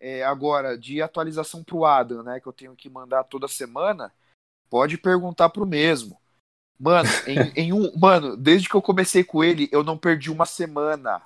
É, 0.00 0.24
agora, 0.24 0.76
de 0.76 1.00
atualização 1.00 1.62
pro 1.62 1.84
Adam, 1.84 2.24
né, 2.24 2.40
que 2.40 2.46
eu 2.48 2.52
tenho 2.52 2.74
que 2.74 2.90
mandar 2.90 3.22
toda 3.22 3.46
semana, 3.46 4.12
pode 4.70 4.98
perguntar 4.98 5.48
pro 5.50 5.66
mesmo. 5.66 6.20
Mano, 6.78 7.08
em, 7.26 7.52
em 7.56 7.72
um, 7.72 7.92
mano, 7.98 8.36
desde 8.36 8.68
que 8.68 8.74
eu 8.74 8.82
comecei 8.82 9.24
com 9.24 9.42
ele, 9.42 9.68
eu 9.72 9.82
não 9.82 9.98
perdi 9.98 10.30
uma 10.30 10.46
semana. 10.46 11.22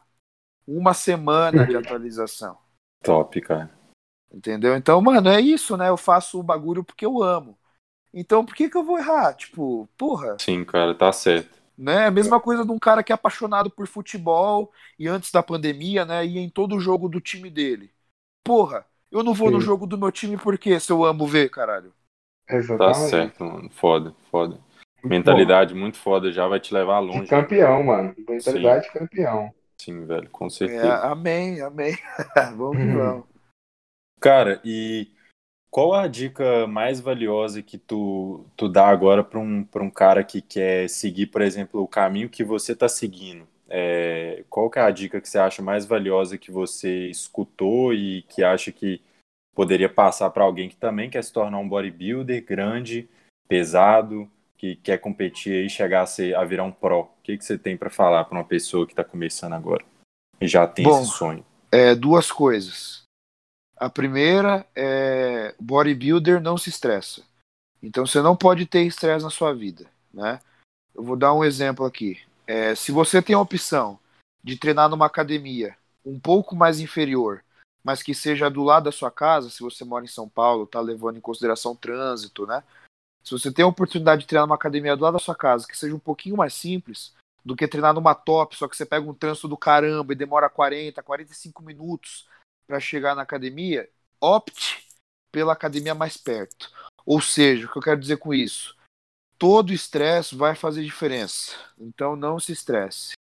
Uma 0.67 0.95
semana 0.95 1.67
de 1.67 1.75
atualização. 1.77 2.59
Top, 3.03 3.41
cara. 3.41 3.71
Entendeu? 4.33 4.75
Então, 4.77 5.01
mano, 5.03 5.29
é 5.29 5.41
isso, 5.41 5.77
né? 5.77 5.89
Eu 5.89 5.97
faço 5.97 6.41
o 6.41 6.43
bagulho 6.43 6.83
porque 6.83 7.05
eu 7.05 7.23
amo. 7.23 7.59
Então, 8.15 8.45
por 8.45 8.55
que 8.55 8.69
que 8.71 8.77
eu 8.77 8.85
vou 8.85 8.99
errar? 8.99 9.35
Tipo, 9.35 9.89
porra, 9.97 10.37
Sim, 10.41 10.65
cara, 10.65 10.95
tá 10.95 11.13
certo. 11.13 11.63
né? 11.77 12.07
A 12.07 12.11
mesma 12.11 12.41
coisa 12.41 12.65
de 12.65 12.71
um 12.71 12.79
cara 12.79 13.03
que 13.03 13.13
é 13.13 13.15
apaixonado 13.15 13.71
por 13.71 13.87
futebol 13.87 14.73
e 14.99 15.09
antes 15.09 15.31
da 15.31 15.43
pandemia, 15.43 16.05
né, 16.05 16.25
ia 16.27 16.41
em 16.41 16.49
todo 16.51 16.81
jogo 16.81 17.09
do 17.09 17.21
time 17.21 17.51
dele. 17.51 17.93
Porra, 18.45 18.87
eu 19.11 19.23
não 19.23 19.35
vou 19.35 19.51
no 19.51 19.61
Sim. 19.61 19.67
jogo 19.67 19.87
do 19.87 19.99
meu 19.99 20.13
time 20.13 20.37
porque 20.37 20.79
se 20.81 20.93
eu 20.93 21.05
amo 21.05 21.27
ver, 21.27 21.51
caralho. 21.51 21.95
Tá 22.79 22.95
certo, 22.95 23.45
mano. 23.45 23.71
Foda, 23.71 24.15
foda. 24.31 24.59
Mentalidade 25.05 25.75
muito 25.75 25.99
foda 25.99 26.31
já 26.31 26.47
vai 26.47 26.61
te 26.61 26.73
levar 26.73 27.01
longe. 27.01 27.23
De 27.23 27.29
campeão, 27.29 27.83
mano. 27.83 28.15
Mentalidade 28.29 28.85
de 28.85 28.93
campeão. 28.93 29.53
Sim, 29.77 30.07
velho, 30.07 30.31
com 30.31 30.47
É, 30.47 30.51
certeza. 30.51 30.99
amém, 31.07 31.61
amém. 31.61 31.97
vamos 32.57 32.77
que 32.77 32.83
Uhum. 32.85 32.99
vamos. 32.99 33.25
Cara, 34.21 34.61
e 34.65 35.11
qual 35.69 35.95
a 35.95 36.07
dica 36.07 36.67
mais 36.69 37.01
valiosa 37.01 37.63
que 37.63 37.77
tu, 37.79 38.45
tu 38.57 38.69
dá 38.69 38.87
agora 38.89 39.25
para 39.25 39.41
um, 39.41 39.65
pra 39.65 39.83
um 39.83 39.91
cara 39.91 40.23
que 40.23 40.41
quer 40.41 40.89
seguir, 40.89 41.27
por 41.27 41.43
exemplo, 41.43 41.83
o 41.83 41.89
caminho 41.89 42.29
que 42.29 42.45
você 42.45 42.77
tá 42.77 42.89
seguindo? 42.89 43.49
É, 43.69 44.45
qual 44.51 44.71
que 44.71 44.79
é 44.79 44.83
a 44.83 44.91
dica 44.91 45.21
que 45.21 45.29
você 45.29 45.39
acha 45.39 45.63
mais 45.63 45.85
valiosa 45.87 46.39
que 46.39 46.51
você 46.53 47.09
escutou 47.09 47.93
e 47.93 48.23
que 48.29 48.45
acha 48.45 48.71
que 48.71 49.01
poderia 49.55 49.89
passar 49.89 50.31
para 50.31 50.45
alguém 50.45 50.69
que 50.69 50.77
também 50.77 51.11
quer 51.11 51.23
se 51.23 51.33
tornar 51.33 51.59
um 51.59 51.69
bodybuilder 51.69 52.45
grande, 52.45 53.09
pesado, 53.49 54.31
que 54.57 54.77
quer 54.77 54.99
competir 54.99 55.65
e 55.65 55.69
chegar 55.69 56.03
a, 56.03 56.07
ser, 56.07 56.35
a 56.35 56.45
virar 56.45 56.65
um 56.65 56.73
pro? 56.73 57.01
O 57.01 57.09
que, 57.23 57.37
que 57.37 57.45
você 57.45 57.59
tem 57.59 57.77
para 57.77 57.91
falar 57.91 58.25
para 58.25 58.39
uma 58.39 58.45
pessoa 58.45 58.87
que 58.87 58.93
está 58.93 59.05
começando 59.05 59.55
agora 59.55 59.85
e 60.41 60.49
já 60.49 60.67
tem 60.67 60.85
Bom, 60.85 61.03
esse 61.03 61.11
sonho? 61.11 61.45
É, 61.71 61.95
duas 61.95 62.31
coisas. 62.31 63.03
A 63.77 63.91
primeira 63.91 64.67
é 64.77 65.55
bodybuilder 65.61 66.41
não 66.41 66.57
se 66.57 66.71
estressa. 66.71 67.23
Então 67.83 68.07
você 68.07 68.23
não 68.23 68.37
pode 68.37 68.65
ter 68.65 68.83
estresse 68.83 69.25
na 69.25 69.31
sua 69.31 69.53
vida, 69.53 69.87
né? 70.15 70.39
Eu 70.95 71.03
vou 71.03 71.17
dar 71.17 71.35
um 71.35 71.43
exemplo 71.43 71.85
aqui. 71.85 72.21
É, 72.47 72.75
se 72.75 72.93
você 72.93 73.21
tem 73.21 73.35
a 73.35 73.41
opção 73.41 73.99
de 74.45 74.57
treinar 74.57 74.89
numa 74.89 75.07
academia 75.07 75.77
um 76.05 76.19
pouco 76.19 76.55
mais 76.55 76.81
inferior, 76.81 77.43
mas 77.85 78.03
que 78.03 78.15
seja 78.15 78.49
do 78.49 78.63
lado 78.63 78.85
da 78.85 78.93
sua 78.93 79.11
casa, 79.11 79.51
se 79.51 79.61
você 79.61 79.85
mora 79.85 80.05
em 80.05 80.09
São 80.09 80.29
Paulo, 80.29 80.67
tá 80.67 80.81
levando 80.81 81.17
em 81.17 81.21
consideração 81.21 81.73
o 81.73 81.77
trânsito, 81.77 82.47
né? 82.47 82.63
Se 83.25 83.31
você 83.31 83.53
tem 83.53 83.65
a 83.65 83.69
oportunidade 83.69 84.23
de 84.23 84.27
treinar 84.27 84.47
numa 84.47 84.57
academia 84.57 84.97
do 84.97 85.03
lado 85.03 85.15
da 85.15 85.19
sua 85.19 85.35
casa, 85.35 85.67
que 85.67 85.77
seja 85.77 85.95
um 85.95 85.99
pouquinho 85.99 86.37
mais 86.37 86.55
simples 86.55 87.15
do 87.45 87.57
que 87.57 87.69
treinar 87.69 87.95
numa 87.95 88.15
top, 88.15 88.57
só 88.57 88.69
que 88.69 88.77
você 88.77 88.87
pega 88.87 89.09
um 89.09 89.15
trânsito 89.15 89.49
do 89.49 89.57
caramba 89.57 90.13
e 90.13 90.17
demora 90.17 90.49
40, 90.49 91.03
45 91.03 91.63
minutos 91.63 92.29
para 92.67 92.81
chegar 92.81 93.15
na 93.15 93.23
academia, 93.23 93.89
opte 94.21 94.87
pela 95.33 95.53
academia 95.53 95.95
mais 95.95 96.17
perto. 96.17 96.71
Ou 97.05 97.21
seja, 97.21 97.67
o 97.67 97.73
que 97.73 97.79
eu 97.79 97.83
quero 97.83 98.01
dizer 98.01 98.19
com 98.19 98.33
isso? 98.33 98.77
Todo 99.39 99.73
estresse 99.73 100.37
vai 100.37 100.55
fazer 100.55 100.85
diferença. 100.85 101.57
Então 101.79 102.15
não 102.15 102.39
se 102.39 102.53
estresse. 102.53 103.13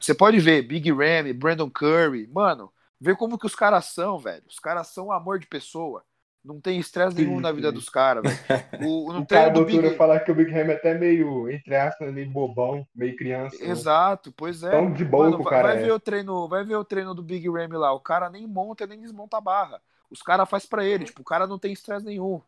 Você 0.00 0.14
pode 0.14 0.38
ver 0.38 0.62
Big 0.62 0.90
Ram, 0.90 1.32
Brandon 1.34 1.70
Curry, 1.70 2.26
mano, 2.28 2.72
vê 3.00 3.14
como 3.16 3.38
que 3.38 3.46
os 3.46 3.54
caras 3.54 3.86
são, 3.86 4.18
velho. 4.18 4.44
Os 4.48 4.58
caras 4.58 4.88
são 4.88 5.12
amor 5.12 5.38
de 5.38 5.46
pessoa. 5.46 6.04
Não 6.44 6.60
tem 6.60 6.78
estresse 6.78 7.16
nenhum 7.16 7.38
Sim, 7.38 7.40
na 7.40 7.52
vida 7.52 7.70
sim. 7.70 7.72
dos 7.72 7.88
caras, 7.88 8.24
velho. 8.26 8.40
O, 8.76 9.12
no 9.12 9.22
O 9.22 9.26
cara 9.26 9.50
do 9.50 9.64
doutora 9.64 9.64
Big... 9.64 9.96
falar 9.96 10.20
que 10.20 10.30
o 10.30 10.34
Big 10.34 10.52
Ham 10.52 10.70
é 10.70 10.74
até 10.74 10.94
meio, 10.94 11.50
entre 11.50 11.74
aspas, 11.76 12.12
meio 12.12 12.30
bobão, 12.30 12.86
meio 12.94 13.16
criança. 13.16 13.66
né? 13.68 13.70
Exato, 13.70 14.32
pois 14.32 14.62
é. 14.62 14.70
Tão 14.70 14.92
de 14.92 15.04
boa 15.04 15.30
Mano, 15.30 15.38
o 15.38 15.44
cara 15.44 15.68
vai 15.68 15.76
é. 15.76 15.80
ver 15.80 15.92
o 15.92 16.00
treino, 16.00 16.48
vai 16.48 16.64
ver 16.64 16.76
o 16.76 16.84
treino 16.84 17.14
do 17.14 17.22
Big 17.22 17.48
Ram 17.48 17.68
lá. 17.78 17.92
O 17.92 18.00
cara 18.00 18.28
nem 18.30 18.46
monta 18.46 18.86
nem 18.86 19.00
desmonta 19.00 19.38
a 19.38 19.40
barra. 19.40 19.82
Os 20.10 20.22
caras 20.22 20.48
faz 20.48 20.66
para 20.66 20.84
ele, 20.84 21.04
tipo, 21.04 21.22
o 21.22 21.24
cara 21.24 21.46
não 21.46 21.58
tem 21.58 21.72
estresse 21.72 22.04
nenhum. 22.04 22.40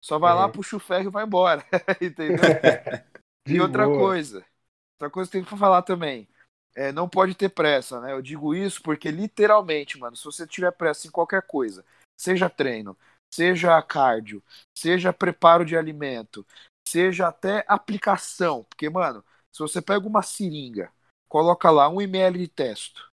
Só 0.00 0.18
vai 0.18 0.34
lá, 0.34 0.46
Uhum. 0.46 0.50
puxa 0.50 0.76
o 0.76 0.80
ferro 0.80 1.08
e 1.08 1.10
vai 1.12 1.24
embora. 1.24 1.64
Entendeu? 2.00 2.44
De 3.46 3.54
e 3.54 3.60
outra 3.60 3.88
boa. 3.88 3.88
coisa, 3.88 4.44
outra 4.94 5.10
coisa 5.10 5.30
que 5.30 5.38
tem 5.38 5.44
que 5.44 5.56
falar 5.58 5.82
também. 5.82 6.28
É, 6.74 6.90
não 6.90 7.08
pode 7.08 7.34
ter 7.34 7.50
pressa, 7.50 8.00
né? 8.00 8.12
Eu 8.12 8.20
digo 8.20 8.54
isso 8.54 8.82
porque 8.82 9.10
literalmente, 9.10 9.98
mano, 9.98 10.16
se 10.16 10.24
você 10.24 10.46
tiver 10.46 10.72
pressa 10.72 11.06
em 11.06 11.10
qualquer 11.10 11.42
coisa, 11.42 11.84
seja 12.20 12.50
treino, 12.50 12.96
seja 13.32 13.80
cardio, 13.82 14.42
seja 14.76 15.12
preparo 15.12 15.64
de 15.64 15.76
alimento, 15.76 16.44
seja 16.86 17.28
até 17.28 17.64
aplicação, 17.68 18.64
porque, 18.64 18.90
mano, 18.90 19.24
se 19.52 19.60
você 19.60 19.80
pega 19.80 20.06
uma 20.06 20.22
seringa, 20.22 20.92
coloca 21.28 21.70
lá 21.70 21.88
um 21.88 22.00
ml 22.00 22.38
de 22.38 22.48
testo 22.48 23.08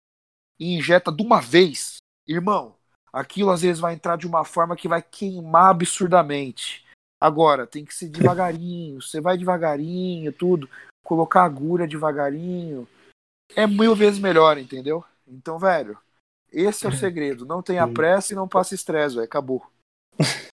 e 0.60 0.76
injeta 0.76 1.12
de 1.12 1.24
uma 1.24 1.40
vez, 1.40 1.98
irmão, 2.28 2.76
aquilo 3.12 3.52
às 3.52 3.62
vezes 3.62 3.80
vai 3.80 3.94
entrar 3.94 4.18
de 4.18 4.28
uma 4.28 4.44
forma 4.44 4.76
que 4.76 4.88
vai 4.88 5.02
queimar 5.02 5.72
absurdamente. 5.72 6.86
Agora, 7.20 7.68
tem 7.68 7.86
que 7.86 7.94
ser 7.94 8.10
devagarinho, 8.10 9.02
você 9.02 9.22
vai 9.22 9.38
devagarinho, 9.38 10.34
tudo, 10.34 10.68
colocar 11.04 11.44
agulha 11.44 11.88
devagarinho, 11.88 12.88
é 13.56 13.68
mil 13.68 13.96
vezes 13.96 14.20
melhor, 14.20 14.58
entendeu? 14.58 15.04
Então, 15.28 15.58
velho, 15.58 15.98
esse 16.52 16.86
é 16.86 16.90
o 16.90 16.92
segredo. 16.96 17.46
Não 17.46 17.62
tenha 17.62 17.88
pressa 17.88 18.34
e 18.34 18.36
não 18.36 18.48
passe 18.48 18.76
estresse, 18.76 19.16
velho. 19.16 19.26
Acabou. 19.26 19.66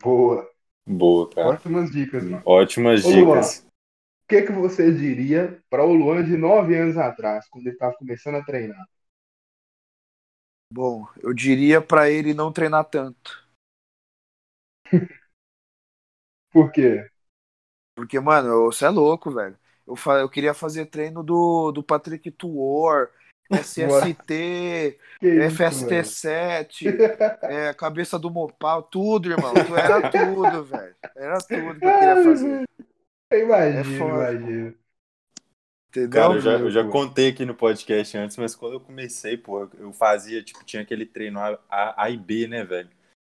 Boa. 0.00 0.48
Boa, 0.86 1.28
cara. 1.30 1.48
Ótimas 1.48 1.90
dicas, 1.90 2.24
mano. 2.24 2.42
Ótimas 2.46 3.04
Ô, 3.04 3.12
dicas. 3.12 3.66
O 4.24 4.28
que, 4.28 4.42
que 4.42 4.52
você 4.52 4.92
diria 4.92 5.62
para 5.68 5.84
o 5.84 5.92
Luan 5.92 6.24
de 6.24 6.36
9 6.36 6.76
anos 6.76 6.96
atrás, 6.96 7.48
quando 7.48 7.66
ele 7.66 7.74
estava 7.74 7.94
começando 7.94 8.36
a 8.36 8.44
treinar? 8.44 8.88
Bom, 10.72 11.08
eu 11.22 11.32
diria 11.32 11.80
pra 11.80 12.10
ele 12.10 12.34
não 12.34 12.52
treinar 12.52 12.84
tanto. 12.84 13.46
Por 16.52 16.70
quê? 16.72 17.10
Porque, 17.94 18.20
mano, 18.20 18.66
você 18.66 18.84
é 18.84 18.90
louco, 18.90 19.30
velho. 19.30 19.58
Eu, 19.88 19.96
fa- 19.96 20.18
eu 20.20 20.28
queria 20.28 20.52
fazer 20.54 20.86
treino 20.86 21.22
do, 21.22 21.72
do 21.72 21.82
Patrick 21.82 22.30
Tuor, 22.30 23.08
SST, 23.50 24.98
Que 25.20 25.26
isso, 25.28 25.56
FST7, 25.56 26.86
é, 27.42 27.74
cabeça 27.74 28.18
do 28.18 28.30
Mopal, 28.30 28.82
tudo, 28.82 29.30
irmão. 29.30 29.54
Tu 29.54 29.74
era 29.76 30.00
tudo, 30.12 30.64
velho. 30.64 30.94
Era 31.16 31.38
tudo 31.38 31.80
que 31.80 31.86
eu 31.86 31.92
queria 31.92 32.24
fazer. 32.24 32.64
Imagina, 33.32 33.80
É 33.80 33.82
imagina. 33.82 34.74
Entendeu? 35.88 36.20
Cara, 36.22 36.34
eu 36.34 36.40
já, 36.40 36.52
eu 36.52 36.70
já 36.70 36.84
contei 36.84 37.30
aqui 37.30 37.44
no 37.46 37.54
podcast 37.54 38.16
antes, 38.18 38.36
mas 38.36 38.54
quando 38.54 38.74
eu 38.74 38.80
comecei, 38.80 39.38
pô, 39.38 39.66
eu 39.78 39.90
fazia, 39.92 40.42
tipo, 40.42 40.62
tinha 40.64 40.82
aquele 40.82 41.06
treino 41.06 41.40
A, 41.40 41.58
A, 41.70 42.04
A 42.04 42.10
e 42.10 42.16
B, 42.18 42.46
né, 42.46 42.62
velho? 42.62 42.90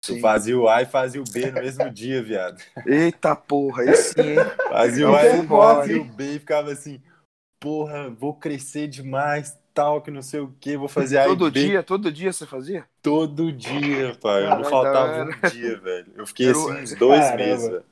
Sim. 0.03 0.19
fazia 0.19 0.59
o 0.59 0.69
A 0.69 0.83
e 0.83 0.87
fazia 0.87 1.23
o 1.23 1.27
B 1.27 1.51
no 1.51 1.59
mesmo 1.59 1.91
dia, 1.91 2.23
viado. 2.23 2.63
Eita 2.85 3.37
porra, 3.37 3.83
aí 3.83 3.95
sim, 3.95 4.21
hein? 4.23 4.55
Fazia 4.69 5.07
É 5.07 5.09
o 5.09 5.15
A 5.15 5.27
e 5.29 5.39
fazia 5.39 6.01
o 6.01 6.05
B 6.05 6.37
e 6.37 6.39
ficava 6.39 6.73
assim, 6.73 7.03
porra, 7.61 8.11
vou 8.11 8.35
crescer 8.35 8.89
demais, 8.89 9.59
tal, 9.75 10.03
que 10.03 10.11
não 10.11 10.23
sei 10.23 10.41
o 10.41 10.53
que, 10.55 10.77
vou 10.79 10.89
fazer 10.89 11.19
A 11.19 11.29
Todo 11.29 11.51
e 11.51 11.51
B 11.51 11.77
dia, 11.77 11.83
todo 11.83 12.13
dia 12.13 12.33
você 12.33 12.47
fazia? 12.47 12.87
todo 13.03 13.53
dia, 13.53 14.15
pai. 14.17 14.47
Eu 14.47 14.53
não 14.53 14.65
faltava 14.65 15.19
era- 15.19 15.31
um 15.31 15.39
dia, 15.41 15.79
velho. 15.81 16.13
Eu 16.17 16.27
fiquei 16.27 16.49
Era 16.49 16.51
assim 16.51 16.75
uns 16.83 16.95
dois 16.97 17.31
Caramba. 17.31 17.33
meses, 17.33 17.69
velho. 17.69 17.85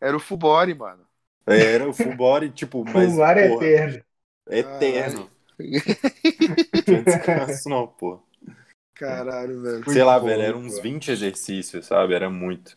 Era 0.00 0.16
o 0.16 0.20
Fubori, 0.20 0.74
mano. 0.74 1.06
Era 1.46 1.88
o 1.88 1.92
Fubori, 1.92 2.50
tipo, 2.50 2.84
mas, 2.84 3.20
Fumar 3.20 3.38
é 3.38 3.46
porra, 3.46 3.70
eterno. 3.70 4.02
eterno. 4.48 5.30
Não 6.72 6.82
tinha 6.82 7.04
descanso 7.04 7.68
não, 7.68 7.86
pô. 7.86 8.20
Caralho, 9.00 9.62
velho. 9.62 9.90
Sei 9.90 10.04
lá, 10.04 10.18
bom, 10.18 10.26
velho, 10.26 10.42
eram 10.42 10.58
uns 10.58 10.78
20 10.78 11.10
exercícios, 11.10 11.86
sabe? 11.86 12.12
Era 12.12 12.28
muito. 12.28 12.76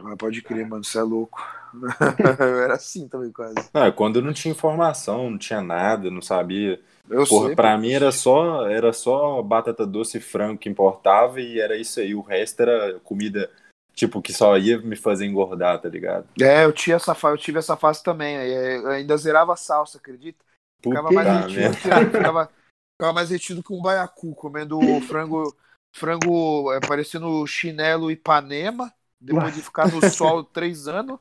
Mas 0.00 0.16
pode 0.16 0.40
crer, 0.42 0.66
mano, 0.66 0.82
você 0.82 0.98
é 0.98 1.02
louco. 1.02 1.40
eu 2.40 2.62
era 2.62 2.74
assim 2.74 3.06
também, 3.06 3.30
quase. 3.30 3.54
Não, 3.72 3.92
quando 3.92 4.16
eu 4.16 4.22
não 4.22 4.32
tinha 4.32 4.52
informação, 4.52 5.30
não 5.30 5.38
tinha 5.38 5.60
nada, 5.60 6.10
não 6.10 6.22
sabia. 6.22 6.80
Eu 7.08 7.26
Porra, 7.26 7.46
sei, 7.46 7.56
pra 7.56 7.76
mim 7.76 7.92
era 7.92 8.10
só, 8.10 8.66
era 8.66 8.92
só 8.94 9.42
batata 9.42 9.86
doce 9.86 10.18
e 10.18 10.20
frango 10.20 10.58
que 10.58 10.68
importava 10.70 11.38
e 11.40 11.60
era 11.60 11.76
isso 11.76 12.00
aí. 12.00 12.14
O 12.14 12.22
resto 12.22 12.60
era 12.60 12.98
comida, 13.00 13.50
tipo, 13.94 14.22
que 14.22 14.32
só 14.32 14.56
ia 14.56 14.78
me 14.78 14.96
fazer 14.96 15.26
engordar, 15.26 15.80
tá 15.80 15.88
ligado? 15.88 16.26
É, 16.40 16.64
eu 16.64 16.72
tinha 16.72 16.96
essa 16.96 17.14
eu 17.24 17.36
tive 17.36 17.58
essa 17.58 17.76
fase 17.76 18.02
também. 18.02 18.36
é, 18.36 18.76
ainda 18.94 19.16
zerava 19.18 19.52
a 19.52 19.56
salsa, 19.56 19.98
acredita? 19.98 20.42
Ficava 20.82 21.12
mais 21.12 21.28
retido 21.28 21.54
merda. 21.54 21.76
que 21.76 21.90
a- 21.90 22.10
ficava, 22.10 22.50
ficava 22.94 23.12
mais 23.12 23.30
retido 23.30 23.62
que 23.62 23.72
um 23.72 23.82
baiacu, 23.82 24.34
comendo 24.34 24.78
frango, 25.02 25.54
frango 25.92 26.72
é, 26.72 26.80
parecendo 26.80 27.46
chinelo 27.46 28.10
Ipanema, 28.10 28.92
depois 29.20 29.54
de 29.54 29.62
ficar 29.62 29.90
no 29.92 30.00
sol 30.08 30.44
três 30.44 30.88
anos. 30.88 31.18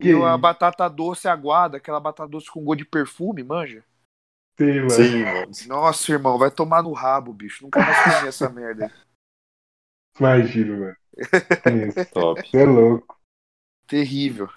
Que 0.00 0.08
E 0.08 0.22
a 0.24 0.36
batata 0.36 0.88
doce 0.88 1.28
aguada, 1.28 1.76
aquela 1.76 2.00
batata 2.00 2.28
doce 2.28 2.50
com 2.50 2.64
gosto 2.64 2.78
de 2.78 2.84
perfume, 2.84 3.42
manja? 3.44 3.84
Sim, 4.58 4.80
mano. 4.80 4.90
Sim, 4.90 5.24
mano. 5.24 5.52
Nossa, 5.66 6.12
irmão, 6.12 6.38
vai 6.38 6.50
tomar 6.50 6.82
no 6.82 6.92
rabo, 6.92 7.32
bicho. 7.32 7.64
Nunca 7.64 7.80
mais 7.80 8.02
comi 8.02 8.28
essa 8.28 8.48
merda. 8.50 8.92
Imagina, 10.18 10.76
mano. 10.76 10.96
Isso. 11.88 12.10
Top. 12.12 12.40
Você 12.48 12.56
é 12.58 12.64
louco. 12.64 13.18
Terrível. 13.86 14.48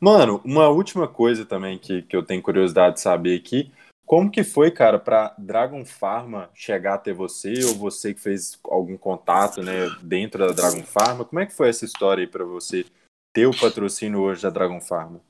Mano, 0.00 0.40
uma 0.44 0.68
última 0.68 1.06
coisa 1.06 1.44
também 1.44 1.78
que, 1.78 2.02
que 2.02 2.16
eu 2.16 2.22
tenho 2.22 2.40
curiosidade 2.42 2.94
de 2.94 3.00
saber 3.00 3.38
aqui. 3.38 3.72
Como 4.10 4.28
que 4.28 4.42
foi, 4.42 4.72
cara, 4.72 4.98
pra 4.98 5.36
Dragon 5.38 5.84
Pharma 5.84 6.50
chegar 6.52 6.94
até 6.94 7.12
você, 7.12 7.64
ou 7.64 7.76
você 7.76 8.12
que 8.12 8.20
fez 8.20 8.58
algum 8.64 8.96
contato, 8.98 9.62
né, 9.62 9.88
dentro 10.02 10.44
da 10.44 10.52
Dragon 10.52 10.82
Pharma? 10.82 11.24
Como 11.24 11.38
é 11.38 11.46
que 11.46 11.54
foi 11.54 11.68
essa 11.68 11.84
história 11.84 12.24
aí 12.24 12.26
pra 12.26 12.44
você 12.44 12.84
ter 13.32 13.46
o 13.46 13.56
patrocínio 13.56 14.20
hoje 14.20 14.42
da 14.42 14.50
Dragon 14.50 14.80
Pharma? 14.80 15.20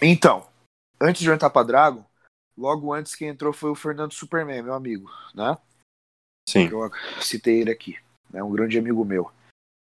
Então, 0.00 0.48
antes 0.98 1.20
de 1.20 1.28
eu 1.28 1.34
entrar 1.34 1.50
pra 1.50 1.62
Dragon, 1.62 2.02
logo 2.56 2.90
antes 2.90 3.14
quem 3.14 3.28
entrou 3.28 3.52
foi 3.52 3.68
o 3.68 3.74
Fernando 3.74 4.14
Superman, 4.14 4.62
meu 4.62 4.72
amigo, 4.72 5.10
né? 5.34 5.58
Sim. 6.48 6.70
Eu 6.70 6.90
citei 7.20 7.60
ele 7.60 7.70
aqui, 7.70 7.98
né? 8.30 8.42
Um 8.42 8.50
grande 8.50 8.78
amigo 8.78 9.04
meu. 9.04 9.30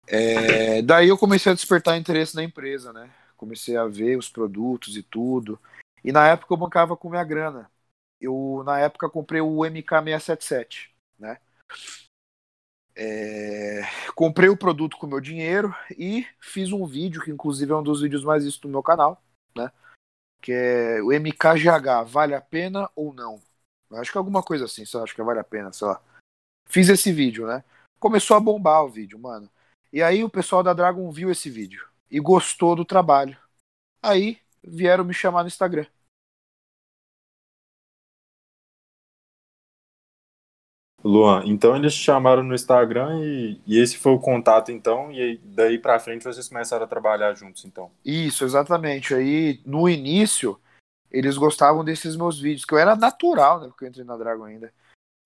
É, 0.06 0.84
daí 0.84 1.08
eu 1.08 1.18
comecei 1.18 1.52
a 1.52 1.56
despertar 1.56 1.98
interesse 1.98 2.36
na 2.36 2.44
empresa, 2.44 2.94
né? 2.94 3.10
Comecei 3.36 3.76
a 3.76 3.88
ver 3.88 4.16
os 4.16 4.30
produtos 4.30 4.96
e 4.96 5.02
tudo. 5.02 5.60
E 6.04 6.12
na 6.12 6.28
época 6.28 6.54
eu 6.54 6.58
bancava 6.58 6.96
com 6.96 7.10
minha 7.10 7.24
grana. 7.24 7.68
Eu, 8.22 8.64
na 8.66 8.80
época, 8.80 9.10
comprei 9.10 9.42
o 9.42 9.66
MK677, 9.66 10.92
né? 11.18 11.40
É, 12.96 13.82
comprei 14.16 14.50
o 14.50 14.58
produto 14.58 14.98
com 14.98 15.08
meu 15.08 15.20
dinheiro 15.20 15.74
e 15.98 16.28
fiz 16.40 16.72
um 16.72 16.86
vídeo, 16.86 17.22
que 17.22 17.32
inclusive 17.32 17.72
é 17.72 17.76
um 17.76 17.84
dos 17.84 18.02
vídeos 18.02 18.24
mais 18.24 18.44
vistos 18.44 18.62
do 18.62 18.70
meu 18.70 18.84
canal, 18.84 19.22
né? 19.58 19.72
Que 20.42 20.52
é 20.52 21.02
o 21.02 21.12
MKGH, 21.12 22.04
vale 22.06 22.36
a 22.36 22.42
pena 22.42 22.90
ou 22.96 23.14
não? 23.14 23.42
Acho 23.94 24.12
que 24.12 24.18
é 24.18 24.20
alguma 24.20 24.44
coisa 24.44 24.66
assim, 24.66 24.86
só 24.86 25.04
acho 25.04 25.16
que 25.16 25.24
vale 25.24 25.40
a 25.40 25.44
pena, 25.44 25.74
sei 25.74 25.88
lá. 25.88 26.02
Fiz 26.68 26.90
esse 26.90 27.12
vídeo, 27.12 27.48
né? 27.48 27.64
Começou 28.00 28.38
a 28.38 28.40
bombar 28.40 28.84
o 28.84 28.90
vídeo, 28.90 29.18
mano. 29.20 29.50
E 29.92 30.02
aí 30.02 30.24
o 30.24 30.30
pessoal 30.30 30.64
da 30.64 30.74
Dragon 30.74 31.10
viu 31.12 31.32
esse 31.32 31.50
vídeo 31.50 31.88
e 32.10 32.20
gostou 32.20 32.76
do 32.76 32.86
trabalho. 32.86 33.38
Aí 34.02 34.40
vieram 34.64 35.04
me 35.04 35.14
chamar 35.14 35.44
no 35.44 35.48
Instagram. 35.48 35.86
Luan, 41.04 41.44
então 41.46 41.76
eles 41.76 41.94
te 41.94 42.04
chamaram 42.04 42.44
no 42.44 42.54
Instagram 42.54 43.20
e, 43.24 43.60
e 43.66 43.80
esse 43.80 43.98
foi 43.98 44.12
o 44.12 44.20
contato, 44.20 44.72
então, 44.72 45.12
e 45.12 45.22
aí, 45.22 45.42
daí 45.44 45.80
pra 45.80 46.00
frente 46.00 46.24
vocês 46.24 46.48
começaram 46.48 46.86
a 46.86 46.88
trabalhar 46.88 47.34
juntos, 47.34 47.66
então. 47.66 47.92
Isso, 48.06 48.46
exatamente. 48.46 49.14
Aí 49.14 49.60
no 49.66 49.90
início 49.90 50.60
eles 51.12 51.38
gostavam 51.38 51.84
desses 51.84 52.16
meus 52.16 52.40
vídeos, 52.40 52.66
que 52.66 52.74
eu 52.74 52.78
era 52.78 52.96
natural, 52.96 53.60
né? 53.60 53.68
Porque 53.68 53.86
eu 53.86 53.90
entrei 53.90 54.06
na 54.06 54.16
Dragon 54.16 54.46
ainda. 54.46 54.72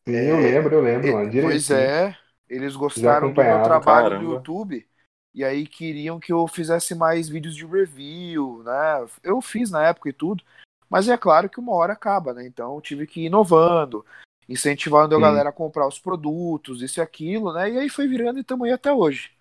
Sim, 0.07 0.15
eu 0.15 0.39
lembro, 0.39 0.75
eu 0.75 0.81
lembro, 0.81 1.13
mano. 1.13 1.29
E- 1.29 1.41
pois 1.41 1.69
direitinho. 1.69 1.79
é, 1.79 2.17
eles 2.49 2.75
gostaram 2.75 3.31
do 3.31 3.41
meu 3.41 3.63
trabalho 3.63 4.03
caramba. 4.05 4.23
no 4.23 4.33
YouTube 4.33 4.87
e 5.33 5.43
aí 5.43 5.67
queriam 5.67 6.19
que 6.19 6.31
eu 6.31 6.47
fizesse 6.47 6.95
mais 6.95 7.27
vídeos 7.27 7.55
de 7.55 7.65
review, 7.65 8.63
né? 8.63 9.05
Eu 9.21 9.41
fiz 9.41 9.69
na 9.69 9.85
época 9.85 10.09
e 10.09 10.13
tudo, 10.13 10.43
mas 10.89 11.09
é 11.09 11.17
claro 11.17 11.49
que 11.49 11.59
uma 11.59 11.73
hora 11.73 11.93
acaba, 11.93 12.33
né? 12.33 12.47
Então 12.47 12.73
eu 12.73 12.81
tive 12.81 13.05
que 13.05 13.21
ir 13.21 13.25
inovando, 13.25 14.05
incentivando 14.47 15.15
a 15.15 15.19
galera 15.19 15.49
a 15.49 15.53
comprar 15.53 15.87
os 15.87 15.99
produtos, 15.99 16.81
isso 16.81 16.99
e 16.99 17.01
aquilo, 17.01 17.53
né? 17.53 17.71
E 17.71 17.77
aí 17.79 17.89
foi 17.89 18.07
virando 18.07 18.37
e 18.37 18.41
estamos 18.41 18.67
aí 18.67 18.73
até 18.73 18.91
hoje. 18.91 19.31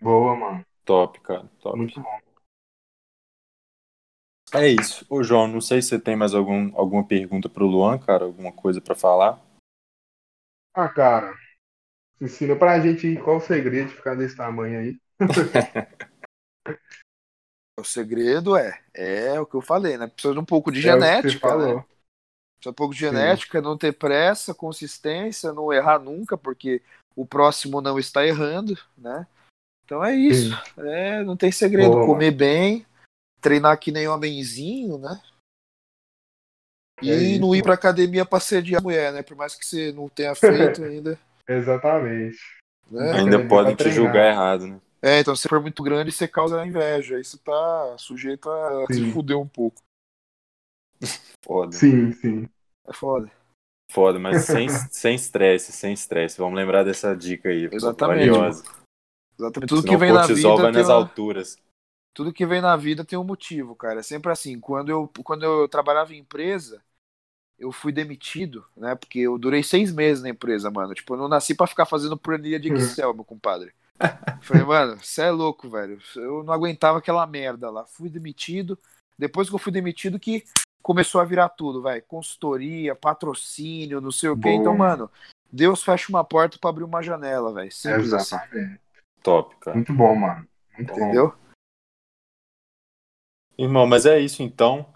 Boa, 0.00 0.36
mano. 0.36 0.66
Top, 0.84 1.20
cara, 1.20 1.46
top. 1.60 1.76
Muito 1.76 2.00
bom. 2.00 2.18
É 4.54 4.68
isso. 4.68 5.04
Ô, 5.08 5.22
João, 5.22 5.48
não 5.48 5.60
sei 5.60 5.82
se 5.82 5.88
você 5.88 6.00
tem 6.00 6.14
mais 6.14 6.32
algum, 6.32 6.74
alguma 6.78 7.06
pergunta 7.06 7.48
pro 7.48 7.66
Luan, 7.66 7.98
cara, 7.98 8.24
alguma 8.24 8.52
coisa 8.52 8.80
pra 8.80 8.94
falar. 8.94 9.40
Ah, 10.72 10.88
cara. 10.88 11.34
Ensina 12.20 12.56
pra 12.56 12.80
gente 12.80 13.16
qual 13.16 13.38
o 13.38 13.40
segredo 13.40 13.88
de 13.88 13.96
ficar 13.96 14.14
desse 14.14 14.36
tamanho 14.36 14.78
aí. 14.78 15.00
O 17.78 17.84
segredo 17.84 18.56
é, 18.56 18.80
é 18.94 19.38
o 19.38 19.44
que 19.44 19.54
eu 19.54 19.60
falei, 19.60 19.98
né? 19.98 20.06
Precisa 20.06 20.32
de 20.32 20.40
um 20.40 20.44
pouco 20.46 20.72
de 20.72 20.78
É 20.78 20.94
o 20.94 20.98
que 20.98 21.04
você 21.04 21.28
genética, 21.28 21.56
né? 21.58 21.84
Precisa 22.66 22.70
de 22.70 22.70
um 22.70 22.72
pouco 22.72 22.94
de 22.94 23.00
genética, 23.00 23.60
não 23.60 23.76
ter 23.76 23.92
pressa, 23.92 24.54
consistência, 24.54 25.52
não 25.52 25.72
errar 25.72 25.98
nunca, 25.98 26.36
porque 26.36 26.82
o 27.14 27.26
próximo 27.26 27.80
não 27.80 27.98
está 27.98 28.26
errando, 28.26 28.78
né? 28.96 29.26
Então 29.84 30.04
é 30.04 30.14
isso. 30.14 30.54
É, 30.78 31.22
não 31.22 31.36
tem 31.36 31.52
segredo. 31.52 31.92
Boa, 31.92 32.06
Comer 32.06 32.32
bem, 32.32 32.86
treinar 33.40 33.78
que 33.78 33.92
nem 33.92 34.08
homenzinho, 34.08 34.98
né? 34.98 35.20
E 37.02 37.10
É 37.10 37.14
isso, 37.14 37.40
não 37.40 37.54
ir 37.54 37.62
pra 37.62 37.74
academia 37.74 38.24
pra 38.24 38.40
sediar 38.40 38.80
a 38.80 38.82
mulher, 38.82 39.12
né? 39.12 39.22
Por 39.22 39.36
mais 39.36 39.54
que 39.54 39.64
você 39.64 39.92
não 39.92 40.08
tenha 40.08 40.34
feito 40.34 40.82
ainda. 40.84 41.18
Exatamente. 41.48 42.38
Né? 42.90 43.10
É, 43.10 43.12
Ainda 43.16 43.46
podem 43.46 43.76
te 43.76 43.90
julgar 43.90 44.32
errado, 44.32 44.66
né? 44.66 44.80
É, 45.02 45.20
então 45.20 45.36
se 45.36 45.46
for 45.46 45.60
muito 45.60 45.82
grande, 45.82 46.10
você 46.10 46.26
causa 46.26 46.66
inveja. 46.66 47.16
Aí 47.16 47.24
você 47.24 47.38
tá 47.38 47.96
sujeito 47.98 48.50
a 48.50 48.86
se 48.88 48.94
Sim. 48.94 49.12
fuder 49.12 49.38
um 49.38 49.46
pouco. 49.46 49.80
Foda. 51.44 51.72
Sim, 51.72 52.12
sim. 52.12 52.48
É 52.86 52.92
foda. 52.92 53.30
Foda, 53.90 54.18
mas 54.18 54.44
sem 54.46 54.68
sem 54.68 55.14
estresse, 55.14 55.72
sem 55.72 55.92
estresse. 55.92 56.38
Vamos 56.38 56.56
lembrar 56.56 56.84
dessa 56.84 57.14
dica 57.14 57.48
aí. 57.48 57.68
Exatamente, 57.72 58.30
Valiosa. 58.30 58.64
Exatamente. 59.38 59.68
Tudo 59.68 59.82
Senão 59.82 59.94
que 59.94 59.96
vem 59.98 60.12
na 60.12 60.26
vida 60.26 60.56
vai 60.56 60.72
nas 60.72 60.88
uma... 60.88 60.94
alturas. 60.94 61.56
tudo 62.14 62.32
que 62.32 62.46
vem 62.46 62.60
na 62.60 62.76
vida 62.76 63.04
tem 63.04 63.18
um 63.18 63.24
motivo, 63.24 63.74
cara. 63.74 64.00
É 64.00 64.02
sempre 64.02 64.32
assim. 64.32 64.58
Quando 64.58 64.88
eu, 64.88 65.10
quando 65.22 65.44
eu 65.44 65.68
trabalhava 65.68 66.14
em 66.14 66.18
empresa, 66.18 66.82
eu 67.58 67.72
fui 67.72 67.92
demitido, 67.92 68.64
né? 68.76 68.94
Porque 68.94 69.20
eu 69.20 69.38
durei 69.38 69.62
seis 69.62 69.92
meses 69.92 70.22
na 70.22 70.30
empresa, 70.30 70.70
mano. 70.70 70.94
Tipo, 70.94 71.14
eu 71.14 71.18
não 71.18 71.28
nasci 71.28 71.54
pra 71.54 71.66
ficar 71.66 71.86
fazendo 71.86 72.16
planilha 72.16 72.58
de 72.58 72.72
Excel, 72.72 73.14
meu 73.14 73.24
compadre. 73.24 73.72
Falei, 74.42 74.62
mano, 74.62 74.98
você 75.02 75.22
é 75.22 75.30
louco, 75.30 75.70
velho. 75.70 75.98
Eu 76.16 76.42
não 76.42 76.52
aguentava 76.52 76.98
aquela 76.98 77.26
merda 77.26 77.70
lá. 77.70 77.86
Fui 77.86 78.10
demitido. 78.10 78.78
Depois 79.18 79.48
que 79.48 79.54
eu 79.54 79.58
fui 79.58 79.72
demitido, 79.72 80.20
que 80.20 80.44
começou 80.86 81.20
a 81.20 81.24
virar 81.24 81.48
tudo, 81.48 81.82
velho. 81.82 82.00
Consultoria, 82.06 82.94
patrocínio, 82.94 84.00
não 84.00 84.12
sei 84.12 84.28
o 84.28 84.38
quê. 84.38 84.50
Então, 84.50 84.72
mano, 84.72 85.10
Deus 85.50 85.82
fecha 85.82 86.08
uma 86.08 86.22
porta 86.22 86.58
para 86.60 86.70
abrir 86.70 86.84
uma 86.84 87.02
janela, 87.02 87.52
velho. 87.52 87.72
Simples 87.72 88.12
assim. 88.12 88.36
Top, 89.20 89.56
cara. 89.56 89.74
Muito 89.76 89.92
bom, 89.92 90.14
mano. 90.14 90.46
Muito 90.78 90.92
Entendeu? 90.92 91.30
Bom. 91.30 91.36
Irmão, 93.58 93.84
mas 93.84 94.06
é 94.06 94.20
isso 94.20 94.44
então. 94.44 94.86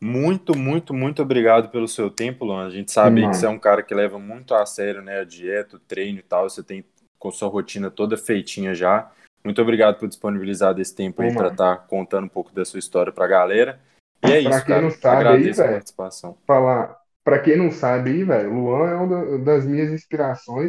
Muito, 0.00 0.58
muito, 0.58 0.92
muito 0.92 1.22
obrigado 1.22 1.68
pelo 1.68 1.86
seu 1.86 2.10
tempo, 2.10 2.44
Luan. 2.44 2.66
A 2.66 2.70
gente 2.70 2.90
sabe 2.90 3.20
que 3.20 3.36
você 3.36 3.46
é 3.46 3.48
um 3.48 3.60
cara 3.60 3.84
que 3.84 3.94
leva 3.94 4.18
muito 4.18 4.56
a 4.56 4.66
sério, 4.66 5.02
né, 5.02 5.20
a 5.20 5.24
dieta, 5.24 5.76
o 5.76 5.80
treino 5.80 6.18
e 6.18 6.22
tal. 6.22 6.50
Você 6.50 6.64
tem 6.64 6.84
com 7.16 7.30
sua 7.30 7.48
rotina 7.48 7.92
toda 7.92 8.16
feitinha 8.16 8.74
já. 8.74 9.08
Muito 9.44 9.62
obrigado 9.62 10.00
por 10.00 10.08
disponibilizar 10.08 10.74
desse 10.74 10.96
tempo 10.96 11.22
aí 11.22 11.32
para 11.32 11.46
estar 11.46 11.76
tá 11.76 11.82
contando 11.84 12.24
um 12.24 12.28
pouco 12.28 12.52
da 12.52 12.64
sua 12.64 12.80
história 12.80 13.12
para 13.12 13.24
a 13.24 13.28
galera. 13.28 13.80
E 14.24 14.32
é 14.32 14.42
pra 14.42 14.50
isso, 14.50 14.66
quem 14.66 14.74
cara. 14.74 14.82
Não 14.82 14.90
sabe 14.90 15.28
aí, 15.28 15.56
participação. 15.56 16.38
Falar, 16.46 16.98
para 17.24 17.40
quem 17.40 17.56
não 17.56 17.70
sabe 17.70 18.10
aí, 18.10 18.24
velho, 18.24 18.52
Luan 18.52 18.88
é 18.88 18.94
uma 18.94 19.38
das 19.38 19.66
minhas 19.66 19.92
inspirações, 19.92 20.68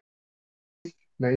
né? 1.19 1.33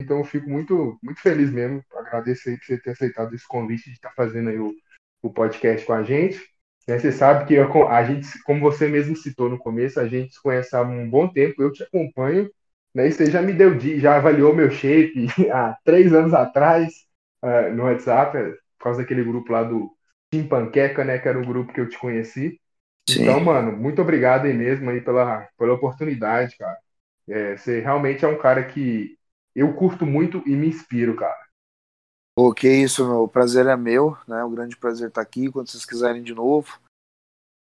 Então 0.00 0.18
eu 0.18 0.24
fico 0.24 0.48
muito, 0.48 0.98
muito 1.02 1.20
feliz 1.20 1.50
mesmo. 1.50 1.84
Agradeço 1.94 2.48
aí 2.48 2.56
por 2.56 2.66
você 2.66 2.78
ter 2.78 2.90
aceitado 2.90 3.34
esse 3.34 3.46
convite 3.46 3.84
de 3.84 3.96
estar 3.96 4.10
tá 4.10 4.14
fazendo 4.14 4.50
aí 4.50 4.58
o, 4.58 4.74
o 5.22 5.30
podcast 5.30 5.86
com 5.86 5.92
a 5.92 6.02
gente. 6.02 6.38
Né, 6.86 6.98
você 6.98 7.12
sabe 7.12 7.46
que 7.46 7.54
eu, 7.54 7.88
a 7.88 8.04
gente, 8.04 8.42
como 8.42 8.60
você 8.60 8.88
mesmo 8.88 9.16
citou 9.16 9.48
no 9.48 9.58
começo, 9.58 9.98
a 9.98 10.06
gente 10.06 10.34
se 10.34 10.42
conhece 10.42 10.76
há 10.76 10.82
um 10.82 11.08
bom 11.08 11.28
tempo, 11.28 11.62
eu 11.62 11.72
te 11.72 11.82
acompanho, 11.82 12.50
né? 12.94 13.08
E 13.08 13.12
você 13.12 13.30
já 13.30 13.40
me 13.40 13.52
deu, 13.52 13.78
já 13.98 14.16
avaliou 14.16 14.54
meu 14.54 14.70
shape 14.70 15.26
há 15.50 15.76
três 15.84 16.12
anos 16.12 16.34
atrás 16.34 16.92
uh, 17.42 17.72
no 17.74 17.84
WhatsApp, 17.84 18.38
por 18.78 18.84
causa 18.84 19.00
daquele 19.00 19.24
grupo 19.24 19.50
lá 19.52 19.62
do 19.62 19.90
Team 20.34 20.48
Panqueca, 20.48 21.04
né? 21.04 21.18
Que 21.18 21.28
era 21.28 21.38
o 21.38 21.46
grupo 21.46 21.72
que 21.72 21.80
eu 21.80 21.88
te 21.88 21.98
conheci. 21.98 22.60
Sim. 23.08 23.22
Então, 23.22 23.40
mano, 23.40 23.72
muito 23.76 24.00
obrigado 24.02 24.46
aí 24.46 24.54
mesmo 24.54 24.90
aí 24.90 25.00
pela, 25.00 25.48
pela 25.58 25.74
oportunidade, 25.74 26.56
cara. 26.56 26.78
É, 27.28 27.56
você 27.56 27.80
realmente 27.80 28.24
é 28.24 28.28
um 28.28 28.38
cara 28.38 28.64
que 28.64 29.16
eu 29.54 29.74
curto 29.74 30.04
muito 30.06 30.42
e 30.46 30.56
me 30.56 30.68
inspiro, 30.68 31.16
cara. 31.16 31.36
Pô, 32.34 32.52
que 32.52 32.68
isso, 32.68 33.06
meu. 33.06 33.22
O 33.22 33.28
prazer 33.28 33.66
é 33.66 33.76
meu, 33.76 34.16
né? 34.26 34.42
O 34.44 34.50
grande 34.50 34.76
prazer 34.76 35.08
estar 35.08 35.22
tá 35.22 35.26
aqui. 35.26 35.50
Quando 35.50 35.68
vocês 35.70 35.84
quiserem 35.84 36.22
de 36.22 36.34
novo, 36.34 36.78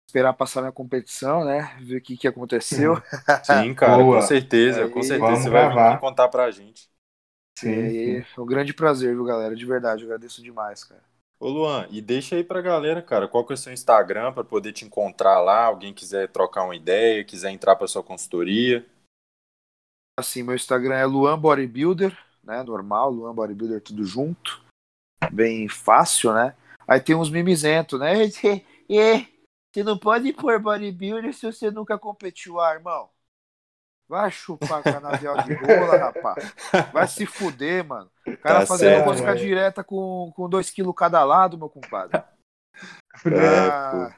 esperar 0.07 0.33
passar 0.33 0.61
na 0.61 0.71
competição, 0.71 1.45
né? 1.45 1.77
Ver 1.81 1.97
o 1.97 2.01
que, 2.01 2.17
que 2.17 2.27
aconteceu. 2.27 2.95
Sim, 3.43 3.73
cara, 3.75 4.03
Boa. 4.03 4.21
com 4.21 4.27
certeza. 4.27 4.81
Aí, 4.83 4.89
com 4.91 5.01
certeza 5.03 5.41
você 5.43 5.49
vai 5.49 5.69
vir 5.69 5.99
contar 5.99 6.27
pra 6.29 6.51
gente. 6.51 6.89
Sim, 7.55 7.89
sim. 7.89 8.23
É 8.37 8.41
um 8.41 8.45
grande 8.45 8.73
prazer, 8.73 9.13
viu, 9.13 9.25
galera? 9.25 9.55
De 9.55 9.65
verdade, 9.65 10.03
eu 10.03 10.07
agradeço 10.07 10.41
demais, 10.41 10.83
cara. 10.83 11.03
Ô 11.39 11.47
Luan, 11.47 11.87
e 11.89 12.01
deixa 12.01 12.35
aí 12.35 12.43
pra 12.43 12.61
galera, 12.61 13.01
cara, 13.01 13.25
qual 13.25 13.45
que 13.45 13.53
é 13.53 13.55
o 13.55 13.57
seu 13.57 13.71
Instagram 13.71 14.33
para 14.33 14.43
poder 14.43 14.73
te 14.73 14.83
encontrar 14.83 15.39
lá, 15.39 15.65
alguém 15.65 15.93
quiser 15.93 16.27
trocar 16.27 16.65
uma 16.65 16.75
ideia, 16.75 17.23
quiser 17.23 17.49
entrar 17.49 17.77
para 17.77 17.87
sua 17.87 18.03
consultoria. 18.03 18.85
Assim, 20.19 20.43
meu 20.43 20.53
Instagram 20.53 20.95
é 20.95 21.05
Luan 21.05 21.39
Bodybuilder, 21.39 22.17
né? 22.43 22.61
Normal, 22.61 23.09
Luan 23.09 23.33
Bodybuilder 23.33 23.81
tudo 23.81 24.03
junto. 24.03 24.61
Bem 25.31 25.69
fácil, 25.69 26.33
né? 26.33 26.57
Aí 26.85 26.99
tem 26.99 27.15
uns 27.15 27.29
mimizentos, 27.29 27.99
né? 27.99 28.13
E 28.91 29.27
você 29.71 29.83
não 29.83 29.99
pode 29.99 30.33
pôr 30.33 30.59
bodybuilder 30.59 31.31
se 31.31 31.45
você 31.45 31.69
nunca 31.69 31.95
competiu, 31.95 32.59
ah, 32.59 32.73
irmão. 32.73 33.07
Vai 34.09 34.31
chupar 34.31 34.81
canavial 34.81 35.37
de 35.43 35.53
rola, 35.53 35.95
rapaz. 36.11 36.55
Vai 36.91 37.07
se 37.07 37.27
fuder, 37.27 37.85
mano. 37.85 38.09
O 38.25 38.37
cara 38.37 38.61
tá 38.61 38.65
fazendo 38.65 39.05
música 39.05 39.35
direta 39.35 39.83
com 39.83 40.33
2kg 40.35 40.91
cada 40.95 41.23
lado, 41.23 41.59
meu 41.59 41.69
compadre. 41.69 42.17
É, 42.17 43.67
ah, 43.71 44.15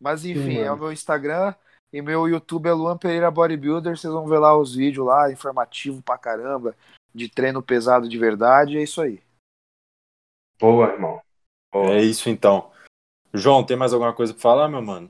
mas 0.00 0.24
enfim, 0.24 0.56
Sim, 0.56 0.58
é 0.58 0.72
o 0.72 0.76
meu 0.76 0.90
Instagram 0.90 1.54
e 1.92 2.02
meu 2.02 2.26
YouTube 2.26 2.68
é 2.68 2.72
Luan 2.72 2.98
Pereira 2.98 3.30
Bodybuilder. 3.30 3.96
Vocês 3.96 4.12
vão 4.12 4.26
ver 4.26 4.38
lá 4.38 4.56
os 4.56 4.74
vídeos 4.74 5.06
lá, 5.06 5.30
informativo 5.30 6.02
pra 6.02 6.18
caramba 6.18 6.74
de 7.14 7.28
treino 7.28 7.62
pesado 7.62 8.08
de 8.08 8.18
verdade, 8.18 8.76
é 8.76 8.82
isso 8.82 9.00
aí. 9.00 9.22
Boa, 10.58 10.88
irmão. 10.88 11.22
Boa. 11.72 11.92
É 11.92 12.00
isso 12.00 12.28
então. 12.28 12.72
João, 13.32 13.64
tem 13.64 13.76
mais 13.76 13.92
alguma 13.92 14.12
coisa 14.12 14.32
para 14.32 14.42
falar, 14.42 14.68
meu 14.68 14.82
mano? 14.82 15.08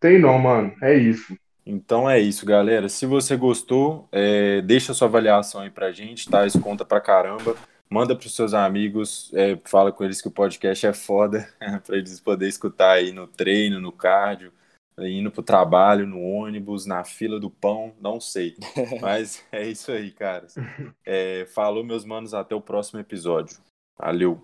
Tem 0.00 0.18
não, 0.18 0.38
mano. 0.38 0.74
É 0.82 0.94
isso. 0.94 1.36
Então 1.70 2.08
é 2.08 2.18
isso, 2.18 2.46
galera. 2.46 2.88
Se 2.88 3.04
você 3.04 3.36
gostou, 3.36 4.08
é, 4.10 4.62
deixa 4.62 4.94
sua 4.94 5.06
avaliação 5.06 5.60
aí 5.60 5.68
pra 5.68 5.92
gente, 5.92 6.26
tá? 6.26 6.46
Isso 6.46 6.58
conta 6.62 6.82
pra 6.82 6.98
caramba. 6.98 7.54
Manda 7.90 8.16
pros 8.16 8.34
seus 8.34 8.54
amigos, 8.54 9.30
é, 9.34 9.58
fala 9.66 9.92
com 9.92 10.02
eles 10.02 10.22
que 10.22 10.28
o 10.28 10.30
podcast 10.30 10.86
é 10.86 10.94
foda, 10.94 11.46
pra 11.86 11.96
eles 11.96 12.20
poderem 12.20 12.48
escutar 12.48 12.92
aí 12.92 13.12
no 13.12 13.26
treino, 13.26 13.80
no 13.80 13.92
cardio, 13.92 14.50
indo 14.98 15.30
pro 15.30 15.42
trabalho, 15.42 16.06
no 16.06 16.20
ônibus, 16.22 16.86
na 16.86 17.04
fila 17.04 17.38
do 17.38 17.50
pão, 17.50 17.94
não 18.00 18.18
sei. 18.18 18.56
Mas 19.02 19.44
é 19.52 19.66
isso 19.66 19.92
aí, 19.92 20.10
cara. 20.10 20.46
É, 21.04 21.46
falou, 21.54 21.84
meus 21.84 22.04
manos, 22.04 22.32
até 22.32 22.54
o 22.54 22.62
próximo 22.62 22.98
episódio. 22.98 23.58
Valeu. 23.98 24.42